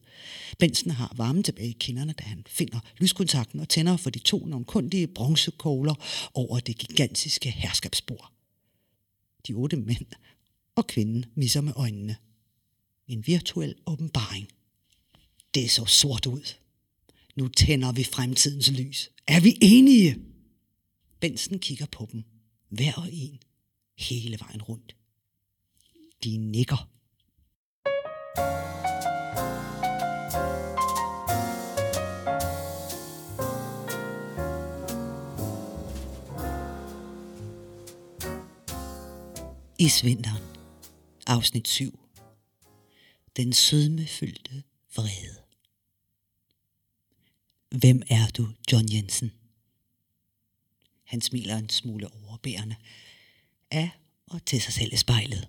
Bensen 0.60 0.92
har 0.92 1.14
varmen 1.18 1.44
tilbage 1.44 1.70
i 1.70 1.78
kinderne, 1.80 2.14
da 2.14 2.24
han 2.24 2.44
finder 2.48 2.80
lyskontakten 2.98 3.60
og 3.60 3.70
tænder 3.70 3.98
for 3.98 4.10
de 4.10 4.20
to 4.20 4.46
nonkundige 4.46 5.08
bronzekogler 5.08 5.96
over 6.34 6.60
det 6.60 6.78
gigantiske 6.78 7.52
herskabsbord. 7.52 8.32
De 9.48 9.54
otte 9.54 9.78
mænd 9.78 10.06
og 10.76 10.88
kvinden 10.88 11.26
misser 11.36 11.62
med 11.62 11.74
øjnene. 11.76 12.16
En 13.08 13.28
virtuel 13.28 13.76
åbenbaring. 13.86 14.48
Det 15.54 15.72
så 15.72 15.86
sort 15.86 16.26
ud. 16.26 16.54
Nu 17.36 17.48
tænder 17.48 17.92
vi 17.92 18.04
fremtidens 18.04 18.72
lys. 18.72 19.12
Er 19.28 19.40
vi 19.40 19.58
enige? 19.62 20.18
Bensen 21.20 21.60
kigger 21.60 21.86
på 21.86 22.10
dem. 22.12 22.24
Hver 22.70 22.94
og 22.94 23.08
en 23.12 23.40
hele 24.02 24.40
vejen 24.40 24.62
rundt. 24.62 24.96
De 26.24 26.38
nikker. 26.38 26.90
Isvinteren, 39.80 40.44
afsnit 41.28 41.68
7. 41.68 42.00
Den 43.38 43.54
sødmefyldte 43.54 44.64
vrede. 44.96 45.42
Hvem 47.70 48.02
er 48.10 48.28
du, 48.38 48.48
John 48.72 48.94
Jensen? 48.94 49.32
Han 51.04 51.22
smiler 51.22 51.58
en 51.58 51.70
smule 51.70 52.08
overbærende 52.14 52.76
af 53.72 53.90
og 54.28 54.46
til 54.46 54.62
sig 54.62 54.74
selv 54.74 54.94
i 54.94 54.98
spejlet. 54.98 55.48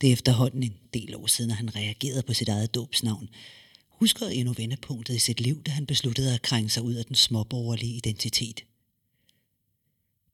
Det 0.00 0.08
er 0.08 0.12
efterhånden 0.12 0.62
en 0.62 0.78
del 0.94 1.14
år 1.16 1.26
siden, 1.26 1.50
at 1.50 1.56
han 1.56 1.76
reagerede 1.76 2.22
på 2.22 2.34
sit 2.34 2.48
eget 2.48 2.74
dåbsnavn. 2.74 3.28
Husker 3.88 4.26
endnu 4.26 4.52
vendepunktet 4.52 5.14
i 5.14 5.18
sit 5.18 5.40
liv, 5.40 5.62
da 5.62 5.70
han 5.70 5.86
besluttede 5.86 6.34
at 6.34 6.42
krænge 6.42 6.70
sig 6.70 6.82
ud 6.82 6.94
af 6.94 7.04
den 7.04 7.16
småborgerlige 7.16 7.96
identitet. 7.96 8.64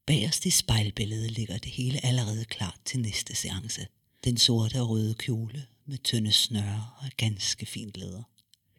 Bagerst 0.06 0.46
i 0.46 0.50
spejlbilledet 0.50 1.30
ligger 1.30 1.58
det 1.58 1.72
hele 1.72 2.04
allerede 2.04 2.44
klart 2.44 2.80
til 2.84 3.00
næste 3.00 3.34
seance. 3.34 3.86
Den 4.24 4.36
sorte 4.36 4.80
og 4.80 4.88
røde 4.88 5.14
kjole 5.14 5.66
med 5.86 5.98
tynde 5.98 6.32
snøre 6.32 6.90
og 6.98 7.10
ganske 7.16 7.66
fint 7.66 7.96
læder. 7.96 8.22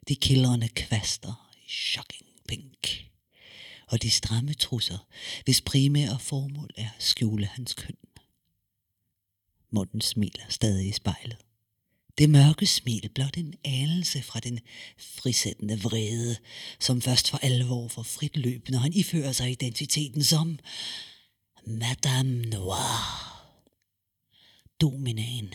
De 0.08 0.16
kildrende 0.16 0.68
kvaster 0.68 1.50
i 1.66 1.70
shocking 1.70 2.26
pink 2.48 3.11
og 3.92 4.02
de 4.02 4.10
stramme 4.10 4.54
trusser, 4.54 5.06
hvis 5.44 5.60
primære 5.60 6.18
formål 6.18 6.70
er 6.76 6.88
at 6.96 7.02
skjule 7.02 7.46
hans 7.46 7.74
køn. 7.74 7.96
Munden 9.70 10.00
smiler 10.00 10.44
stadig 10.48 10.88
i 10.88 10.92
spejlet. 10.92 11.36
Det 12.18 12.30
mørke 12.30 12.66
smil 12.66 13.10
blot 13.14 13.36
en 13.36 13.54
anelse 13.64 14.22
fra 14.22 14.40
den 14.40 14.60
frisættende 14.98 15.80
vrede, 15.80 16.36
som 16.80 17.02
først 17.02 17.30
for 17.30 17.38
alvor 17.38 17.88
får 17.88 18.02
frit 18.02 18.36
løb, 18.36 18.68
når 18.68 18.78
han 18.78 18.92
ifører 18.92 19.32
sig 19.32 19.50
identiteten 19.50 20.24
som 20.24 20.58
Madame 21.66 22.42
Noir. 22.42 23.28
Dominaen 24.80 25.54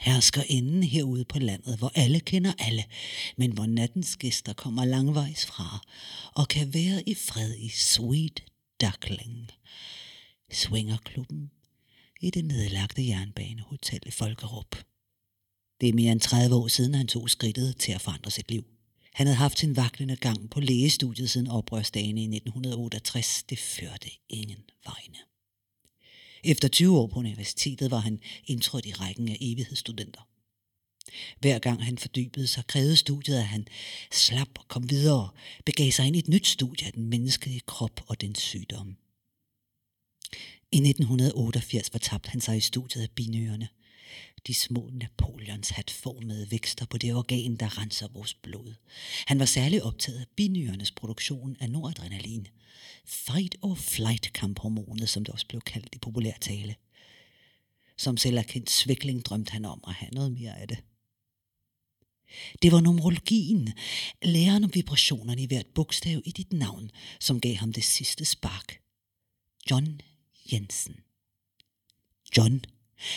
hersker 0.00 0.42
inden 0.46 0.82
herude 0.82 1.24
på 1.24 1.38
landet, 1.38 1.78
hvor 1.78 1.92
alle 1.94 2.20
kender 2.20 2.52
alle, 2.58 2.84
men 3.36 3.52
hvor 3.52 3.66
nattens 3.66 4.16
gæster 4.16 4.52
kommer 4.52 4.84
langvejs 4.84 5.46
fra 5.46 5.86
og 6.34 6.48
kan 6.48 6.74
være 6.74 7.08
i 7.08 7.14
fred 7.14 7.54
i 7.56 7.68
Sweet 7.68 8.42
Duckling. 8.80 9.50
Swingerklubben 10.52 11.50
i 12.20 12.30
det 12.30 12.44
nedlagte 12.44 13.08
jernbanehotel 13.08 14.00
i 14.06 14.10
Folkerup. 14.10 14.76
Det 15.80 15.88
er 15.88 15.92
mere 15.92 16.12
end 16.12 16.20
30 16.20 16.54
år 16.54 16.68
siden, 16.68 16.94
han 16.94 17.06
tog 17.06 17.30
skridtet 17.30 17.76
til 17.76 17.92
at 17.92 18.00
forandre 18.00 18.30
sit 18.30 18.50
liv. 18.50 18.64
Han 19.12 19.26
havde 19.26 19.36
haft 19.36 19.58
sin 19.58 19.76
vaklende 19.76 20.16
gang 20.16 20.50
på 20.50 20.60
lægestudiet 20.60 21.30
siden 21.30 21.48
oprørsdagen 21.48 22.18
i 22.18 22.36
1968. 22.36 23.42
Det 23.42 23.58
førte 23.58 24.10
ingen 24.28 24.64
vegne. 24.84 25.29
Efter 26.44 26.68
20 26.68 26.98
år 26.98 27.06
på 27.06 27.18
universitetet 27.18 27.90
var 27.90 27.98
han 27.98 28.20
indtrådt 28.46 28.86
i 28.86 28.92
rækken 28.92 29.28
af 29.28 29.36
evighedsstudenter. 29.40 30.20
Hver 31.40 31.58
gang 31.58 31.84
han 31.84 31.98
fordybede 31.98 32.46
sig, 32.46 32.66
krævede 32.66 32.96
studiet, 32.96 33.36
at 33.36 33.46
han 33.46 33.66
slap 34.12 34.48
og 34.58 34.68
kom 34.68 34.90
videre, 34.90 35.28
begav 35.64 35.90
sig 35.90 36.06
ind 36.06 36.16
i 36.16 36.18
et 36.18 36.28
nyt 36.28 36.46
studie 36.46 36.86
af 36.86 36.92
den 36.92 37.06
menneskelige 37.06 37.60
krop 37.60 38.00
og 38.06 38.20
dens 38.20 38.38
sygdomme. 38.38 38.96
I 40.72 40.76
1988 40.76 41.90
fortabte 41.90 42.30
han 42.30 42.40
sig 42.40 42.56
i 42.56 42.60
studiet 42.60 43.02
af 43.02 43.10
binyrerne. 43.10 43.68
De 44.46 44.54
små 44.54 44.90
Napoleons 44.92 45.68
hatformede 45.68 46.50
vækster 46.50 46.86
på 46.86 46.98
det 46.98 47.14
organ, 47.14 47.56
der 47.56 47.78
renser 47.78 48.08
vores 48.08 48.34
blod. 48.34 48.74
Han 49.26 49.38
var 49.38 49.44
særlig 49.44 49.82
optaget 49.82 50.20
af 50.20 50.26
binyrernes 50.36 50.90
produktion 50.90 51.56
af 51.60 51.70
noradrenalin. 51.70 52.46
Fight 53.04 53.56
or 53.62 53.74
flight 53.74 54.32
kamphormonet, 54.32 55.08
som 55.08 55.24
det 55.24 55.32
også 55.32 55.46
blev 55.46 55.60
kaldt 55.60 55.88
i 55.94 55.98
populær 55.98 56.32
tale. 56.40 56.74
Som 57.96 58.16
selverkendt 58.16 58.70
svikling 58.70 59.24
drømte 59.24 59.52
han 59.52 59.64
om 59.64 59.84
at 59.86 59.94
have 59.94 60.10
noget 60.10 60.32
mere 60.32 60.58
af 60.58 60.68
det. 60.68 60.78
Det 62.62 62.72
var 62.72 62.80
numerologien, 62.80 63.72
læren 64.22 64.64
om 64.64 64.74
vibrationerne 64.74 65.42
i 65.42 65.46
hvert 65.46 65.66
bogstav 65.66 66.22
i 66.24 66.30
dit 66.30 66.52
navn, 66.52 66.90
som 67.20 67.40
gav 67.40 67.54
ham 67.54 67.72
det 67.72 67.84
sidste 67.84 68.24
spark. 68.24 68.80
John 69.70 70.00
Jensen. 70.52 70.96
John. 72.36 72.64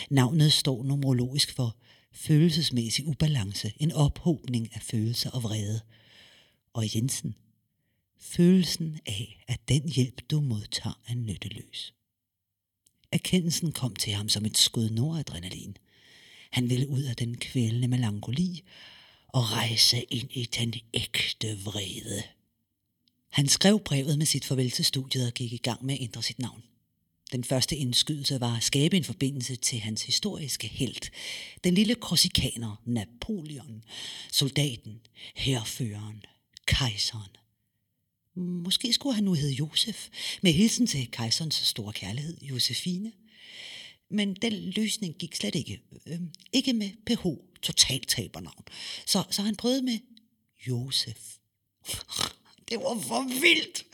Navnet 0.09 0.53
står 0.53 0.83
numerologisk 0.83 1.55
for 1.55 1.77
følelsesmæssig 2.11 3.07
ubalance, 3.07 3.73
en 3.79 3.91
ophobning 3.91 4.75
af 4.75 4.81
følelser 4.81 5.29
og 5.29 5.43
vrede. 5.43 5.81
Og 6.73 6.95
Jensen. 6.95 7.35
Følelsen 8.19 8.99
af, 9.05 9.43
at 9.47 9.59
den 9.67 9.89
hjælp, 9.89 10.21
du 10.31 10.41
modtager, 10.41 10.99
er 11.07 11.15
nytteløs. 11.15 11.93
Erkendelsen 13.11 13.71
kom 13.71 13.95
til 13.95 14.13
ham 14.13 14.29
som 14.29 14.45
et 14.45 14.57
skud 14.57 14.89
noradrenalin. 14.89 15.77
Han 16.51 16.69
ville 16.69 16.89
ud 16.89 17.03
af 17.03 17.15
den 17.15 17.37
kvælende 17.37 17.87
melankoli 17.87 18.63
og 19.27 19.51
rejse 19.51 20.01
ind 20.01 20.31
i 20.31 20.45
den 20.45 20.73
ægte 20.93 21.59
vrede. 21.63 22.23
Han 23.29 23.47
skrev 23.47 23.79
brevet 23.79 24.17
med 24.17 24.25
sit 24.25 24.45
farvel 24.45 24.71
til 24.71 24.85
studiet 24.85 25.27
og 25.27 25.33
gik 25.33 25.53
i 25.53 25.57
gang 25.57 25.85
med 25.85 25.93
at 25.93 26.01
ændre 26.01 26.23
sit 26.23 26.39
navn. 26.39 26.63
Den 27.33 27.43
første 27.43 27.75
indskydelse 27.75 28.39
var 28.39 28.55
at 28.57 28.63
skabe 28.63 28.97
en 28.97 29.03
forbindelse 29.03 29.55
til 29.55 29.79
hans 29.79 30.03
historiske 30.03 30.67
held. 30.67 31.11
Den 31.63 31.73
lille 31.73 31.95
korsikaner, 31.95 32.81
Napoleon, 32.85 33.83
soldaten, 34.31 35.01
herføreren, 35.35 36.25
kejseren. 36.65 37.29
Måske 38.35 38.93
skulle 38.93 39.15
han 39.15 39.23
nu 39.23 39.33
hedde 39.33 39.53
Josef, 39.53 40.09
med 40.41 40.51
hilsen 40.53 40.87
til 40.87 41.11
kejserens 41.11 41.55
store 41.55 41.93
kærlighed, 41.93 42.37
Josefine. 42.41 43.11
Men 44.09 44.33
den 44.33 44.53
løsning 44.53 45.15
gik 45.15 45.35
slet 45.35 45.55
ikke. 45.55 45.81
Øh, 46.07 46.19
ikke 46.53 46.73
med 46.73 46.89
PH, 47.05 47.25
totalt 47.61 48.07
tabernavn. 48.07 48.63
Så, 49.05 49.23
så 49.29 49.41
han 49.41 49.55
prøvede 49.55 49.81
med 49.81 49.99
Josef. 50.67 51.37
Det 52.73 52.81
var 52.81 52.99
for 52.99 53.39
vildt. 53.41 53.85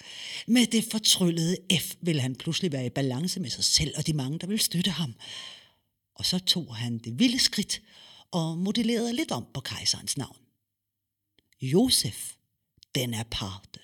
Med 0.48 0.68
det 0.68 0.86
fortryllede 0.92 1.58
F 1.80 1.96
ville 2.02 2.22
han 2.22 2.36
pludselig 2.36 2.72
være 2.72 2.86
i 2.86 2.90
balance 2.90 3.40
med 3.40 3.50
sig 3.50 3.64
selv 3.64 3.94
og 3.98 4.08
de 4.08 4.14
mange, 4.14 4.40
der 4.40 4.48
ville 4.48 4.64
støtte 4.64 4.92
ham. 4.92 5.14
Og 6.16 6.26
så 6.26 6.40
tog 6.40 6.76
han 6.76 6.98
det 6.98 7.20
vilde 7.20 7.40
skridt 7.40 7.82
og 8.32 8.58
modellerede 8.58 9.14
lidt 9.14 9.32
om 9.32 9.46
på 9.54 9.62
kejserens 9.62 10.18
navn. 10.18 10.38
Josef, 11.62 12.34
den 12.96 13.14
er 13.14 13.24
parte. 13.24 13.80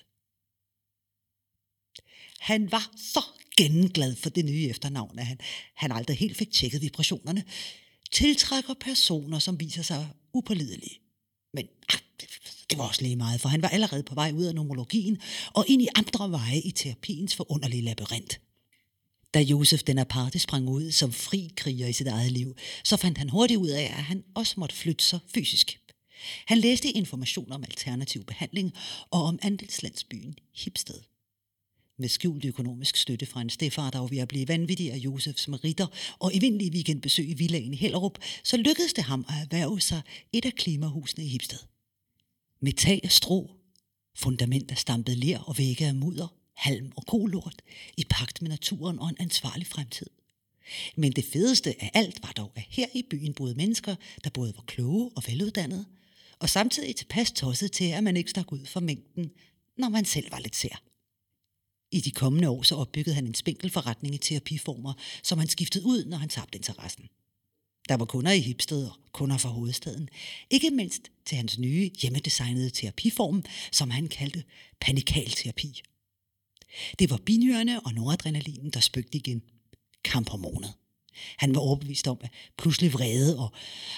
Han 2.38 2.72
var 2.72 2.90
så 2.96 3.22
genglad 3.56 4.16
for 4.16 4.30
det 4.30 4.44
nye 4.44 4.68
efternavn, 4.68 5.18
at 5.18 5.26
han, 5.26 5.38
han 5.74 5.92
aldrig 5.92 6.16
helt 6.16 6.36
fik 6.36 6.52
tjekket 6.52 6.82
vibrationerne. 6.82 7.44
Tiltrækker 8.12 8.74
personer, 8.74 9.38
som 9.38 9.60
viser 9.60 9.82
sig 9.82 10.08
upålidelige. 10.32 11.05
Men 11.56 11.68
ah, 11.88 12.00
det 12.70 12.78
var 12.78 12.88
også 12.88 13.02
lige 13.02 13.16
meget, 13.16 13.40
for 13.40 13.48
han 13.48 13.62
var 13.62 13.68
allerede 13.68 14.02
på 14.02 14.14
vej 14.14 14.32
ud 14.34 14.44
af 14.44 14.54
nomologien 14.54 15.18
og 15.54 15.64
ind 15.68 15.82
i 15.82 15.88
andre 15.94 16.30
veje 16.30 16.60
i 16.60 16.70
terapiens 16.70 17.34
forunderlige 17.34 17.82
labyrint. 17.82 18.40
Da 19.34 19.40
Josef 19.40 19.82
den 19.82 19.98
aparte 19.98 20.38
sprang 20.38 20.68
ud 20.68 20.90
som 20.90 21.12
fri 21.12 21.50
kriger 21.56 21.86
i 21.86 21.92
sit 21.92 22.06
eget 22.06 22.32
liv, 22.32 22.56
så 22.84 22.96
fandt 22.96 23.18
han 23.18 23.28
hurtigt 23.28 23.58
ud 23.58 23.68
af, 23.68 23.82
at 23.82 24.04
han 24.04 24.24
også 24.34 24.54
måtte 24.56 24.74
flytte 24.74 25.04
sig 25.04 25.18
fysisk. 25.34 25.80
Han 26.46 26.58
læste 26.58 26.90
information 26.90 27.52
om 27.52 27.64
alternativ 27.64 28.24
behandling 28.24 28.72
og 29.10 29.22
om 29.22 29.38
andelslandsbyen 29.42 30.38
Hipsted. 30.54 31.00
Med 31.98 32.08
skjult 32.08 32.44
økonomisk 32.44 32.96
støtte 32.96 33.26
fra 33.26 33.40
en 33.40 33.50
stefar, 33.50 33.90
der 33.90 33.98
var 33.98 34.06
ved 34.06 34.18
at 34.18 34.28
blive 34.28 34.48
vanvittig 34.48 34.92
af 34.92 34.96
Josefs 34.96 35.48
meritter 35.48 35.86
og 36.18 36.36
evindelige 36.36 36.72
weekendbesøg 36.72 37.28
i 37.28 37.34
villaen 37.34 37.74
i 37.74 37.76
Hellerup, 37.76 38.18
så 38.44 38.56
lykkedes 38.56 38.92
det 38.92 39.04
ham 39.04 39.24
at 39.28 39.34
erhverve 39.42 39.80
sig 39.80 40.02
et 40.32 40.46
af 40.46 40.52
klimahusene 40.52 41.24
i 41.24 41.28
Hipsted. 41.28 41.58
Med 42.60 42.72
tag 42.72 43.00
af 43.04 43.12
strå, 43.12 43.50
fundament 44.16 44.70
af 44.70 44.78
stampet 44.78 45.16
ler 45.16 45.38
og 45.38 45.58
vægge 45.58 45.86
af 45.86 45.94
mudder, 45.94 46.34
halm 46.54 46.92
og 46.96 47.06
kolort, 47.06 47.62
i 47.96 48.04
pagt 48.10 48.42
med 48.42 48.50
naturen 48.50 48.98
og 48.98 49.08
en 49.08 49.16
ansvarlig 49.20 49.66
fremtid. 49.66 50.06
Men 50.96 51.12
det 51.12 51.24
fedeste 51.24 51.82
af 51.82 51.90
alt 51.94 52.22
var 52.22 52.32
dog, 52.32 52.52
at 52.54 52.64
her 52.68 52.86
i 52.94 53.02
byen 53.10 53.34
boede 53.34 53.54
mennesker, 53.54 53.94
der 54.24 54.30
både 54.30 54.52
var 54.56 54.64
kloge 54.66 55.10
og 55.16 55.22
veluddannede, 55.26 55.84
og 56.38 56.48
samtidig 56.48 56.96
tilpas 56.96 57.32
tosset 57.32 57.72
til, 57.72 57.84
at 57.84 58.04
man 58.04 58.16
ikke 58.16 58.30
stak 58.30 58.52
ud 58.52 58.66
for 58.66 58.80
mængden, 58.80 59.30
når 59.78 59.88
man 59.88 60.04
selv 60.04 60.32
var 60.32 60.38
lidt 60.38 60.56
sær. 60.56 60.82
I 61.96 62.00
de 62.00 62.10
kommende 62.10 62.48
år 62.48 62.62
så 62.62 62.74
opbyggede 62.74 63.14
han 63.14 63.26
en 63.26 63.34
spinkel 63.34 63.70
forretning 63.70 64.14
i 64.14 64.18
terapiformer, 64.18 64.92
som 65.22 65.38
han 65.38 65.48
skiftede 65.48 65.86
ud, 65.86 66.04
når 66.04 66.16
han 66.16 66.28
tabte 66.28 66.58
interessen. 66.58 67.04
Der 67.88 67.94
var 67.94 68.04
kunder 68.04 68.32
i 68.32 68.40
Hipsted 68.40 68.84
og 68.84 68.94
kunder 69.12 69.36
fra 69.36 69.48
hovedstaden. 69.48 70.08
Ikke 70.50 70.70
mindst 70.70 71.02
til 71.26 71.36
hans 71.36 71.58
nye 71.58 71.90
hjemmedesignede 72.00 72.70
terapiform, 72.70 73.44
som 73.72 73.90
han 73.90 74.08
kaldte 74.08 74.44
panikalterapi. 74.80 75.82
Det 76.98 77.10
var 77.10 77.16
binyrerne 77.16 77.80
og 77.80 77.94
noradrenalinen, 77.94 78.70
der 78.70 78.80
spøgte 78.80 79.18
igen. 79.18 79.42
Kamphormonet. 80.04 80.72
Han 81.36 81.54
var 81.54 81.60
overbevist 81.60 82.08
om, 82.08 82.18
at 82.20 82.30
pludselig 82.58 82.92
vrede 82.92 83.38
og 83.38 83.52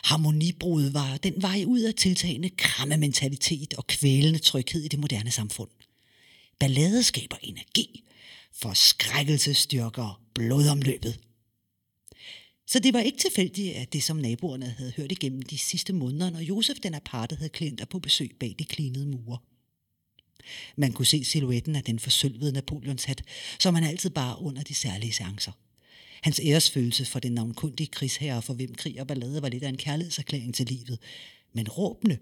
harmonibrud 0.04 0.90
var 0.90 1.16
den 1.16 1.34
vej 1.42 1.64
ud 1.66 1.80
af 1.80 1.94
tiltagende 1.94 2.50
krammementalitet 2.50 3.74
og 3.74 3.86
kvælende 3.86 4.38
tryghed 4.38 4.82
i 4.82 4.88
det 4.88 4.98
moderne 4.98 5.30
samfund. 5.30 5.70
Ballade 6.58 7.02
skaber 7.02 7.36
energi, 7.42 8.04
forskrækkelse 8.52 9.54
styrker 9.54 10.22
blodomløbet. 10.34 11.20
Så 12.66 12.78
det 12.78 12.94
var 12.94 13.00
ikke 13.00 13.18
tilfældigt, 13.18 13.76
at 13.76 13.92
det 13.92 14.02
som 14.02 14.16
naboerne 14.16 14.74
havde 14.78 14.92
hørt 14.96 15.12
igennem 15.12 15.42
de 15.42 15.58
sidste 15.58 15.92
måneder, 15.92 16.30
når 16.30 16.40
Josef 16.40 16.76
den 16.82 16.94
aparte 16.94 17.36
havde 17.36 17.48
klienter 17.48 17.84
på 17.84 17.98
besøg 17.98 18.30
bag 18.40 18.54
de 18.58 18.64
klinede 18.64 19.06
mure. 19.06 19.38
Man 20.76 20.92
kunne 20.92 21.06
se 21.06 21.24
silhuetten 21.24 21.76
af 21.76 21.84
den 21.84 21.98
forsølvede 21.98 22.52
Napoleonshat, 22.52 23.22
som 23.60 23.74
han 23.74 23.84
altid 23.84 24.10
bar 24.10 24.42
under 24.42 24.62
de 24.62 24.74
særlige 24.74 25.12
seancer. 25.12 25.52
Hans 26.22 26.40
æresfølelse 26.44 27.04
for 27.04 27.18
den 27.18 27.32
navnkundige 27.32 27.86
krigsherre, 27.86 28.42
for 28.42 28.54
hvem 28.54 28.74
krig 28.74 29.00
og 29.00 29.06
ballade 29.06 29.42
var 29.42 29.48
lidt 29.48 29.64
af 29.64 29.68
en 29.68 29.76
kærlighedserklæring 29.76 30.54
til 30.54 30.66
livet. 30.66 30.98
Men 31.52 31.68
råbende, 31.68 32.18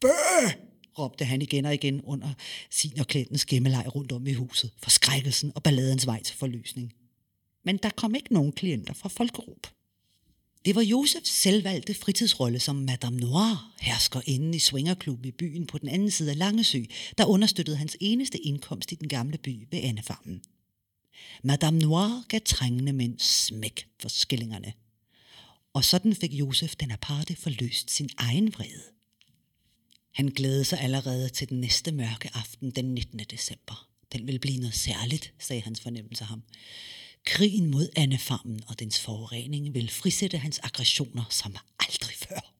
Bøh! 0.00 0.73
Råbte 0.98 1.24
han 1.24 1.42
igen 1.42 1.64
og 1.64 1.74
igen 1.74 2.00
under 2.00 2.34
sin 2.70 3.00
og 3.00 3.06
klædtens 3.06 3.44
gemmeleg 3.44 3.94
rundt 3.94 4.12
om 4.12 4.26
i 4.26 4.32
huset, 4.32 4.70
for 4.82 4.90
skrækkelsen 4.90 5.52
og 5.54 5.62
balladens 5.62 6.06
vej 6.06 6.22
til 6.22 6.36
forløsning. 6.36 6.92
Men 7.64 7.76
der 7.76 7.90
kom 7.90 8.14
ikke 8.14 8.34
nogen 8.34 8.52
klienter 8.52 8.94
fra 8.94 9.08
Folkerup. 9.08 9.66
Det 10.64 10.74
var 10.74 10.82
Josefs 10.82 11.30
selvvalgte 11.30 11.94
fritidsrolle 11.94 12.60
som 12.60 12.76
Madame 12.76 13.16
Noir, 13.16 13.72
hersker 13.80 14.20
inden 14.26 14.54
i 14.54 14.58
swingerklubben 14.58 15.28
i 15.28 15.30
byen 15.30 15.66
på 15.66 15.78
den 15.78 15.88
anden 15.88 16.10
side 16.10 16.30
af 16.30 16.38
Langesø, 16.38 16.82
der 17.18 17.24
understøttede 17.24 17.76
hans 17.76 17.96
eneste 18.00 18.38
indkomst 18.38 18.92
i 18.92 18.94
den 18.94 19.08
gamle 19.08 19.38
by 19.38 19.66
ved 19.70 19.80
Annefarmen. 19.82 20.42
Madame 21.42 21.78
Noir 21.78 22.24
gav 22.28 22.40
trængende 22.44 22.92
mænd 22.92 23.18
smæk 23.18 23.86
for 24.00 24.08
skillingerne. 24.08 24.72
Og 25.72 25.84
sådan 25.84 26.14
fik 26.14 26.32
Josef 26.32 26.76
den 26.76 26.90
aparte 26.90 27.36
forløst 27.36 27.90
sin 27.90 28.10
egen 28.18 28.54
vrede. 28.54 28.93
Han 30.14 30.26
glædede 30.26 30.64
sig 30.64 30.80
allerede 30.80 31.28
til 31.28 31.48
den 31.48 31.60
næste 31.60 31.92
mørke 31.92 32.30
aften 32.34 32.70
den 32.70 32.84
19. 32.84 33.18
december. 33.18 33.88
Den 34.12 34.26
vil 34.26 34.38
blive 34.38 34.58
noget 34.58 34.74
særligt, 34.74 35.32
sagde 35.38 35.62
hans 35.62 35.80
fornemmelse 35.80 36.24
ham. 36.24 36.42
Krigen 37.26 37.70
mod 37.70 37.88
Annefarmen 37.96 38.62
og 38.66 38.80
dens 38.80 39.00
forurening 39.00 39.74
vil 39.74 39.90
frisætte 39.90 40.38
hans 40.38 40.60
aggressioner 40.62 41.24
som 41.30 41.56
aldrig 41.80 42.14
før. 42.14 42.54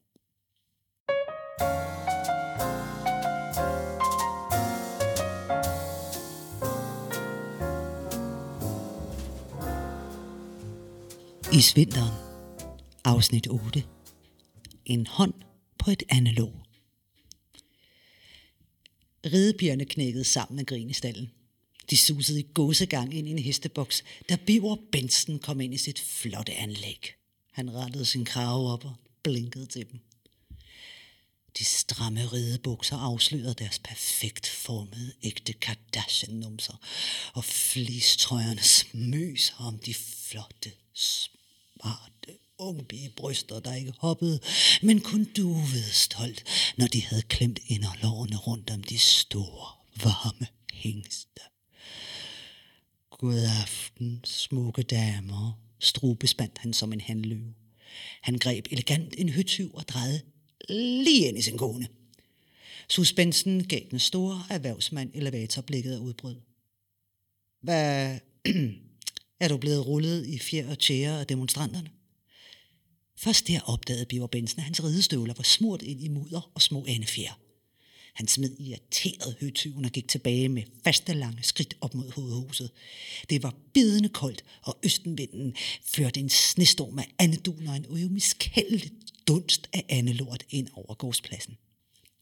I 11.52 11.60
svinteren, 11.60 12.14
afsnit 13.04 13.46
8. 13.50 13.84
En 14.86 15.06
hånd 15.06 15.34
på 15.78 15.90
et 15.90 16.02
analog. 16.08 16.63
Ridepigerne 19.24 19.84
knækkede 19.84 20.24
sammen 20.24 20.58
af 20.58 20.66
grin 20.66 20.90
i 20.90 20.92
stallen. 20.92 21.30
De 21.90 21.96
susede 21.96 22.40
i 22.40 22.46
gåsegang 22.54 23.14
ind 23.14 23.28
i 23.28 23.30
en 23.30 23.38
hesteboks, 23.38 24.04
da 24.28 24.36
Biver 24.36 24.76
Benson 24.92 25.38
kom 25.38 25.60
ind 25.60 25.74
i 25.74 25.78
sit 25.78 26.00
flotte 26.00 26.52
anlæg. 26.52 27.14
Han 27.52 27.74
rettede 27.74 28.04
sin 28.04 28.24
krave 28.24 28.72
op 28.72 28.84
og 28.84 28.94
blinkede 29.22 29.66
til 29.66 29.86
dem. 29.92 30.00
De 31.58 31.64
stramme 31.64 32.26
ridebukser 32.26 32.96
afslørede 32.96 33.54
deres 33.54 33.78
perfekt 33.78 34.46
formede 34.46 35.12
ægte 35.22 35.52
Kardashian-numser, 35.52 36.80
og 37.34 37.44
flistrøjerne 37.44 38.62
smøs 38.62 39.54
om 39.58 39.78
de 39.78 39.94
flotte, 39.94 40.72
smarte 40.94 42.13
unge 42.58 43.10
bryster, 43.16 43.60
der 43.60 43.74
ikke 43.74 43.92
hoppede, 43.98 44.40
men 44.82 45.00
kun 45.00 45.24
duvede 45.36 45.92
stolt, 45.92 46.44
når 46.76 46.86
de 46.86 47.02
havde 47.02 47.22
klemt 47.22 47.60
inderlårene 47.66 48.36
rundt 48.36 48.70
om 48.70 48.82
de 48.82 48.98
store, 48.98 49.66
varme 50.04 50.46
hængste. 50.72 51.40
God 53.10 53.46
aften, 53.62 54.20
smukke 54.24 54.82
damer, 54.82 55.60
strubespandt 55.80 56.58
han 56.58 56.72
som 56.72 56.92
en 56.92 57.00
handløve. 57.00 57.54
Han 58.20 58.38
greb 58.38 58.66
elegant 58.70 59.14
en 59.18 59.28
høtyv 59.28 59.74
og 59.74 59.88
drejede 59.88 60.20
lige 60.68 61.28
ind 61.28 61.38
i 61.38 61.42
sin 61.42 61.58
kone. 61.58 61.88
Suspensen 62.88 63.64
gav 63.64 63.80
den 63.90 63.98
store 63.98 64.42
erhvervsmand 64.50 65.10
elevatorblikket 65.14 65.94
af 65.94 65.98
udbrud. 65.98 66.36
Hvad 67.62 68.18
er 69.40 69.48
du 69.48 69.56
blevet 69.56 69.86
rullet 69.86 70.26
i 70.26 70.38
fjer 70.38 70.70
og 70.70 70.78
tjære 70.78 71.20
af 71.20 71.26
demonstranterne? 71.26 71.90
Først 73.24 73.48
der 73.48 73.60
opdagede 73.60 74.06
Biver 74.06 74.26
Benson, 74.26 74.58
at 74.58 74.64
hans 74.64 74.84
ridestøvler 74.84 75.34
var 75.36 75.42
smurt 75.42 75.82
ind 75.82 76.02
i 76.02 76.08
mudder 76.08 76.50
og 76.54 76.62
små 76.62 76.84
andefjer. 76.88 77.40
Han 78.14 78.28
smed 78.28 78.56
irriteret 78.58 79.36
høtyven 79.40 79.84
og 79.84 79.90
gik 79.90 80.08
tilbage 80.08 80.48
med 80.48 80.62
faste 80.84 81.12
lange 81.12 81.42
skridt 81.42 81.74
op 81.80 81.94
mod 81.94 82.10
hovedhuset. 82.10 82.70
Det 83.30 83.42
var 83.42 83.54
bidende 83.74 84.08
koldt, 84.08 84.44
og 84.62 84.78
østenvinden 84.82 85.54
førte 85.84 86.20
en 86.20 86.28
snestorm 86.28 86.98
af 86.98 87.14
andedun 87.18 87.66
og 87.66 87.76
en 87.76 87.86
uimiskældelig 87.88 88.90
dunst 89.28 89.68
af 89.72 89.84
andelort 89.88 90.44
ind 90.50 90.68
over 90.74 90.94
gårdspladsen. 90.94 91.56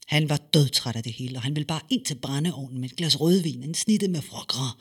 Han 0.06 0.28
var 0.28 0.36
dødtræt 0.54 0.96
af 0.96 1.02
det 1.02 1.12
hele, 1.12 1.38
og 1.38 1.42
han 1.42 1.54
ville 1.54 1.66
bare 1.66 1.82
ind 1.90 2.04
til 2.04 2.14
brændeovnen 2.14 2.80
med 2.80 2.90
et 2.90 2.96
glas 2.96 3.20
rødvin, 3.20 3.62
en 3.62 3.74
snitte 3.74 4.08
med 4.08 4.22
frogre 4.22 4.72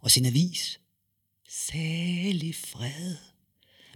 og 0.00 0.10
sin 0.10 0.26
avis. 0.26 0.80
Særlig 1.48 2.54
fred. 2.54 3.16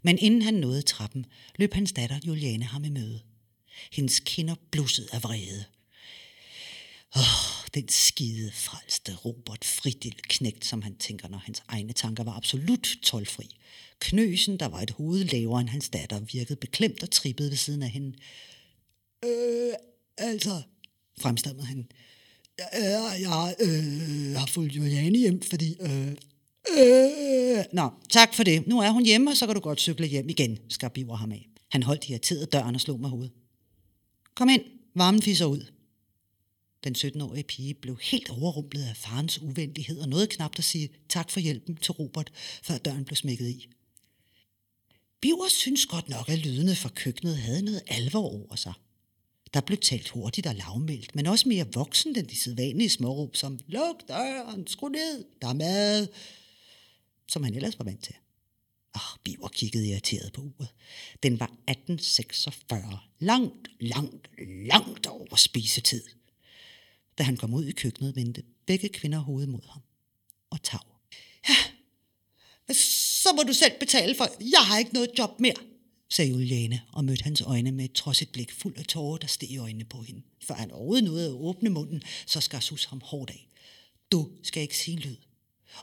Men 0.03 0.19
inden 0.19 0.43
han 0.43 0.55
nåede 0.55 0.83
trappen, 0.83 1.27
løb 1.57 1.75
hans 1.75 1.93
datter 1.93 2.21
Juliane 2.27 2.65
ham 2.65 2.85
i 2.85 2.89
møde. 2.89 3.21
Hendes 3.93 4.21
kinder 4.21 4.55
blussede 4.71 5.09
af 5.13 5.23
vrede. 5.23 5.65
Åh, 7.17 7.67
den 7.75 7.89
skide 7.89 8.51
frelste 8.53 9.15
Robert 9.15 9.65
Fridil 9.65 10.15
knægt, 10.23 10.65
som 10.65 10.83
han 10.83 10.97
tænker, 10.97 11.29
når 11.29 11.39
hans 11.39 11.63
egne 11.69 11.93
tanker 11.93 12.25
var 12.25 12.33
absolut 12.33 12.89
tolvfri. 13.03 13.49
Knøsen, 14.01 14.57
der 14.57 14.67
var 14.67 14.81
et 14.81 14.91
hoved 14.91 15.25
lavere 15.25 15.61
end 15.61 15.69
hans 15.69 15.89
datter, 15.89 16.21
virkede 16.21 16.57
beklemt 16.57 17.03
og 17.03 17.11
trippede 17.11 17.51
ved 17.51 17.57
siden 17.57 17.83
af 17.83 17.91
hende. 17.91 18.19
Øh, 19.25 19.73
altså, 20.19 20.63
fremstammede 21.21 21.67
han. 21.67 21.89
Jeg, 22.59 23.17
jeg 23.21 23.55
øh, 23.61 24.37
har 24.37 24.47
fulgt 24.47 24.77
Juliane 24.77 25.19
hjem, 25.19 25.43
fordi... 25.43 25.77
Øh, 25.81 26.17
øh. 26.69 27.65
Nå, 27.73 27.91
tak 28.11 28.35
for 28.35 28.43
det. 28.43 28.67
Nu 28.67 28.81
er 28.81 28.91
hun 28.91 29.05
hjemme, 29.05 29.31
og 29.31 29.37
så 29.37 29.47
kan 29.47 29.55
du 29.55 29.61
godt 29.61 29.81
cykle 29.81 30.07
hjem 30.07 30.29
igen, 30.29 30.59
skar 30.69 30.89
Biver 30.89 31.17
ham 31.17 31.33
af. 31.33 31.49
Han 31.71 31.83
holdt 31.83 32.09
irriteret 32.09 32.53
døren 32.53 32.75
og 32.75 32.81
slog 32.81 33.01
med 33.01 33.09
hovedet. 33.09 33.33
Kom 34.35 34.49
ind, 34.49 34.63
varmen 34.95 35.23
fisser 35.23 35.47
ud. 35.47 35.67
Den 36.85 36.95
17-årige 36.95 37.45
pige 37.45 37.75
blev 37.75 37.99
helt 38.03 38.31
overrumplet 38.31 38.83
af 38.83 38.97
farens 38.97 39.43
uvenlighed 39.43 39.99
og 39.99 40.09
nåede 40.09 40.27
knapt 40.27 40.59
at 40.59 40.65
sige 40.65 40.89
tak 41.09 41.31
for 41.31 41.41
hjælpen 41.41 41.77
til 41.77 41.93
Robert, 41.93 42.33
før 42.63 42.79
døren 42.79 43.05
blev 43.05 43.17
smækket 43.17 43.49
i. 43.49 43.69
Biver 45.21 45.49
synes 45.49 45.87
godt 45.87 46.09
nok, 46.09 46.29
at 46.29 46.39
lydene 46.39 46.77
fra 46.77 46.89
køkkenet 46.89 47.37
havde 47.37 47.63
noget 47.63 47.83
alvor 47.89 48.29
over 48.29 48.57
sig. 48.57 48.73
Der 49.55 49.61
blev 49.61 49.79
talt 49.79 50.09
hurtigt 50.09 50.47
og 50.47 50.55
lavmældt, 50.55 51.15
men 51.15 51.27
også 51.27 51.49
mere 51.49 51.67
voksen 51.75 52.19
end 52.19 52.27
de 52.27 52.39
sædvanlige 52.39 52.91
småråb 52.91 53.37
som 53.37 53.59
luk 53.67 54.09
døren, 54.09 54.67
skru 54.67 54.89
ned, 54.89 55.25
der 55.43 55.49
er 55.49 55.53
mad, 55.53 56.09
som 57.31 57.45
han 57.45 57.55
ellers 57.55 57.79
var 57.79 57.85
vant 57.85 58.05
til. 58.05 58.15
Åh, 58.97 59.13
oh, 59.13 59.19
Biver 59.25 59.49
kiggede 59.49 59.89
irriteret 59.89 60.33
på 60.33 60.41
uret. 60.41 60.69
Den 61.23 61.41
var 61.41 61.47
1846. 61.47 62.99
Langt, 63.19 63.69
langt, 63.81 64.31
langt 64.67 65.07
over 65.07 65.37
spisetid. 65.37 66.05
Da 67.19 67.23
han 67.23 67.37
kom 67.37 67.55
ud 67.55 67.65
i 67.65 67.73
køkkenet, 67.73 68.17
vendte 68.17 68.43
begge 68.67 68.89
kvinder 68.89 69.19
hovedet 69.19 69.49
mod 69.49 69.69
ham 69.69 69.83
og 70.51 70.63
tav. 70.63 70.87
Ja, 71.49 71.55
så 73.23 73.33
må 73.37 73.43
du 73.43 73.53
selv 73.53 73.79
betale 73.81 74.15
for, 74.15 74.27
jeg 74.41 74.61
har 74.61 74.79
ikke 74.79 74.95
noget 74.95 75.11
job 75.19 75.41
mere, 75.41 75.55
sagde 76.09 76.31
Juliane 76.31 76.83
og 76.93 77.05
mødte 77.05 77.25
hans 77.25 77.41
øjne 77.41 77.73
med 77.73 77.85
et 77.85 77.93
trodsigt 77.93 78.33
blik 78.33 78.53
fuld 78.53 78.79
af 78.79 78.85
tårer, 78.85 79.19
der 79.19 79.27
steg 79.27 79.51
i 79.51 79.59
øjnene 79.59 79.85
på 79.85 80.03
hende. 80.03 80.23
For 80.43 80.55
han 80.55 80.71
overhovedet 80.71 81.05
nåede 81.05 81.27
at 81.27 81.33
åbne 81.33 81.71
munden, 81.71 82.03
så 82.27 82.41
skar 82.41 82.61
Sus 82.61 82.85
ham 82.85 83.01
hårdt 83.05 83.31
af. 83.31 83.49
Du 84.13 84.31
skal 84.43 84.63
ikke 84.63 84.79
sige 84.79 84.97
lyd. 84.97 85.17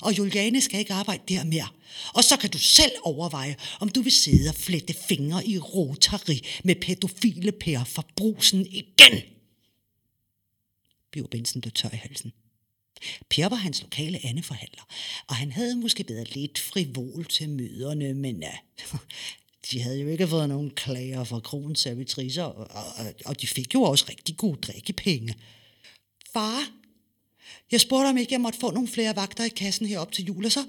Og 0.01 0.17
Juliane 0.17 0.61
skal 0.61 0.79
ikke 0.79 0.93
arbejde 0.93 1.23
der 1.27 1.43
mere. 1.43 1.67
Og 2.13 2.23
så 2.23 2.37
kan 2.37 2.49
du 2.49 2.57
selv 2.57 2.91
overveje, 3.03 3.55
om 3.79 3.89
du 3.89 4.01
vil 4.01 4.11
sidde 4.11 4.49
og 4.49 4.55
flette 4.55 4.93
fingre 4.93 5.47
i 5.47 5.57
rotari 5.57 6.47
med 6.63 6.75
pædofile 6.75 7.51
pære 7.51 7.85
fra 7.85 8.03
brusen 8.15 8.65
igen. 8.65 9.21
Biver 11.11 11.27
Benson 11.27 11.61
blev 11.61 11.71
tør 11.71 11.89
i 11.93 11.95
halsen. 11.95 12.33
Per 13.29 13.49
var 13.49 13.55
hans 13.55 13.81
lokale 13.81 14.19
andeforhandler, 14.25 14.83
og 15.27 15.35
han 15.35 15.51
havde 15.51 15.75
måske 15.75 16.05
været 16.09 16.35
lidt 16.35 16.59
frivol 16.59 17.25
til 17.25 17.49
møderne, 17.49 18.13
men 18.13 18.43
uh, 18.43 18.99
de 19.71 19.81
havde 19.81 19.99
jo 19.99 20.07
ikke 20.07 20.27
fået 20.27 20.49
nogen 20.49 20.69
klager 20.69 21.23
fra 21.23 21.39
kronens 21.39 21.79
servitriser, 21.79 22.43
og, 22.43 22.67
og, 22.97 23.13
og 23.25 23.41
de 23.41 23.47
fik 23.47 23.73
jo 23.73 23.81
også 23.81 24.05
rigtig 24.09 24.37
gode 24.37 24.61
drikkepenge. 24.61 25.35
Far, 26.33 26.63
jeg 27.71 27.81
spurgte 27.81 28.07
om 28.07 28.17
ikke 28.17 28.33
jeg 28.33 28.41
måtte 28.41 28.59
få 28.59 28.71
nogle 28.71 28.87
flere 28.87 29.15
vagter 29.15 29.43
i 29.43 29.49
kassen 29.49 29.85
herop 29.85 30.11
til 30.11 30.25
jul, 30.25 30.45
og 30.45 30.51
så... 30.51 30.67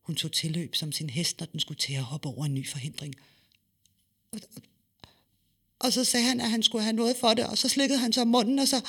Hun 0.00 0.16
tog 0.16 0.32
tilløb 0.32 0.76
som 0.76 0.92
sin 0.92 1.10
hest, 1.10 1.40
når 1.40 1.46
den 1.46 1.60
skulle 1.60 1.78
til 1.78 1.92
at 1.92 2.02
hoppe 2.02 2.28
over 2.28 2.44
en 2.44 2.54
ny 2.54 2.68
forhindring. 2.68 3.14
Og, 4.32 4.40
og 5.78 5.92
så 5.92 6.04
sagde 6.04 6.26
han, 6.26 6.40
at 6.40 6.50
han 6.50 6.62
skulle 6.62 6.84
have 6.84 6.96
noget 6.96 7.16
for 7.16 7.34
det, 7.34 7.46
og 7.46 7.58
så 7.58 7.68
slikkede 7.68 7.98
han 7.98 8.12
sig 8.12 8.22
om 8.22 8.28
munden, 8.28 8.58
og 8.58 8.68
så... 8.68 8.80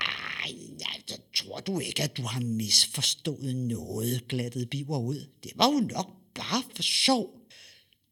Ej, 0.00 0.54
jeg 0.80 1.18
tror 1.36 1.60
du 1.60 1.80
ikke, 1.80 2.02
at 2.02 2.16
du 2.16 2.22
har 2.22 2.40
misforstået 2.40 3.56
noget, 3.56 4.28
glattede 4.28 4.66
Biver 4.66 4.98
ud. 4.98 5.26
Det 5.42 5.52
var 5.54 5.72
jo 5.72 5.80
nok 5.80 6.10
bare 6.34 6.62
for 6.76 6.82
sjov. 6.82 7.40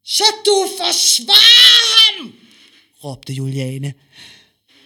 Så 0.05 0.24
du 0.47 0.68
forsvarer 0.78 2.18
ham, 2.18 2.34
råbte 3.05 3.32
Juliane. 3.32 3.95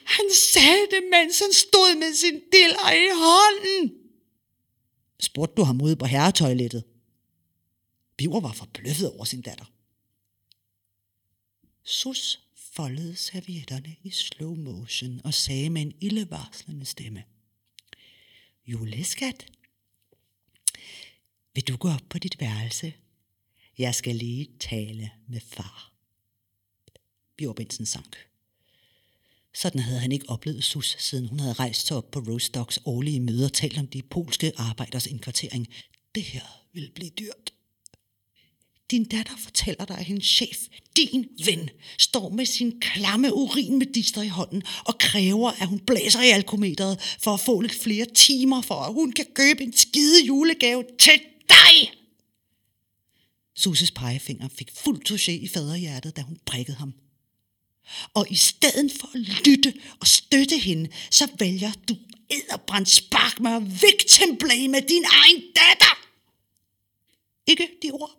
Han 0.06 0.30
sagde 0.52 0.86
det, 0.90 1.02
mens 1.10 1.38
han 1.38 1.52
stod 1.52 1.98
med 1.98 2.14
sin 2.14 2.42
diller 2.52 2.90
i 2.92 3.08
hånden. 3.24 3.94
Spurgte 5.20 5.54
du 5.56 5.62
ham 5.62 5.80
ude 5.80 5.96
på 5.96 6.04
herretoilettet? 6.04 6.84
Biver 8.16 8.40
var 8.40 8.52
forbløffet 8.52 9.12
over 9.12 9.24
sin 9.24 9.40
datter. 9.40 9.64
Sus 11.84 12.40
foldede 12.54 13.16
servietterne 13.16 13.96
i 14.02 14.10
slow 14.10 14.54
motion 14.54 15.20
og 15.24 15.34
sagde 15.34 15.70
med 15.70 15.82
en 15.82 15.94
ildevarslende 16.00 16.86
stemme. 16.86 17.24
Juleskat, 18.66 19.52
vil 21.54 21.68
du 21.68 21.76
gå 21.76 21.88
op 21.88 22.02
på 22.08 22.18
dit 22.18 22.40
værelse? 22.40 22.94
Jeg 23.78 23.94
skal 23.94 24.16
lige 24.16 24.50
tale 24.60 25.10
med 25.28 25.40
far. 25.40 25.92
Bjørbensen 27.36 27.86
sank. 27.86 28.25
Sådan 29.56 29.80
havde 29.80 30.00
han 30.00 30.12
ikke 30.12 30.28
oplevet 30.28 30.64
Sus, 30.64 30.96
siden 30.98 31.28
hun 31.28 31.40
havde 31.40 31.52
rejst 31.52 31.86
sig 31.86 31.96
op 31.96 32.10
på 32.10 32.18
Rostocks 32.18 32.78
årlige 32.84 33.20
møder 33.20 33.44
og 33.44 33.52
talt 33.52 33.78
om 33.78 33.86
de 33.86 34.02
polske 34.02 34.52
arbejders 34.56 35.06
indkvartering. 35.06 35.66
Det 36.14 36.22
her 36.22 36.42
vil 36.72 36.90
blive 36.94 37.10
dyrt. 37.10 37.52
Din 38.90 39.04
datter 39.04 39.36
fortæller 39.38 39.84
dig, 39.84 39.98
at 39.98 40.04
hendes 40.04 40.26
chef, 40.26 40.58
din 40.96 41.26
ven, 41.44 41.70
står 41.98 42.28
med 42.28 42.46
sin 42.46 42.80
klamme 42.80 43.34
urin 43.34 43.78
med 43.78 43.86
dister 43.86 44.22
i 44.22 44.28
hånden 44.28 44.62
og 44.86 44.98
kræver, 44.98 45.50
at 45.50 45.68
hun 45.68 45.78
blæser 45.78 46.22
i 46.22 46.30
alkometeret 46.30 47.16
for 47.20 47.34
at 47.34 47.40
få 47.40 47.60
lidt 47.60 47.82
flere 47.82 48.06
timer, 48.14 48.62
for 48.62 48.74
at 48.74 48.92
hun 48.92 49.12
kan 49.12 49.26
købe 49.34 49.62
en 49.62 49.72
skide 49.72 50.26
julegave 50.26 50.84
til 50.98 51.20
dig. 51.48 51.92
Suses 53.56 53.90
pegefinger 53.90 54.48
fik 54.48 54.70
fuld 54.74 55.00
touché 55.08 55.32
i 55.32 55.48
faderhjertet, 55.48 56.16
da 56.16 56.22
hun 56.22 56.38
prikkede 56.46 56.76
ham. 56.76 56.94
Og 58.14 58.26
i 58.30 58.34
stedet 58.34 58.92
for 59.00 59.10
at 59.14 59.20
lytte 59.20 59.74
og 60.00 60.06
støtte 60.06 60.58
hende, 60.58 60.90
så 61.10 61.28
vælger 61.38 61.72
du 61.88 61.96
edderbrændt 62.30 62.88
spark 62.88 63.40
med 63.40 63.50
at 63.50 63.62
victim 63.62 64.36
blame 64.36 64.80
din 64.80 65.04
egen 65.04 65.42
datter. 65.42 66.06
Ikke 67.46 67.68
de 67.82 67.90
ord. 67.90 68.10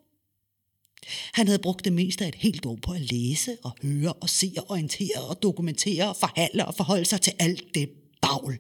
Han 1.34 1.48
havde 1.48 1.60
brugt 1.60 1.86
det 1.86 1.94
meste 1.94 2.24
af 2.24 2.28
et 2.28 2.36
helt 2.36 2.66
år 2.66 2.76
på 2.82 2.92
at 2.92 3.02
læse 3.02 3.58
og 3.64 3.78
høre 3.82 4.14
og 4.14 4.30
se 4.30 4.54
og 4.58 4.72
orientere 4.72 5.22
og 5.22 5.42
dokumentere 5.44 6.10
og 6.10 6.16
forhandle 6.16 6.66
og 6.66 6.76
forholde 6.76 7.06
sig 7.06 7.22
til 7.22 7.34
alt 7.40 7.64
det 7.76 7.90
bagl. 8.22 8.60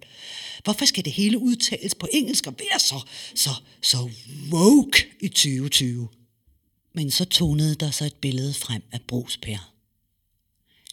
Hvorfor 0.63 0.85
skal 0.85 1.05
det 1.05 1.13
hele 1.13 1.37
udtales 1.39 1.95
på 1.95 2.07
engelsk 2.13 2.47
og 2.47 2.55
være 2.59 2.79
så, 2.79 3.07
så, 3.35 3.49
så 3.81 4.09
woke 4.51 5.07
i 5.19 5.27
2020? 5.27 6.07
Men 6.93 7.11
så 7.11 7.25
tonede 7.25 7.75
der 7.75 7.91
sig 7.91 8.05
et 8.05 8.15
billede 8.15 8.53
frem 8.53 8.83
af 8.91 9.01
Brugsper. 9.01 9.76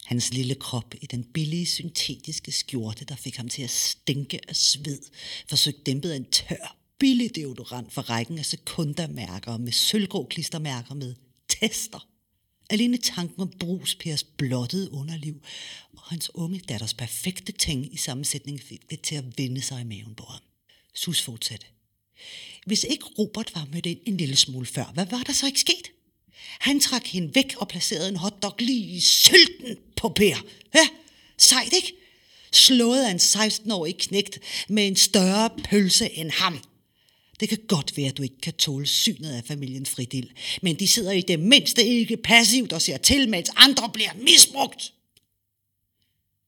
Hans 0.05 0.33
lille 0.33 0.55
krop 0.55 0.93
i 1.01 1.05
den 1.05 1.23
billige 1.23 1.65
syntetiske 1.65 2.51
skjorte, 2.51 3.05
der 3.05 3.15
fik 3.15 3.35
ham 3.35 3.49
til 3.49 3.61
at 3.61 3.69
stinke 3.69 4.39
af 4.49 4.55
sved, 4.55 4.99
forsøgte 5.49 5.81
dæmpet 5.81 6.11
af 6.11 6.15
en 6.15 6.25
tør, 6.25 6.77
billig 6.99 7.35
deodorant 7.35 7.93
for 7.93 8.01
rækken 8.01 8.37
af 8.37 8.45
sekundamærker 8.45 9.57
med 9.57 9.71
sølvgrå 9.71 10.27
klistermærker 10.29 10.93
med 10.93 11.15
tester. 11.47 12.07
Alene 12.69 12.97
tanken 12.97 13.41
om 13.41 13.51
Brugs 13.59 13.95
Pers 13.95 14.23
blottede 14.23 14.91
underliv 14.91 15.41
og 15.97 16.01
hans 16.01 16.35
unge 16.35 16.59
datters 16.59 16.93
perfekte 16.93 17.51
ting 17.51 17.93
i 17.93 17.97
sammensætning 17.97 18.61
fik 18.61 18.89
det 18.89 19.01
til 19.01 19.15
at 19.15 19.37
vende 19.37 19.61
sig 19.61 19.81
i 19.81 19.83
maven 19.83 20.15
på 20.15 20.23
ham. 20.23 20.41
Sus 20.93 21.21
fortsatte. 21.21 21.65
Hvis 22.65 22.83
ikke 22.89 23.05
Robert 23.05 23.51
var 23.55 23.67
mødt 23.73 23.85
ind 23.85 23.99
en 24.05 24.17
lille 24.17 24.35
smule 24.35 24.65
før, 24.65 24.91
hvad 24.93 25.05
var 25.05 25.23
der 25.23 25.33
så 25.33 25.45
ikke 25.45 25.59
sket? 25.59 25.91
Han 26.59 26.79
trak 26.79 27.05
hende 27.05 27.35
væk 27.35 27.55
og 27.57 27.67
placerede 27.67 28.09
en 28.09 28.15
hotdog 28.15 28.55
lige 28.59 28.95
i 28.95 28.99
sylten 28.99 29.77
på 29.95 30.09
Per. 30.09 30.37
Ja, 30.75 30.87
sejt 31.37 31.73
ikke? 31.73 31.93
Slået 32.51 33.03
af 33.03 33.11
en 33.11 33.17
16-årig 33.17 33.97
knægt 33.97 34.39
med 34.69 34.87
en 34.87 34.95
større 34.95 35.49
pølse 35.63 36.11
end 36.11 36.31
ham. 36.31 36.59
Det 37.39 37.49
kan 37.49 37.57
godt 37.67 37.97
være, 37.97 38.07
at 38.07 38.17
du 38.17 38.23
ikke 38.23 38.41
kan 38.41 38.53
tåle 38.53 38.87
synet 38.87 39.31
af 39.31 39.43
familien 39.43 39.85
Fridil, 39.85 40.31
men 40.61 40.79
de 40.79 40.87
sidder 40.87 41.11
i 41.11 41.21
det 41.21 41.39
mindste 41.39 41.85
ikke 41.85 42.17
passivt 42.17 42.73
og 42.73 42.81
ser 42.81 42.97
til, 42.97 43.29
mens 43.29 43.49
andre 43.55 43.89
bliver 43.89 44.13
misbrugt. 44.13 44.93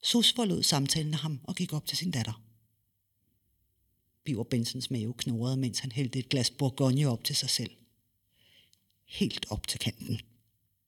Sus 0.03 0.33
forlod 0.33 0.63
samtalen 0.63 1.13
af 1.13 1.19
ham 1.19 1.39
og 1.43 1.55
gik 1.55 1.73
op 1.73 1.85
til 1.87 1.97
sin 1.97 2.11
datter. 2.11 2.41
Biver 4.23 4.43
Bensens 4.43 4.91
mave 4.91 5.13
knurrede, 5.13 5.57
mens 5.57 5.79
han 5.79 5.91
hældte 5.91 6.19
et 6.19 6.29
glas 6.29 6.49
bourgogne 6.49 7.09
op 7.09 7.23
til 7.23 7.35
sig 7.35 7.49
selv. 7.49 7.71
Helt 9.07 9.45
op 9.51 9.67
til 9.67 9.79
kanten. 9.79 10.19